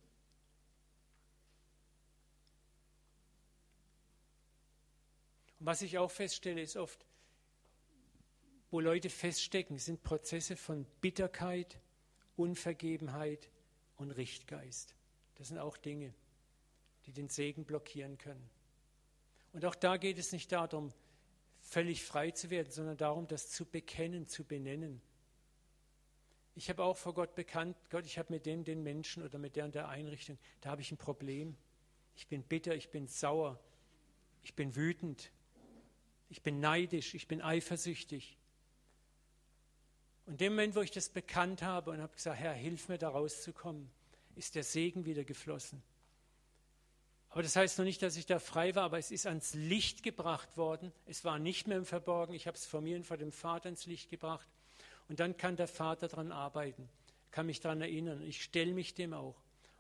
Und 5.65 5.69
was 5.69 5.81
ich 5.81 5.97
auch 5.97 6.11
feststelle, 6.11 6.61
ist 6.61 6.77
oft, 6.77 7.07
wo 8.71 8.81
Leute 8.81 9.09
feststecken, 9.09 9.79
sind 9.79 10.03
Prozesse 10.03 10.57
von 10.57 10.85
Bitterkeit, 11.01 11.81
Unvergebenheit 12.37 13.49
und 13.97 14.11
Richtgeist. 14.11 14.95
Das 15.37 15.49
sind 15.49 15.57
auch 15.57 15.79
Dinge, 15.79 16.13
die 17.07 17.13
den 17.13 17.31
Segen 17.31 17.65
blockieren 17.65 18.19
können. 18.19 18.47
Und 19.55 19.65
auch 19.65 19.75
da 19.75 19.97
geht 19.97 20.19
es 20.19 20.33
nicht 20.33 20.53
darum, 20.53 20.93
völlig 21.75 22.05
frei 22.05 22.31
zu 22.31 22.51
werden, 22.51 22.71
sondern 22.71 22.97
darum, 22.97 23.27
das 23.27 23.51
zu 23.51 23.67
bekennen, 23.67 24.29
zu 24.29 24.45
benennen. 24.45 25.03
Ich 26.55 26.71
habe 26.71 26.85
auch 26.85 26.97
vor 26.97 27.15
Gott 27.15 27.35
bekannt, 27.35 27.77
Gott, 27.91 28.07
ich 28.07 28.17
habe 28.17 28.33
mit 28.33 28.47
dem, 28.47 28.63
den 28.63 28.85
Menschen 28.85 29.25
oder 29.25 29.41
mit 29.41 29.57
der 29.57 29.65
und 29.65 29.75
der 29.75 29.89
Einrichtung, 29.89 30.39
da 30.61 30.71
habe 30.71 30.83
ich 30.83 30.93
ein 30.93 30.99
Problem. 30.99 31.57
Ich 32.15 32.29
bin 32.29 32.45
bitter, 32.45 32.77
ich 32.77 32.91
bin 32.91 33.09
sauer, 33.09 33.59
ich 34.45 34.55
bin 34.55 34.77
wütend, 34.77 35.33
ich 36.29 36.43
bin 36.43 36.61
neidisch, 36.61 37.13
ich 37.15 37.27
bin 37.27 37.43
eifersüchtig. 37.43 38.39
Und 40.27 40.41
dem 40.41 40.53
Moment, 40.53 40.77
wo 40.77 40.81
ich 40.81 40.93
das 40.93 41.09
bekannt 41.09 41.63
habe 41.63 41.91
und 41.91 42.01
habe 42.01 42.15
gesagt, 42.15 42.39
Herr, 42.39 42.55
hilf 42.55 42.89
mir 42.89 42.99
da 42.99 43.09
rauszukommen, 43.09 43.91
ist 44.37 44.55
der 44.55 44.63
Segen 44.63 45.07
wieder 45.07 45.25
geflossen. 45.25 45.83
Aber 47.35 47.43
das 47.43 47.57
heißt 47.57 47.79
noch 47.79 47.85
nicht, 47.85 48.01
dass 48.01 48.17
ich 48.17 48.27
da 48.27 48.39
frei 48.39 48.77
war, 48.77 48.85
aber 48.85 48.97
es 48.97 49.11
ist 49.11 49.27
ans 49.27 49.55
Licht 49.55 50.05
gebracht 50.05 50.57
worden. 50.57 50.93
Es 51.05 51.25
war 51.25 51.41
nicht 51.41 51.67
mehr 51.67 51.79
im 51.79 51.85
Verborgen. 51.85 52.33
Ich 52.33 52.47
habe 52.47 52.57
es 52.57 52.65
vor 52.65 52.81
mir 52.81 52.97
und 52.97 53.05
vor 53.05 53.17
dem 53.17 53.33
Vater 53.33 53.69
ins 53.69 53.87
Licht 53.87 54.09
gebracht. 54.09 54.49
Und 55.09 55.19
dann 55.19 55.37
kann 55.37 55.57
der 55.57 55.67
Vater 55.67 56.07
daran 56.07 56.31
arbeiten, 56.31 56.89
kann 57.33 57.47
mich 57.47 57.59
daran 57.59 57.81
erinnern. 57.81 58.23
Ich 58.23 58.45
stelle 58.45 58.73
mich 58.73 58.95
dem 58.95 59.13
auch. 59.13 59.35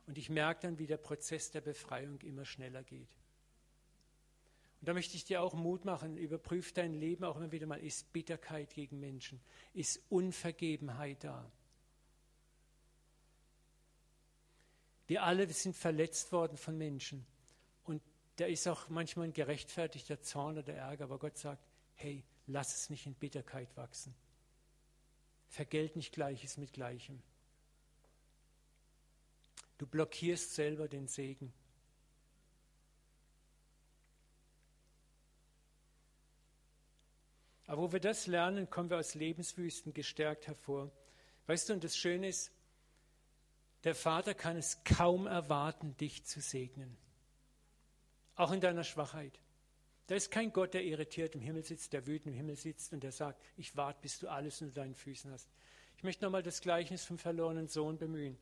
Und 0.08 0.18
ich 0.18 0.30
merke 0.30 0.62
dann, 0.62 0.80
wie 0.80 0.88
der 0.88 0.96
Prozess 0.96 1.52
der 1.52 1.60
Befreiung 1.60 2.20
immer 2.22 2.44
schneller 2.44 2.82
geht. 2.82 3.16
Und 4.80 4.88
da 4.88 4.92
möchte 4.92 5.14
ich 5.14 5.24
dir 5.24 5.40
auch 5.40 5.54
Mut 5.54 5.84
machen, 5.84 6.16
überprüf 6.16 6.72
dein 6.72 6.92
Leben 6.92 7.22
auch 7.22 7.36
immer 7.36 7.52
wieder 7.52 7.68
mal, 7.68 7.78
ist 7.78 8.12
Bitterkeit 8.12 8.74
gegen 8.74 8.98
Menschen, 8.98 9.40
ist 9.74 10.02
Unvergebenheit 10.08 11.22
da. 11.22 11.48
Wir 15.06 15.22
alle 15.22 15.48
sind 15.52 15.76
verletzt 15.76 16.32
worden 16.32 16.56
von 16.56 16.76
Menschen. 16.76 17.24
Da 18.36 18.46
ist 18.46 18.66
auch 18.66 18.88
manchmal 18.88 19.26
ein 19.26 19.32
gerechtfertigter 19.32 20.20
Zorn 20.20 20.58
oder 20.58 20.74
Ärger, 20.74 21.04
aber 21.04 21.18
Gott 21.18 21.38
sagt, 21.38 21.62
hey, 21.94 22.24
lass 22.46 22.74
es 22.74 22.90
nicht 22.90 23.06
in 23.06 23.14
Bitterkeit 23.14 23.76
wachsen. 23.76 24.14
Vergelt 25.48 25.94
nicht 25.94 26.12
Gleiches 26.12 26.56
mit 26.56 26.72
Gleichem. 26.72 27.22
Du 29.78 29.86
blockierst 29.86 30.54
selber 30.54 30.88
den 30.88 31.06
Segen. 31.06 31.52
Aber 37.66 37.82
wo 37.82 37.92
wir 37.92 38.00
das 38.00 38.26
lernen, 38.26 38.68
kommen 38.68 38.90
wir 38.90 38.98
aus 38.98 39.14
Lebenswüsten 39.14 39.94
gestärkt 39.94 40.46
hervor. 40.46 40.90
Weißt 41.46 41.68
du, 41.68 41.74
und 41.74 41.84
das 41.84 41.96
Schöne 41.96 42.28
ist, 42.28 42.52
der 43.84 43.94
Vater 43.94 44.34
kann 44.34 44.56
es 44.56 44.82
kaum 44.84 45.26
erwarten, 45.26 45.96
dich 45.96 46.24
zu 46.24 46.40
segnen. 46.40 46.96
Auch 48.36 48.52
in 48.52 48.60
deiner 48.60 48.84
Schwachheit. 48.84 49.38
Da 50.06 50.14
ist 50.14 50.30
kein 50.30 50.52
Gott, 50.52 50.74
der 50.74 50.84
irritiert 50.84 51.34
im 51.34 51.40
Himmel 51.40 51.64
sitzt, 51.64 51.92
der 51.92 52.06
wütend 52.06 52.28
im 52.28 52.34
Himmel 52.34 52.56
sitzt 52.56 52.92
und 52.92 53.02
der 53.02 53.12
sagt, 53.12 53.40
ich 53.56 53.76
warte, 53.76 54.00
bis 54.02 54.18
du 54.18 54.28
alles 54.28 54.60
unter 54.60 54.74
deinen 54.74 54.94
Füßen 54.94 55.30
hast. 55.30 55.48
Ich 55.96 56.02
möchte 56.02 56.24
nochmal 56.24 56.42
das 56.42 56.60
Gleichnis 56.60 57.04
vom 57.04 57.18
verlorenen 57.18 57.68
Sohn 57.68 57.96
bemühen. 57.96 58.36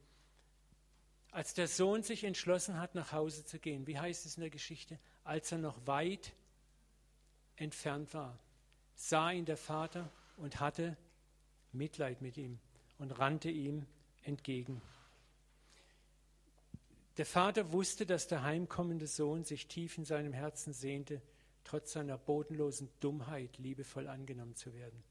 Als 1.31 1.55
der 1.55 1.69
Sohn 1.69 2.03
sich 2.03 2.25
entschlossen 2.25 2.79
hat, 2.79 2.95
nach 2.95 3.13
Hause 3.13 3.45
zu 3.45 3.59
gehen, 3.59 3.87
wie 3.87 3.99
heißt 3.99 4.27
es 4.27 4.37
in 4.37 4.41
der 4.41 4.51
Geschichte? 4.51 4.99
Als 5.25 5.53
er 5.53 5.59
noch 5.59 5.87
weit 5.87 6.33
entfernt 7.57 8.13
war 8.13 8.39
sah 9.03 9.31
ihn 9.31 9.45
der 9.45 9.57
Vater 9.57 10.11
und 10.37 10.61
hatte 10.61 10.97
Mitleid 11.73 12.23
mit 12.23 12.37
ihm 12.37 12.59
und 12.99 13.19
rannte 13.19 13.51
ihm 13.51 13.87
entgegen. 14.23 14.81
Der 17.19 17.27
Vater 17.27 17.73
wusste, 17.73 18.07
dass 18.07 18.27
der 18.27 18.43
heimkommende 18.43 19.07
Sohn 19.07 19.45
sich 19.45 19.67
tief 19.67 19.99
in 19.99 20.05
seinem 20.05 20.33
Herzen 20.33 20.73
sehnte, 20.73 21.21
trotz 21.65 21.93
seiner 21.93 22.17
bodenlosen 22.17 22.89
Dummheit 23.01 23.59
liebevoll 23.59 24.09
angenommen 24.09 24.57
zu 24.57 24.73
werden. 24.73 25.03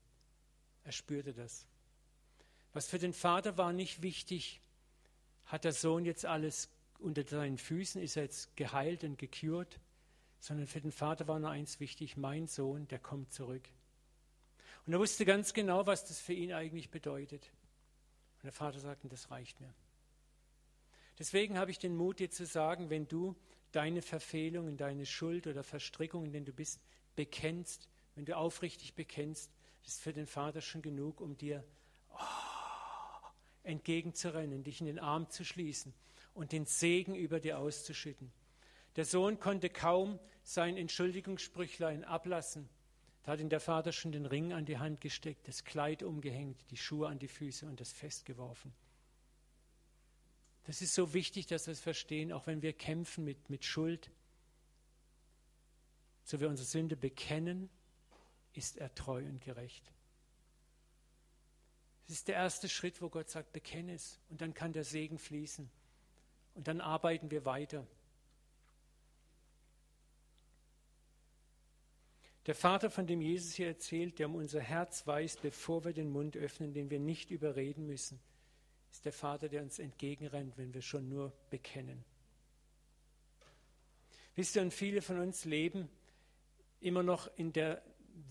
Er 0.84 0.92
spürte 0.92 1.34
das. 1.34 1.68
Was 2.74 2.88
für 2.88 3.00
den 3.00 3.14
Vater 3.14 3.58
war 3.58 3.72
nicht 3.74 4.02
wichtig, 4.02 4.62
hat 5.46 5.64
der 5.64 5.74
Sohn 5.74 6.06
jetzt 6.06 6.26
alles 6.26 6.70
unter 7.00 7.24
seinen 7.24 7.58
Füßen, 7.58 8.02
ist 8.02 8.16
er 8.16 8.24
jetzt 8.24 8.56
geheilt 8.56 9.04
und 9.04 9.18
gekürt, 9.18 9.80
sondern 10.40 10.68
für 10.68 10.82
den 10.82 10.92
Vater 10.92 11.28
war 11.28 11.40
nur 11.40 11.50
eins 11.50 11.80
wichtig, 11.80 12.18
mein 12.18 12.48
Sohn, 12.48 12.88
der 12.88 13.00
kommt 13.00 13.32
zurück. 13.32 13.68
Und 14.86 14.94
er 14.94 15.00
wusste 15.00 15.26
ganz 15.26 15.54
genau, 15.54 15.86
was 15.86 16.06
das 16.06 16.20
für 16.20 16.34
ihn 16.34 16.54
eigentlich 16.54 16.90
bedeutet. 16.90 17.52
Und 18.38 18.46
der 18.46 18.52
Vater 18.52 18.80
sagte, 18.80 19.08
das 19.08 19.30
reicht 19.30 19.60
mir. 19.62 19.74
Deswegen 21.22 21.60
habe 21.60 21.70
ich 21.70 21.78
den 21.78 21.96
Mut, 21.96 22.18
dir 22.18 22.32
zu 22.32 22.48
sagen, 22.48 22.90
wenn 22.90 23.08
du 23.08 23.36
deine 23.72 24.02
Verfehlungen, 24.02 24.76
deine 24.76 25.06
Schuld 25.06 25.46
oder 25.46 25.64
Verstrickungen, 25.64 26.26
in 26.26 26.34
denen 26.34 26.46
du 26.48 26.52
bist, 26.52 26.82
bekennst, 27.16 27.90
wenn 28.16 28.26
du 28.26 28.36
aufrichtig 28.36 28.96
bekennst, 28.96 29.52
ist 29.86 30.02
für 30.02 30.14
den 30.14 30.26
Vater 30.26 30.62
schon 30.62 30.82
genug, 30.82 31.22
um 31.22 31.38
dir 31.38 31.64
oh, 32.10 32.18
entgegenzurennen, 33.62 34.64
dich 34.64 34.80
in 34.80 34.88
den 34.88 34.98
Arm 34.98 35.30
zu 35.30 35.46
schließen 35.46 35.94
und 36.34 36.54
den 36.54 36.66
Segen 36.66 37.14
über 37.14 37.40
dir 37.40 37.60
auszuschütten. 37.60 38.32
Der 38.96 39.06
Sohn 39.06 39.40
konnte 39.40 39.70
kaum 39.70 40.18
sein 40.42 40.76
Entschuldigungssprüchlein 40.76 42.04
ablassen. 42.04 42.68
Da 43.22 43.34
hat 43.34 43.40
ihm 43.42 43.50
der 43.50 43.60
Vater 43.60 43.92
schon 43.92 44.12
den 44.12 44.26
Ring 44.26 44.54
an 44.54 44.66
die 44.66 44.80
Hand 44.80 45.02
gesteckt, 45.02 45.48
das 45.48 45.66
Kleid 45.66 46.02
umgehängt, 46.02 46.66
die 46.72 46.78
Schuhe 46.78 47.10
an 47.10 47.20
die 47.20 47.28
Füße 47.28 47.68
und 47.68 47.80
das 47.80 47.94
Fest 47.94 48.26
geworfen. 48.26 48.74
Das 50.66 50.82
ist 50.82 50.94
so 50.94 51.14
wichtig, 51.14 51.48
dass 51.48 51.68
wir 51.68 51.72
es 51.72 51.80
verstehen, 51.80 52.32
auch 52.32 52.48
wenn 52.48 52.62
wir 52.62 52.74
kämpfen 52.74 53.24
mit, 53.24 53.50
mit 53.50 53.66
Schuld. 53.66 54.12
So 56.24 56.40
wir 56.40 56.50
unsere 56.50 56.68
Sünde 56.68 56.96
bekennen, 56.96 57.70
ist 58.54 58.78
er 58.78 58.94
treu 58.94 59.26
und 59.26 59.42
gerecht. 59.42 59.92
Das 62.08 62.18
ist 62.18 62.28
der 62.28 62.36
erste 62.36 62.70
Schritt, 62.70 63.02
wo 63.02 63.10
Gott 63.10 63.30
sagt, 63.30 63.54
bekenne 63.54 63.94
es. 63.94 64.20
Und 64.30 64.42
dann 64.42 64.54
kann 64.54 64.74
der 64.74 64.84
Segen 64.84 65.18
fließen. 65.18 65.70
Und 66.54 66.68
dann 66.68 66.82
arbeiten 66.82 67.32
wir 67.32 67.46
weiter. 67.46 67.88
Der 72.48 72.56
Vater, 72.56 72.90
von 72.90 73.08
dem 73.08 73.22
Jesus 73.22 73.54
hier 73.54 73.68
erzählt, 73.68 74.20
der 74.20 74.28
um 74.28 74.36
unser 74.36 74.60
Herz 74.60 75.06
weiß, 75.06 75.38
bevor 75.38 75.86
wir 75.86 75.94
den 75.94 76.10
Mund 76.10 76.36
öffnen, 76.36 76.74
den 76.74 76.90
wir 76.90 77.00
nicht 77.00 77.30
überreden 77.30 77.86
müssen, 77.86 78.20
ist 78.92 79.06
der 79.06 79.14
Vater, 79.14 79.50
der 79.50 79.62
uns 79.62 79.80
entgegenrennt, 79.80 80.58
wenn 80.58 80.74
wir 80.74 80.82
schon 80.82 81.08
nur 81.08 81.32
bekennen. 81.50 82.04
Wisst 84.36 84.56
ihr, 84.56 84.62
und 84.62 84.74
viele 84.74 85.02
von 85.02 85.20
uns 85.20 85.46
leben 85.46 85.90
immer 86.80 87.04
noch 87.04 87.30
in 87.38 87.54
der 87.54 87.82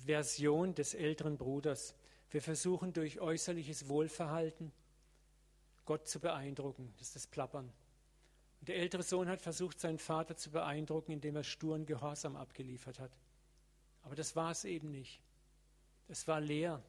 Version 0.04 0.74
des 0.74 0.94
älteren 0.94 1.36
Bruders. 1.36 1.94
Wir 2.30 2.42
versuchen 2.42 2.92
durch 2.92 3.20
äußerliches 3.20 3.88
Wohlverhalten 3.88 4.72
Gott 5.84 6.06
zu 6.08 6.20
beeindrucken. 6.20 6.92
Das 6.98 7.08
ist 7.08 7.16
das 7.16 7.26
Plappern. 7.26 7.72
Und 8.60 8.68
der 8.68 8.76
ältere 8.76 9.02
Sohn 9.02 9.28
hat 9.28 9.40
versucht, 9.40 9.80
seinen 9.80 9.98
Vater 9.98 10.36
zu 10.36 10.50
beeindrucken, 10.50 11.12
indem 11.12 11.36
er 11.36 11.44
sturen 11.44 11.86
Gehorsam 11.86 12.36
abgeliefert 12.36 12.98
hat. 12.98 13.10
Aber 14.02 14.14
das 14.14 14.36
war 14.36 14.50
es 14.50 14.64
eben 14.64 14.90
nicht. 14.90 15.20
Es 16.08 16.28
war 16.28 16.40
leer. 16.40 16.82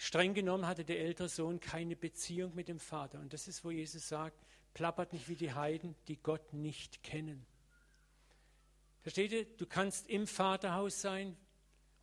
Streng 0.00 0.32
genommen 0.32 0.66
hatte 0.66 0.84
der 0.84 1.00
ältere 1.00 1.28
Sohn 1.28 1.58
keine 1.58 1.96
Beziehung 1.96 2.54
mit 2.54 2.68
dem 2.68 2.78
Vater. 2.78 3.18
Und 3.18 3.32
das 3.32 3.48
ist, 3.48 3.64
wo 3.64 3.72
Jesus 3.72 4.08
sagt, 4.08 4.40
plappert 4.72 5.12
nicht 5.12 5.28
wie 5.28 5.34
die 5.34 5.52
Heiden, 5.52 5.96
die 6.06 6.16
Gott 6.16 6.52
nicht 6.52 7.02
kennen. 7.02 7.44
Versteht 9.02 9.32
ihr? 9.32 9.44
Du 9.44 9.66
kannst 9.66 10.08
im 10.08 10.28
Vaterhaus 10.28 11.00
sein 11.00 11.36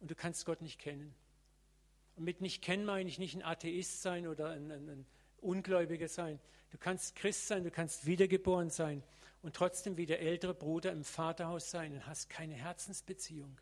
und 0.01 0.11
du 0.11 0.15
kannst 0.15 0.45
Gott 0.45 0.61
nicht 0.61 0.77
kennen. 0.77 1.15
Und 2.17 2.25
mit 2.25 2.41
nicht 2.41 2.61
kennen 2.61 2.83
meine 2.83 3.09
ich 3.09 3.17
nicht 3.17 3.33
ein 3.33 3.43
Atheist 3.43 4.01
sein 4.01 4.27
oder 4.27 4.49
ein, 4.49 4.71
ein, 4.71 4.89
ein 4.89 5.05
Ungläubiger 5.37 6.09
sein. 6.09 6.39
Du 6.71 6.77
kannst 6.77 7.15
Christ 7.15 7.47
sein, 7.47 7.63
du 7.63 7.71
kannst 7.71 8.05
wiedergeboren 8.05 8.71
sein 8.71 9.03
und 9.41 9.55
trotzdem 9.55 9.95
wie 9.95 10.05
der 10.05 10.19
ältere 10.19 10.53
Bruder 10.53 10.91
im 10.91 11.05
Vaterhaus 11.05 11.71
sein 11.71 11.93
und 11.93 12.05
hast 12.07 12.29
keine 12.29 12.55
Herzensbeziehung. 12.55 13.57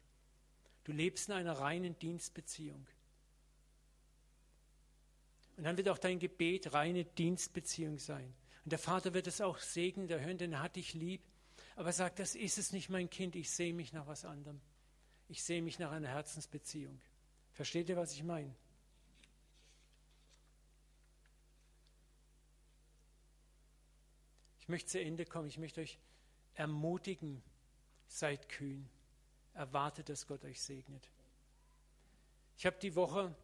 Du 0.85 0.91
lebst 0.91 1.29
in 1.29 1.35
einer 1.35 1.53
reinen 1.53 1.99
Dienstbeziehung. 1.99 2.87
Und 5.57 5.63
dann 5.63 5.77
wird 5.77 5.89
auch 5.89 5.97
dein 5.97 6.19
Gebet 6.19 6.73
reine 6.73 7.05
Dienstbeziehung 7.05 7.99
sein. 7.99 8.33
Und 8.63 8.71
der 8.71 8.79
Vater 8.79 9.13
wird 9.13 9.27
es 9.27 9.41
auch 9.41 9.59
segnen, 9.59 10.07
der 10.07 10.21
hört, 10.21 10.41
denn 10.41 10.53
er 10.53 10.61
hat 10.61 10.75
dich 10.75 10.93
lieb. 10.93 11.21
Aber 11.75 11.87
er 11.87 11.93
sagt, 11.93 12.19
das 12.19 12.35
ist 12.35 12.57
es 12.57 12.71
nicht, 12.71 12.89
mein 12.89 13.09
Kind, 13.09 13.35
ich 13.35 13.49
sehe 13.51 13.73
mich 13.73 13.93
nach 13.93 14.07
was 14.07 14.25
anderem. 14.25 14.61
Ich 15.29 15.43
sehe 15.43 15.61
mich 15.61 15.79
nach 15.79 15.91
einer 15.91 16.07
Herzensbeziehung. 16.07 16.99
Versteht 17.51 17.89
ihr, 17.89 17.97
was 17.97 18.13
ich 18.13 18.23
meine? 18.23 18.53
Ich 24.59 24.69
möchte 24.69 24.91
zu 24.91 25.01
Ende 25.01 25.25
kommen. 25.25 25.47
Ich 25.47 25.57
möchte 25.57 25.81
euch 25.81 25.99
ermutigen, 26.53 27.43
seid 28.07 28.47
kühn. 28.49 28.89
Erwartet, 29.53 30.09
dass 30.09 30.25
Gott 30.25 30.45
euch 30.45 30.61
segnet. 30.61 31.09
Ich 32.57 32.65
habe 32.65 32.77
die 32.81 32.95
Woche 32.95 33.35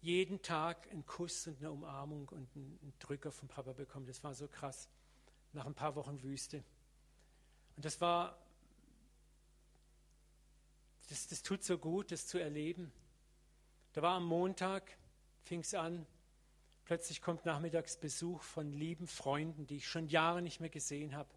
jeden 0.00 0.40
Tag 0.42 0.90
einen 0.90 1.04
Kuss 1.04 1.46
und 1.46 1.58
eine 1.58 1.70
Umarmung 1.70 2.28
und 2.28 2.48
einen 2.56 2.94
Drücker 2.98 3.30
vom 3.30 3.48
Papa 3.48 3.72
bekommen. 3.72 4.06
Das 4.06 4.24
war 4.24 4.34
so 4.34 4.48
krass. 4.48 4.88
Nach 5.52 5.66
ein 5.66 5.74
paar 5.74 5.96
Wochen 5.96 6.22
Wüste. 6.22 6.64
Und 7.76 7.84
das 7.84 8.00
war, 8.00 8.38
das, 11.08 11.28
das 11.28 11.42
tut 11.42 11.64
so 11.64 11.76
gut, 11.76 12.12
das 12.12 12.26
zu 12.26 12.38
erleben. 12.38 12.92
Da 13.92 14.02
war 14.02 14.14
am 14.14 14.26
Montag, 14.26 14.96
fing 15.42 15.60
es 15.60 15.74
an, 15.74 16.06
plötzlich 16.84 17.20
kommt 17.20 17.44
nachmittags 17.44 17.96
Besuch 17.96 18.42
von 18.42 18.72
lieben 18.72 19.06
Freunden, 19.06 19.66
die 19.66 19.76
ich 19.76 19.88
schon 19.88 20.08
Jahre 20.08 20.42
nicht 20.42 20.60
mehr 20.60 20.70
gesehen 20.70 21.14
habe, 21.16 21.30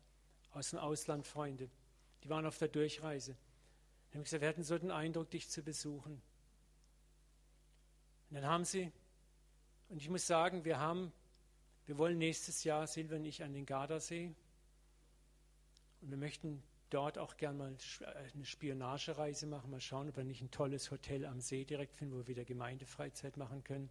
aus 0.52 0.70
dem 0.70 0.80
Ausland 0.80 1.26
Freunde. 1.26 1.70
Die 2.24 2.30
waren 2.30 2.46
auf 2.46 2.58
der 2.60 2.68
Durchreise. 2.68 3.32
Dann 4.12 4.20
habe 4.20 4.24
ich 4.24 4.26
gesagt, 4.26 4.42
wir 4.42 4.50
hatten 4.50 4.64
so 4.64 4.78
den 4.78 4.92
Eindruck, 4.92 5.32
dich 5.32 5.50
zu 5.50 5.64
besuchen. 5.64 6.22
Und 8.34 8.42
dann 8.42 8.50
haben 8.50 8.66
sie, 8.66 8.92
und 9.90 10.02
ich 10.02 10.10
muss 10.10 10.26
sagen, 10.26 10.66
wir 10.66 10.80
haben, 10.80 11.14
wir 11.86 12.00
wollen 12.00 12.18
nächstes 12.18 12.64
Jahr, 12.64 12.88
Silvia 12.88 13.18
und 13.18 13.26
ich, 13.26 13.44
an 13.44 13.54
den 13.54 13.68
Gardasee. 13.68 14.34
Und 16.02 16.10
wir 16.10 16.18
möchten 16.18 16.64
dort 16.90 17.20
auch 17.20 17.38
gern 17.38 17.58
mal 17.58 17.78
eine 18.34 18.46
Spionagereise 18.46 19.46
machen, 19.46 19.70
mal 19.70 19.80
schauen, 19.80 20.10
ob 20.10 20.18
wir 20.18 20.24
nicht 20.24 20.42
ein 20.42 20.50
tolles 20.50 20.90
Hotel 20.90 21.28
am 21.28 21.42
See 21.42 21.64
direkt 21.64 21.94
finden, 21.94 22.16
wo 22.16 22.18
wir 22.22 22.28
wieder 22.28 22.44
Gemeindefreizeit 22.44 23.38
machen 23.38 23.64
können. 23.64 23.88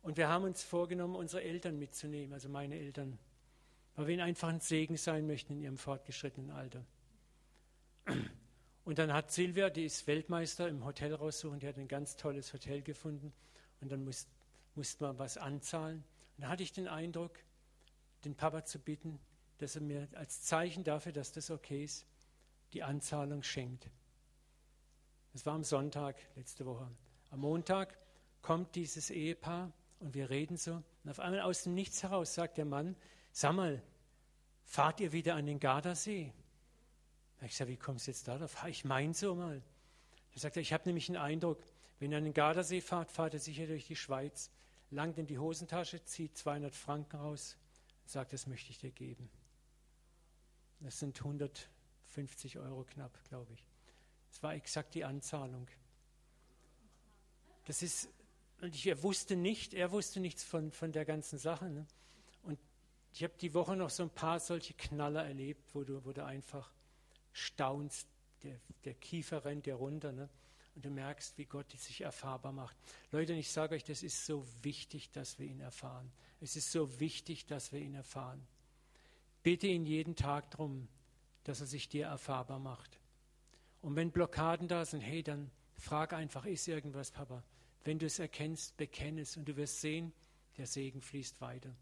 Und 0.00 0.16
wir 0.16 0.30
haben 0.30 0.44
uns 0.44 0.62
vorgenommen, 0.62 1.14
unsere 1.14 1.42
Eltern 1.42 1.78
mitzunehmen, 1.78 2.32
also 2.32 2.48
meine 2.48 2.78
Eltern, 2.78 3.18
weil 3.96 4.06
wir 4.06 4.14
ihnen 4.14 4.22
einfach 4.22 4.48
ein 4.48 4.60
Segen 4.60 4.96
sein 4.96 5.26
möchten 5.26 5.52
in 5.52 5.60
ihrem 5.60 5.76
fortgeschrittenen 5.76 6.50
Alter. 6.50 6.86
Und 8.84 8.98
dann 8.98 9.12
hat 9.12 9.30
Silvia, 9.30 9.70
die 9.70 9.84
ist 9.84 10.06
Weltmeister 10.06 10.68
im 10.68 10.84
Hotel 10.84 11.14
raussuchen, 11.14 11.60
die 11.60 11.68
hat 11.68 11.78
ein 11.78 11.88
ganz 11.88 12.16
tolles 12.16 12.52
Hotel 12.52 12.82
gefunden 12.82 13.32
und 13.80 13.92
dann 13.92 14.04
musste 14.04 14.30
musst 14.74 15.00
man 15.00 15.18
was 15.18 15.36
anzahlen. 15.36 16.04
Und 16.36 16.42
da 16.42 16.48
hatte 16.48 16.62
ich 16.62 16.72
den 16.72 16.88
Eindruck, 16.88 17.38
den 18.24 18.34
Papa 18.34 18.64
zu 18.64 18.78
bitten, 18.78 19.18
dass 19.58 19.76
er 19.76 19.82
mir 19.82 20.08
als 20.14 20.42
Zeichen 20.42 20.84
dafür, 20.84 21.12
dass 21.12 21.32
das 21.32 21.50
okay 21.50 21.84
ist, 21.84 22.06
die 22.72 22.82
Anzahlung 22.82 23.42
schenkt. 23.42 23.90
Das 25.32 25.46
war 25.46 25.54
am 25.54 25.64
Sonntag 25.64 26.16
letzte 26.36 26.66
Woche. 26.66 26.88
Am 27.30 27.40
Montag 27.40 27.98
kommt 28.40 28.74
dieses 28.74 29.10
Ehepaar 29.10 29.72
und 30.00 30.14
wir 30.14 30.30
reden 30.30 30.56
so. 30.56 30.82
Und 31.04 31.10
auf 31.10 31.20
einmal 31.20 31.40
aus 31.40 31.64
dem 31.64 31.74
Nichts 31.74 32.02
heraus 32.02 32.34
sagt 32.34 32.58
der 32.58 32.64
Mann, 32.64 32.96
sag 33.30 33.54
mal, 33.54 33.82
fahrt 34.64 35.00
ihr 35.00 35.12
wieder 35.12 35.34
an 35.36 35.46
den 35.46 35.60
Gardasee? 35.60 36.32
Ich 37.44 37.56
sage, 37.56 37.70
wie 37.70 37.76
kommst 37.76 38.06
du 38.06 38.10
jetzt 38.10 38.28
darauf? 38.28 38.64
Ich 38.66 38.84
meine 38.84 39.14
so 39.14 39.34
mal. 39.34 39.62
Er, 40.40 40.56
ich 40.56 40.72
habe 40.72 40.84
nämlich 40.86 41.08
einen 41.08 41.18
Eindruck, 41.18 41.62
wenn 41.98 42.12
ihr 42.12 42.18
an 42.18 42.24
den 42.24 42.34
Gardasee 42.34 42.80
fahrt, 42.80 43.10
fahrt 43.10 43.34
ihr 43.34 43.40
sicher 43.40 43.66
durch 43.66 43.86
die 43.86 43.96
Schweiz, 43.96 44.50
langt 44.90 45.18
in 45.18 45.26
die 45.26 45.38
Hosentasche, 45.38 46.04
zieht 46.04 46.36
200 46.36 46.74
Franken 46.74 47.16
raus 47.16 47.56
sagt, 48.12 48.32
das 48.32 48.46
möchte 48.46 48.70
ich 48.70 48.78
dir 48.78 48.90
geben. 48.90 49.28
Das 50.80 50.98
sind 50.98 51.18
150 51.18 52.58
Euro 52.58 52.84
knapp, 52.84 53.18
glaube 53.24 53.52
ich. 53.52 53.64
Das 54.28 54.42
war 54.42 54.54
exakt 54.54 54.94
die 54.94 55.04
Anzahlung. 55.04 55.68
Das 57.64 57.82
ist, 57.82 58.08
und 58.60 58.74
ich, 58.74 58.86
er 58.86 59.02
wusste 59.02 59.36
nicht, 59.36 59.74
er 59.74 59.92
wusste 59.92 60.20
nichts 60.20 60.42
von, 60.42 60.72
von 60.72 60.92
der 60.92 61.04
ganzen 61.04 61.38
Sache. 61.38 61.68
Ne? 61.68 61.86
Und 62.42 62.58
ich 63.12 63.22
habe 63.22 63.34
die 63.40 63.54
Woche 63.54 63.76
noch 63.76 63.90
so 63.90 64.02
ein 64.02 64.10
paar 64.10 64.40
solche 64.40 64.74
Knaller 64.74 65.24
erlebt, 65.24 65.74
wo 65.74 65.84
du, 65.84 66.04
wo 66.04 66.12
du 66.12 66.24
einfach 66.24 66.72
staunst, 67.32 68.06
der, 68.42 68.58
der 68.84 68.94
Kiefer 68.94 69.44
rennt 69.44 69.66
dir 69.66 69.74
runter. 69.74 70.12
Ne? 70.12 70.28
Und 70.74 70.84
du 70.84 70.90
merkst, 70.90 71.36
wie 71.38 71.44
Gott 71.44 71.70
sich 71.72 72.00
erfahrbar 72.00 72.52
macht. 72.52 72.76
Leute, 73.10 73.32
ich 73.34 73.50
sage 73.50 73.74
euch, 73.74 73.84
das 73.84 74.02
ist 74.02 74.24
so 74.24 74.46
wichtig, 74.62 75.10
dass 75.10 75.38
wir 75.38 75.46
ihn 75.46 75.60
erfahren. 75.60 76.10
Es 76.40 76.56
ist 76.56 76.72
so 76.72 76.98
wichtig, 76.98 77.46
dass 77.46 77.72
wir 77.72 77.80
ihn 77.80 77.94
erfahren. 77.94 78.46
Bitte 79.42 79.66
ihn 79.66 79.84
jeden 79.84 80.16
Tag 80.16 80.50
darum, 80.52 80.88
dass 81.44 81.60
er 81.60 81.66
sich 81.66 81.88
dir 81.88 82.06
erfahrbar 82.06 82.58
macht. 82.58 82.98
Und 83.80 83.96
wenn 83.96 84.12
Blockaden 84.12 84.68
da 84.68 84.84
sind, 84.84 85.00
hey, 85.00 85.22
dann 85.22 85.50
frag 85.74 86.12
einfach, 86.12 86.46
ist 86.46 86.68
irgendwas, 86.68 87.10
Papa? 87.10 87.42
Wenn 87.84 87.98
du 87.98 88.06
es 88.06 88.18
erkennst, 88.18 88.76
bekenne 88.76 89.22
es 89.22 89.36
und 89.36 89.48
du 89.48 89.56
wirst 89.56 89.80
sehen, 89.80 90.12
der 90.56 90.66
Segen 90.66 91.02
fließt 91.02 91.40
weiter. 91.40 91.74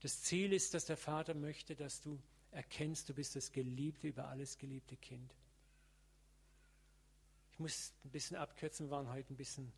Das 0.00 0.22
Ziel 0.22 0.52
ist, 0.52 0.74
dass 0.74 0.86
der 0.86 0.96
Vater 0.96 1.34
möchte, 1.34 1.76
dass 1.76 2.00
du 2.00 2.18
erkennst, 2.52 3.08
du 3.08 3.14
bist 3.14 3.34
das 3.34 3.50
geliebte, 3.50 4.08
über 4.08 4.28
alles 4.28 4.58
geliebte 4.58 4.96
Kind. 4.96 5.34
Ich 7.50 7.58
muss 7.58 7.92
ein 8.04 8.10
bisschen 8.10 8.36
abkürzen, 8.36 8.86
wir 8.86 8.90
waren 8.90 9.08
heute 9.08 9.32
ein 9.32 9.36
bisschen 9.36 9.72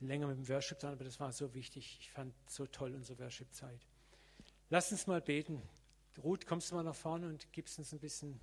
länger 0.00 0.28
mit 0.28 0.36
dem 0.36 0.48
Worship 0.48 0.78
dran, 0.78 0.92
aber 0.92 1.04
das 1.04 1.20
war 1.20 1.32
so 1.32 1.54
wichtig. 1.54 1.98
Ich 2.00 2.10
fand 2.10 2.32
so 2.48 2.66
toll 2.66 2.94
unsere 2.94 3.18
Worship-Zeit. 3.18 3.86
Lass 4.70 4.92
uns 4.92 5.06
mal 5.06 5.20
beten. 5.20 5.62
Ruth, 6.22 6.46
kommst 6.46 6.70
du 6.70 6.74
mal 6.74 6.82
nach 6.82 6.94
vorne 6.94 7.28
und 7.28 7.52
gibst 7.52 7.78
uns 7.78 7.92
ein 7.92 8.00
bisschen 8.00 8.40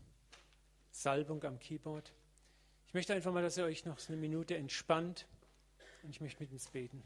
Salbung 0.91 1.43
am 1.43 1.59
Keyboard. 1.59 2.13
Ich 2.87 2.93
möchte 2.93 3.13
einfach 3.13 3.33
mal, 3.33 3.43
dass 3.43 3.57
ihr 3.57 3.65
euch 3.65 3.85
noch 3.85 3.99
eine 4.07 4.17
Minute 4.17 4.55
entspannt 4.55 5.27
und 6.03 6.09
ich 6.09 6.21
möchte 6.21 6.41
mit 6.41 6.51
uns 6.51 6.69
beten. 6.69 7.03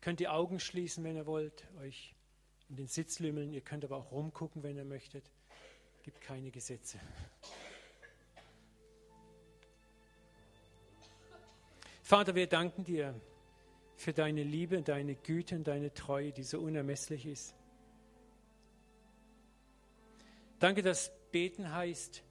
könnt 0.00 0.20
die 0.20 0.28
Augen 0.28 0.60
schließen, 0.60 1.02
wenn 1.04 1.16
ihr 1.16 1.26
wollt, 1.26 1.66
euch 1.78 2.13
in 2.68 2.76
den 2.76 2.86
Sitz 2.86 3.18
lümmeln. 3.18 3.52
Ihr 3.52 3.60
könnt 3.60 3.84
aber 3.84 3.96
auch 3.96 4.12
rumgucken, 4.12 4.62
wenn 4.62 4.76
ihr 4.76 4.84
möchtet. 4.84 5.24
Es 5.96 6.02
gibt 6.02 6.20
keine 6.20 6.50
Gesetze. 6.50 6.98
Vater, 12.02 12.34
wir 12.34 12.46
danken 12.46 12.84
dir 12.84 13.18
für 13.96 14.12
deine 14.12 14.42
Liebe, 14.42 14.82
deine 14.82 15.14
Güte 15.14 15.56
und 15.56 15.66
deine 15.66 15.94
Treue, 15.94 16.32
die 16.32 16.42
so 16.42 16.60
unermesslich 16.60 17.26
ist. 17.26 17.54
Danke, 20.58 20.82
dass 20.82 21.10
beten 21.30 21.72
heißt, 21.72 22.22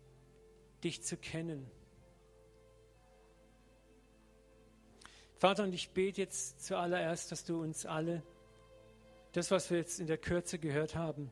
dich 0.83 1.03
zu 1.03 1.17
kennen. 1.17 1.69
Vater, 5.37 5.63
und 5.63 5.73
ich 5.73 5.89
bete 5.89 6.21
jetzt 6.21 6.63
zuallererst, 6.63 7.31
dass 7.31 7.43
du 7.43 7.61
uns 7.61 7.85
alle, 7.85 8.23
das, 9.33 9.51
was 9.51 9.69
wir 9.69 9.79
jetzt 9.79 9.99
in 9.99 10.07
der 10.07 10.17
Kürze 10.17 10.59
gehört 10.59 10.95
haben, 10.95 11.29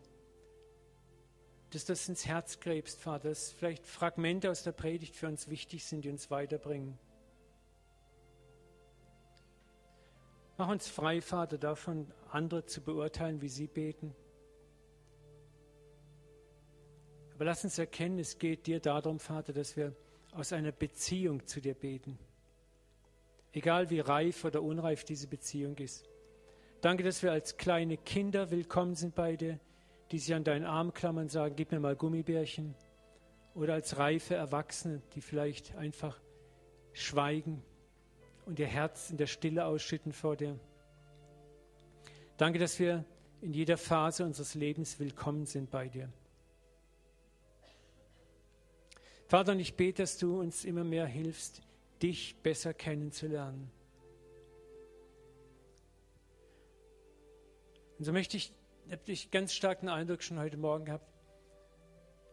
dass 1.70 1.86
das 1.86 2.10
ins 2.10 2.26
Herz 2.26 2.60
gräbst, 2.60 2.99
Vater, 2.99 3.30
dass 3.30 3.52
vielleicht 3.52 3.88
Fragmente 3.88 4.52
aus 4.52 4.64
der 4.64 4.74
Predigt 4.74 5.16
für 5.16 5.28
uns 5.28 5.47
wichtig 5.47 5.86
sind, 5.86 6.04
die 6.04 6.10
uns 6.10 6.30
weiterbringen. 6.30 6.97
Mach 10.58 10.68
uns 10.68 10.89
frei, 10.89 11.22
Vater, 11.22 11.58
davon, 11.58 12.12
andere 12.30 12.66
zu 12.66 12.82
beurteilen, 12.82 13.41
wie 13.41 13.49
sie 13.49 13.68
beten. 13.68 14.14
Aber 17.36 17.45
lass 17.45 17.64
uns 17.64 17.78
erkennen, 17.78 18.20
es 18.20 18.38
geht 18.38 18.68
dir 18.68 18.80
darum, 18.80 19.20
Vater, 19.20 19.54
dass 19.54 19.76
wir 19.78 19.95
aus 20.34 20.54
einer 20.54 20.72
Beziehung 20.72 21.45
zu 21.47 21.62
dir 21.62 21.74
beten. 21.74 22.20
Egal 23.54 23.89
wie 23.89 23.99
reif 23.99 24.43
oder 24.43 24.62
unreif 24.62 25.04
diese 25.04 25.28
Beziehung 25.28 25.78
ist. 25.78 26.11
Danke, 26.82 27.03
dass 27.03 27.21
wir 27.21 27.32
als 27.32 27.57
kleine 27.57 27.95
Kinder 27.95 28.49
willkommen 28.49 28.95
sind 28.95 29.13
bei 29.13 29.36
dir, 29.36 29.59
die 30.09 30.17
sich 30.17 30.34
an 30.34 30.43
deinen 30.43 30.65
Arm 30.65 30.95
klammern 30.95 31.25
und 31.25 31.29
sagen, 31.29 31.55
gib 31.55 31.71
mir 31.71 31.79
mal 31.79 31.95
Gummibärchen. 31.95 32.73
Oder 33.53 33.75
als 33.75 33.97
reife 33.97 34.34
Erwachsene, 34.34 35.03
die 35.13 35.21
vielleicht 35.21 35.75
einfach 35.75 36.19
schweigen 36.93 37.61
und 38.47 38.57
ihr 38.57 38.65
Herz 38.65 39.11
in 39.11 39.17
der 39.17 39.27
Stille 39.27 39.65
ausschütten 39.65 40.11
vor 40.11 40.36
dir. 40.36 40.59
Danke, 42.38 42.57
dass 42.57 42.79
wir 42.79 43.05
in 43.41 43.53
jeder 43.53 43.77
Phase 43.77 44.25
unseres 44.25 44.55
Lebens 44.55 44.99
willkommen 44.99 45.45
sind 45.45 45.69
bei 45.69 45.88
dir. 45.88 46.11
Vater, 49.27 49.51
und 49.51 49.59
ich 49.59 49.75
bete, 49.75 50.01
dass 50.01 50.17
du 50.17 50.39
uns 50.39 50.65
immer 50.65 50.84
mehr 50.84 51.05
hilfst, 51.05 51.61
dich 52.01 52.36
besser 52.41 52.73
kennenzulernen. 52.73 53.69
Und 58.02 58.06
so 58.06 58.14
möchte 58.14 58.36
ich, 58.36 58.52
habe 58.89 59.12
ich 59.12 59.30
ganz 59.30 59.54
starken 59.54 59.88
Eindruck 59.88 60.24
schon 60.24 60.39
heute 60.39 60.58
Morgen 60.58 60.86
gehabt. 60.86 61.06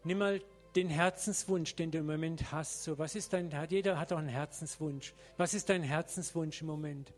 Nimm 0.03 0.17
mal 0.17 0.41
den 0.75 0.89
Herzenswunsch, 0.89 1.77
den 1.77 1.91
du 1.91 1.99
im 1.99 2.07
Moment 2.07 2.53
hast. 2.53 2.85
So, 2.85 2.97
was 2.97 3.15
ist 3.15 3.35
dein, 3.35 3.53
jeder 3.69 4.01
hat 4.01 4.11
auch 4.11 4.17
einen 4.17 4.29
Herzenswunsch. 4.29 5.13
Was 5.37 5.53
ist 5.53 5.69
dein 5.69 5.83
Herzenswunsch 5.83 6.63
im 6.63 6.69
Moment? 6.69 7.13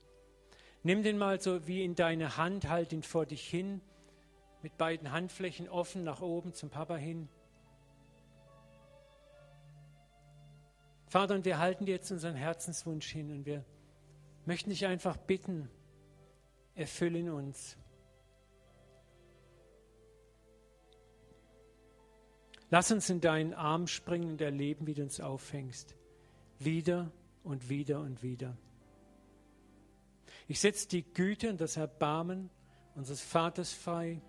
Nimm 0.82 1.04
den 1.04 1.16
mal 1.16 1.40
so 1.40 1.64
wie 1.68 1.84
in 1.84 1.94
deine 1.94 2.38
Hand, 2.38 2.68
halt 2.68 2.92
ihn 2.92 3.04
vor 3.04 3.24
dich 3.24 3.48
hin, 3.48 3.80
mit 4.62 4.76
beiden 4.76 5.12
Handflächen 5.12 5.68
offen 5.68 6.02
nach 6.02 6.20
oben 6.20 6.52
zum 6.52 6.70
Papa 6.70 6.96
hin. 6.96 7.28
Vater, 11.06 11.36
und 11.36 11.44
wir 11.44 11.60
halten 11.60 11.86
dir 11.86 11.92
jetzt 11.94 12.10
unseren 12.10 12.34
Herzenswunsch 12.34 13.06
hin 13.06 13.30
und 13.30 13.46
wir 13.46 13.64
möchten 14.44 14.70
dich 14.70 14.86
einfach 14.86 15.16
bitten, 15.18 15.70
erfülle 16.74 17.32
uns. 17.32 17.76
Lass 22.70 22.92
uns 22.92 23.10
in 23.10 23.20
deinen 23.20 23.52
Arm 23.52 23.88
springen 23.88 24.30
und 24.30 24.40
erleben, 24.40 24.86
wie 24.86 24.94
du 24.94 25.02
uns 25.02 25.20
auffängst. 25.20 25.96
Wieder 26.58 27.10
und 27.42 27.68
wieder 27.68 28.00
und 28.00 28.22
wieder. 28.22 28.56
Ich 30.46 30.60
setze 30.60 30.88
die 30.88 31.02
Güte 31.02 31.50
und 31.50 31.60
das 31.60 31.76
Erbarmen 31.76 32.48
unseres 32.94 33.20
Vaters 33.20 33.72
frei, 33.72 34.20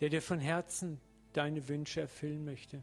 der 0.00 0.10
dir 0.10 0.22
von 0.22 0.38
Herzen 0.38 1.00
deine 1.32 1.66
Wünsche 1.68 2.00
erfüllen 2.00 2.44
möchte. 2.44 2.82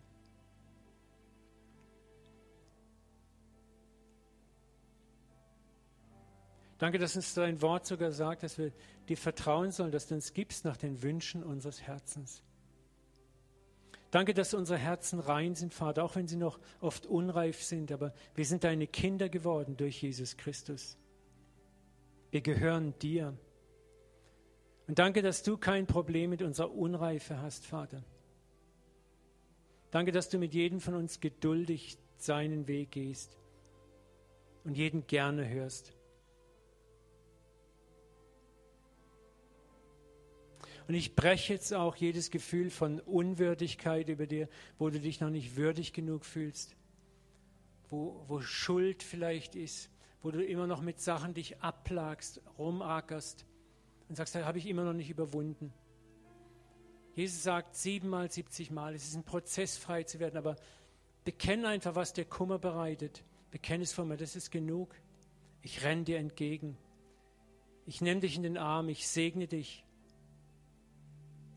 Danke, 6.78 6.98
dass 7.00 7.16
uns 7.16 7.34
dein 7.34 7.62
Wort 7.62 7.86
sogar 7.86 8.12
sagt, 8.12 8.44
dass 8.44 8.58
wir 8.58 8.72
dir 9.06 9.18
vertrauen 9.18 9.72
sollen, 9.72 9.92
dass 9.92 10.08
du 10.08 10.16
uns 10.16 10.34
gibst 10.34 10.66
nach 10.66 10.78
den 10.78 11.02
Wünschen 11.02 11.44
unseres 11.44 11.82
Herzens. 11.82 12.44
Danke, 14.12 14.34
dass 14.34 14.54
unsere 14.54 14.80
Herzen 14.80 15.20
rein 15.20 15.56
sind, 15.56 15.74
Vater, 15.74 16.04
auch 16.04 16.16
wenn 16.16 16.28
sie 16.28 16.38
noch 16.38 16.60
oft 16.80 17.06
unreif 17.06 17.62
sind, 17.62 17.92
aber 17.92 18.14
wir 18.34 18.46
sind 18.46 18.64
deine 18.64 18.88
Kinder 18.88 19.28
geworden 19.28 19.76
durch 19.76 20.02
Jesus 20.02 20.38
Christus. 20.38 20.98
Wir 22.32 22.42
gehören 22.42 22.98
dir. 23.00 23.38
Und 24.88 25.00
danke, 25.00 25.22
dass 25.22 25.44
du 25.44 25.58
kein 25.58 25.86
Problem 25.86 26.30
mit 26.30 26.42
unserer 26.42 26.72
Unreife 26.72 27.42
hast, 27.42 27.66
Vater. 27.66 28.04
Danke, 29.92 30.12
dass 30.12 30.30
du 30.30 30.38
mit 30.38 30.54
jedem 30.54 30.80
von 30.80 30.96
uns 30.96 31.20
geduldig 31.20 31.98
seinen 32.18 32.68
Weg 32.68 32.92
gehst 32.92 33.38
und 34.64 34.78
jeden 34.78 35.08
gerne 35.08 35.48
hörst. 35.48 35.94
Und 40.88 40.94
ich 40.94 41.16
breche 41.16 41.54
jetzt 41.54 41.74
auch 41.74 41.96
jedes 41.96 42.30
Gefühl 42.30 42.70
von 42.70 43.00
Unwürdigkeit 43.00 44.08
über 44.10 44.28
dir, 44.28 44.48
wo 44.78 44.90
du 44.90 45.00
dich 45.00 45.20
noch 45.20 45.32
nicht 45.32 45.56
würdig 45.56 45.94
genug 45.94 46.26
fühlst, 46.26 46.76
wo, 47.90 48.24
wo 48.28 48.42
Schuld 48.42 49.02
vielleicht 49.02 49.56
ist, 49.56 49.90
wo 50.22 50.32
du 50.32 50.44
immer 50.44 50.68
noch 50.68 50.82
mit 50.82 51.00
Sachen 51.00 51.34
dich 51.34 51.62
abplagst, 51.62 52.42
rumackerst 52.60 53.46
und 54.10 54.16
sagst, 54.16 54.36
da 54.36 54.46
habe 54.46 54.60
ich 54.60 54.68
immer 54.68 54.84
noch 54.84 54.94
nicht 54.94 55.10
überwunden. 55.10 55.74
Jesus 57.16 57.44
sagt 57.44 57.76
siebenmal, 57.76 58.30
siebzigmal, 58.30 58.94
es 58.94 59.06
ist 59.06 59.16
ein 59.16 59.24
Prozess, 59.24 59.78
frei 59.78 60.04
zu 60.04 60.20
werden, 60.20 60.38
aber 60.38 60.58
bekenne 61.24 61.70
einfach, 61.70 61.96
was 61.96 62.12
dir 62.12 62.26
Kummer 62.26 62.60
bereitet. 62.60 63.24
Bekenne 63.52 63.84
es 63.84 63.94
von 63.94 64.08
mir, 64.08 64.18
das 64.18 64.36
ist 64.36 64.52
genug. 64.52 64.94
Ich 65.62 65.84
renne 65.84 66.04
dir 66.04 66.20
entgegen. 66.20 66.78
Ich 67.86 68.02
nehme 68.02 68.20
dich 68.20 68.36
in 68.36 68.44
den 68.44 68.58
Arm, 68.58 68.90
ich 68.90 69.08
segne 69.08 69.48
dich. 69.48 69.85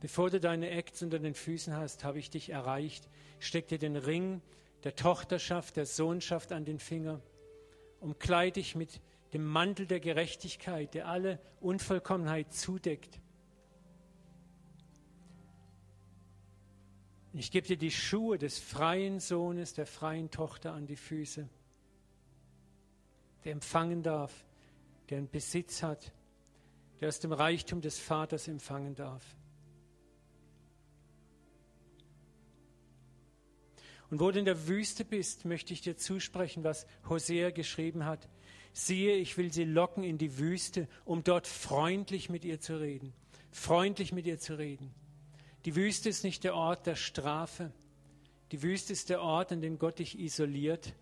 Bevor 0.01 0.31
du 0.31 0.39
deine 0.39 0.71
Acts 0.71 1.03
unter 1.03 1.19
den 1.19 1.35
Füßen 1.35 1.75
hast, 1.75 2.05
habe 2.05 2.19
ich 2.19 2.31
dich 2.31 2.51
erreicht. 2.51 3.09
Steck 3.41 3.69
dir 3.69 3.79
den 3.79 3.97
Ring 3.97 4.43
der 4.85 4.95
Tochterschaft, 4.95 5.77
der 5.77 5.87
Sohnschaft 5.87 6.53
an 6.53 6.65
den 6.65 6.79
Finger. 6.79 7.21
Umkleide 8.01 8.61
dich 8.61 8.77
mit 8.77 9.01
dem 9.33 9.45
Mantel 9.45 9.87
der 9.87 10.01
Gerechtigkeit, 10.01 10.95
der 10.95 11.09
alle 11.09 11.41
Unvollkommenheit 11.61 12.53
zudeckt. 12.53 13.21
Ich 17.35 17.51
gebe 17.51 17.67
dir 17.67 17.77
die 17.77 17.91
Schuhe 17.91 18.39
des 18.39 18.59
freien 18.59 19.21
Sohnes, 19.21 19.75
der 19.75 19.87
freien 19.87 20.31
Tochter 20.31 20.73
an 20.73 20.87
die 20.87 20.97
Füße, 20.97 21.49
der 23.45 23.53
empfangen 23.53 24.03
darf, 24.03 24.45
der 25.11 25.19
einen 25.19 25.31
Besitz 25.31 25.83
hat, 25.83 26.13
der 27.01 27.09
aus 27.09 27.21
dem 27.21 27.33
Reichtum 27.33 27.81
des 27.81 27.99
Vaters 27.99 28.49
empfangen 28.49 28.95
darf. 28.95 29.37
Und 34.11 34.21
wo 34.21 34.31
du 34.31 34.39
in 34.39 34.45
der 34.45 34.69
Wüste 34.69 35.05
bist, 35.05 35.45
möchte 35.45 35.73
ich 35.73 35.83
dir 35.83 35.97
zusprechen, 35.97 36.65
was 36.65 36.87
Hosea 37.09 37.51
geschrieben 37.51 38.05
hat. 38.05 38.29
Siehe, 38.73 39.17
ich 39.17 39.37
will 39.37 39.53
sie 39.53 39.65
locken 39.65 40.05
in 40.05 40.19
die 40.19 40.39
Wüste, 40.39 40.89
um 41.05 41.25
dort 41.25 41.47
freundlich 41.47 42.31
mit 42.31 42.45
ihr 42.45 42.61
zu 42.61 42.81
reden. 42.81 43.13
Freundlich 43.51 44.13
mit 44.13 44.27
ihr 44.27 44.39
zu 44.39 44.57
reden. 44.57 44.95
Die 45.65 45.75
Wüste 45.75 46.09
ist 46.09 46.25
nicht 46.25 46.45
der 46.45 46.55
Ort 46.55 46.87
der 46.87 46.97
Strafe. 46.97 47.73
Die 48.53 48.63
Wüste 48.63 48.93
ist 48.93 49.11
der 49.11 49.21
Ort, 49.21 49.53
an 49.53 49.61
dem 49.61 49.79
Gott 49.79 49.99
dich 49.99 50.19
isoliert 50.19 50.95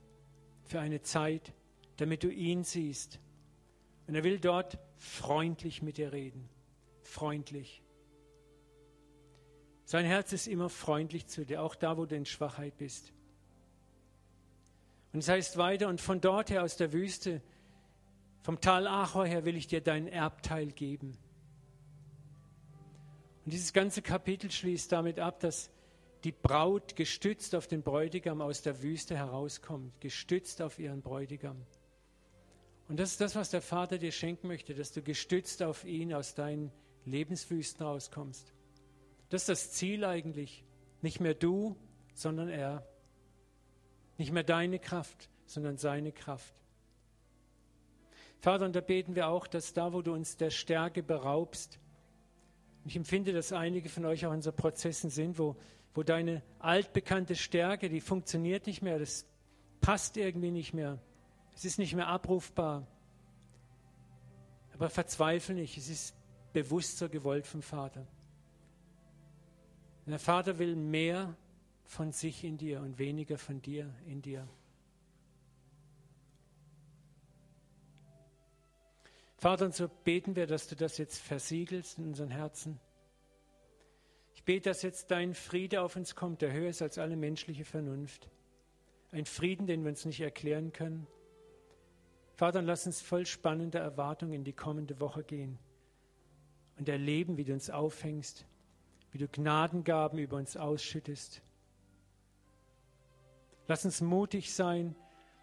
für 0.65 0.81
eine 0.81 1.03
Zeit, 1.03 1.53
damit 1.99 2.25
du 2.25 2.31
ihn 2.31 2.65
siehst. 2.65 3.21
Und 4.07 4.15
er 4.15 4.25
will 4.25 4.39
dort 4.39 4.79
freundlich 4.97 5.83
mit 5.83 5.99
dir 5.99 6.13
reden. 6.13 6.49
Freundlich. 7.03 7.83
Sein 9.87 10.05
Herz 10.05 10.33
ist 10.33 10.49
immer 10.49 10.69
freundlich 10.69 11.29
zu 11.29 11.47
dir, 11.47 11.63
auch 11.63 11.77
da, 11.77 11.97
wo 11.97 12.07
du 12.07 12.17
in 12.17 12.27
Schwachheit 12.27 12.77
bist. 12.77 13.13
Und 15.13 15.21
es 15.21 15.29
heißt 15.29 15.57
weiter, 15.57 15.89
und 15.89 16.01
von 16.01 16.21
dort 16.21 16.51
her 16.51 16.65
aus 16.65 16.77
der 16.77 16.93
Wüste, 16.93 17.41
vom 18.43 18.61
Tal 18.61 18.89
Achor 18.89 19.27
her 19.27 19.45
will 19.45 19.57
ich 19.57 19.69
dir 19.69 19.81
dein 19.81 20.09
Erbteil 20.09 20.73
geben. 20.73 21.17
Und 23.45 23.53
dieses 23.53 23.73
ganze 23.73 24.03
Kapitel 24.03 24.51
schließt 24.51 24.91
damit 24.91 25.21
ab, 25.21 25.39
dass 25.39 25.71
die 26.25 26.33
Braut 26.33 26.97
gestützt 26.97 27.55
auf 27.55 27.69
den 27.69 27.83
Bräutigam 27.83 28.41
aus 28.41 28.63
der 28.63 28.83
Wüste 28.83 29.17
herauskommt, 29.17 30.01
gestützt 30.01 30.61
auf 30.63 30.81
ihren 30.81 31.01
Bräutigam. 31.01 31.65
Und 32.89 32.99
das 32.99 33.13
ist 33.13 33.21
das, 33.21 33.37
was 33.37 33.51
der 33.51 33.63
Vater 33.63 33.99
dir 33.99 34.11
schenken 34.11 34.49
möchte, 34.49 34.75
dass 34.75 34.91
du 34.91 35.01
gestützt 35.01 35.63
auf 35.63 35.85
ihn 35.85 36.13
aus 36.13 36.35
deinen 36.35 36.73
Lebenswüsten 37.05 37.87
rauskommst. 37.87 38.56
Das 39.37 39.43
ist 39.43 39.49
das 39.51 39.73
Ziel 39.73 40.03
eigentlich. 40.07 40.65
Nicht 41.03 41.21
mehr 41.21 41.35
du, 41.35 41.77
sondern 42.15 42.49
er. 42.49 42.89
Nicht 44.17 44.33
mehr 44.33 44.45
deine 44.45 44.79
Kraft, 44.79 45.29
sondern 45.45 45.77
seine 45.77 46.11
Kraft. 46.11 46.55
Vater, 48.39 48.65
und 48.65 48.75
da 48.75 48.81
beten 48.81 49.15
wir 49.15 49.29
auch, 49.29 49.47
dass 49.47 49.75
da, 49.75 49.93
wo 49.93 50.01
du 50.01 50.15
uns 50.15 50.39
der 50.39 50.49
Stärke 50.49 51.03
beraubst, 51.03 51.79
ich 52.87 52.97
empfinde, 52.97 53.35
dass 53.35 53.53
einige 53.53 53.91
von 53.91 54.07
euch 54.07 54.25
auch 54.25 54.33
in 54.33 54.41
so 54.41 54.53
Prozessen 54.53 55.11
sind, 55.11 55.39
wo, 55.39 55.55
wo 55.93 56.03
deine 56.03 56.43
altbekannte 56.59 57.37
Stärke, 57.37 57.91
die 57.91 58.01
funktioniert 58.01 58.67
nicht 58.67 58.81
mehr, 58.81 58.99
das 58.99 59.27
passt 59.83 60.17
irgendwie 60.17 60.51
nicht 60.51 60.73
mehr, 60.73 60.99
es 61.55 61.67
ist 61.67 61.79
nicht 61.79 61.95
mehr 61.95 62.09
abrufbar. 62.09 62.87
Aber 64.73 64.89
verzweifle 64.89 65.57
nicht, 65.57 65.77
es 65.77 65.91
ist 65.91 66.15
bewusst 66.55 66.97
so 66.97 67.11
gewollt 67.11 67.47
vom 67.47 67.61
Vater. 67.61 68.07
Und 70.07 70.13
der 70.13 70.21
Vater 70.21 70.59
will 70.59 70.77
mehr 70.77 71.37
von 71.85 72.13
sich 72.13 72.45
in 72.45 72.57
dir 72.57 72.81
und 72.81 72.99
weniger 72.99 73.39
von 73.39 73.61
dir 73.61 73.93
in 74.07 74.23
dir. 74.23 74.49
Vater, 79.37 79.67
und 79.67 79.75
so 79.75 79.89
beten 79.89 80.35
wir, 80.37 80.47
dass 80.47 80.69
du 80.69 80.77
das 80.77 80.97
jetzt 80.97 81.19
versiegelst 81.19 81.99
in 81.99 82.07
unseren 82.07 82.31
Herzen. 82.31 82.81
Ich 84.35 84.45
bete, 84.45 84.71
dass 84.71 84.83
jetzt 84.83 85.11
dein 85.11 85.35
Friede 85.35 85.83
auf 85.83 85.97
uns 85.97 86.15
kommt, 86.15 86.41
der 86.41 86.53
höher 86.53 86.71
ist 86.71 86.83
als 86.83 86.99
alle 86.99 87.17
menschliche 87.17 87.65
Vernunft. 87.65 88.31
Ein 89.11 89.27
Frieden, 89.27 89.67
den 89.67 89.83
wir 89.83 89.91
uns 89.91 90.05
nicht 90.05 90.21
erklären 90.21 90.73
können. 90.73 91.07
Vater, 92.35 92.63
lass 92.63 92.87
uns 92.87 93.01
voll 93.01 93.27
spannender 93.27 93.81
Erwartung 93.81 94.33
in 94.33 94.45
die 94.45 94.53
kommende 94.53 95.01
Woche 95.01 95.25
gehen 95.25 95.59
und 96.79 96.89
erleben, 96.89 97.37
wie 97.37 97.45
du 97.45 97.55
uns 97.55 97.71
aufhängst, 97.71 98.47
wie 99.17 99.25
du 99.25 99.29
Gnadengaben 99.29 100.19
über 100.19 100.37
uns 100.37 100.59
ausschüttest. 100.59 101.41
Lass 103.67 103.87
uns 103.87 104.03
mutig 104.03 104.55
sein, 104.55 104.95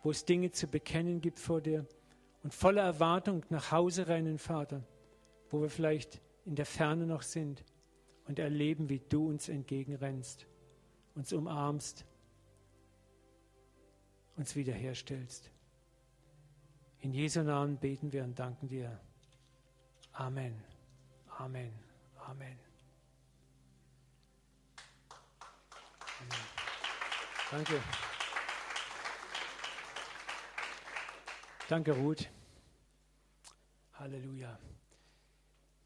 wo 0.04 0.12
es 0.12 0.26
Dinge 0.26 0.52
zu 0.52 0.68
bekennen 0.68 1.22
gibt 1.22 1.40
vor 1.40 1.60
dir 1.60 1.88
und 2.44 2.54
voller 2.54 2.84
Erwartung 2.84 3.44
nach 3.50 3.72
Hause 3.72 4.08
rennen, 4.08 4.38
Vater, 4.38 4.84
wo 5.50 5.60
wir 5.64 5.72
vielleicht 5.72 6.22
in 6.46 6.54
der 6.54 6.68
Ferne 6.68 7.08
noch 7.08 7.24
sind 7.24 7.66
und 8.28 8.38
erleben, 8.38 8.90
wie 8.90 9.00
du 9.00 9.28
uns 9.28 9.50
entgegenrennst, 9.50 10.46
uns 11.16 11.34
umarmst, 11.34 12.06
uns 14.36 14.56
wiederherstellst. 14.56 15.50
In 17.00 17.12
Jesu 17.12 17.42
Namen 17.42 17.78
beten 17.78 18.14
wir 18.14 18.24
und 18.24 18.38
danken 18.38 18.68
dir. 18.68 19.00
Amen. 20.12 20.64
Amen. 21.40 21.74
Amen. 22.20 22.73
Danke. 27.54 27.80
Danke, 31.70 31.92
Ruth. 31.92 32.28
Halleluja. 33.94 34.58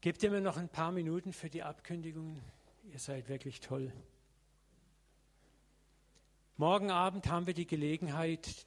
Gebt 0.00 0.22
ihr 0.22 0.30
mir 0.30 0.40
noch 0.40 0.56
ein 0.56 0.70
paar 0.70 0.92
Minuten 0.92 1.34
für 1.34 1.50
die 1.50 1.62
Abkündigung? 1.62 2.40
Ihr 2.84 2.98
seid 2.98 3.28
wirklich 3.28 3.60
toll. 3.60 3.92
Morgen 6.56 6.90
Abend 6.90 7.26
haben 7.26 7.46
wir 7.46 7.52
die 7.52 7.66
Gelegenheit, 7.66 8.66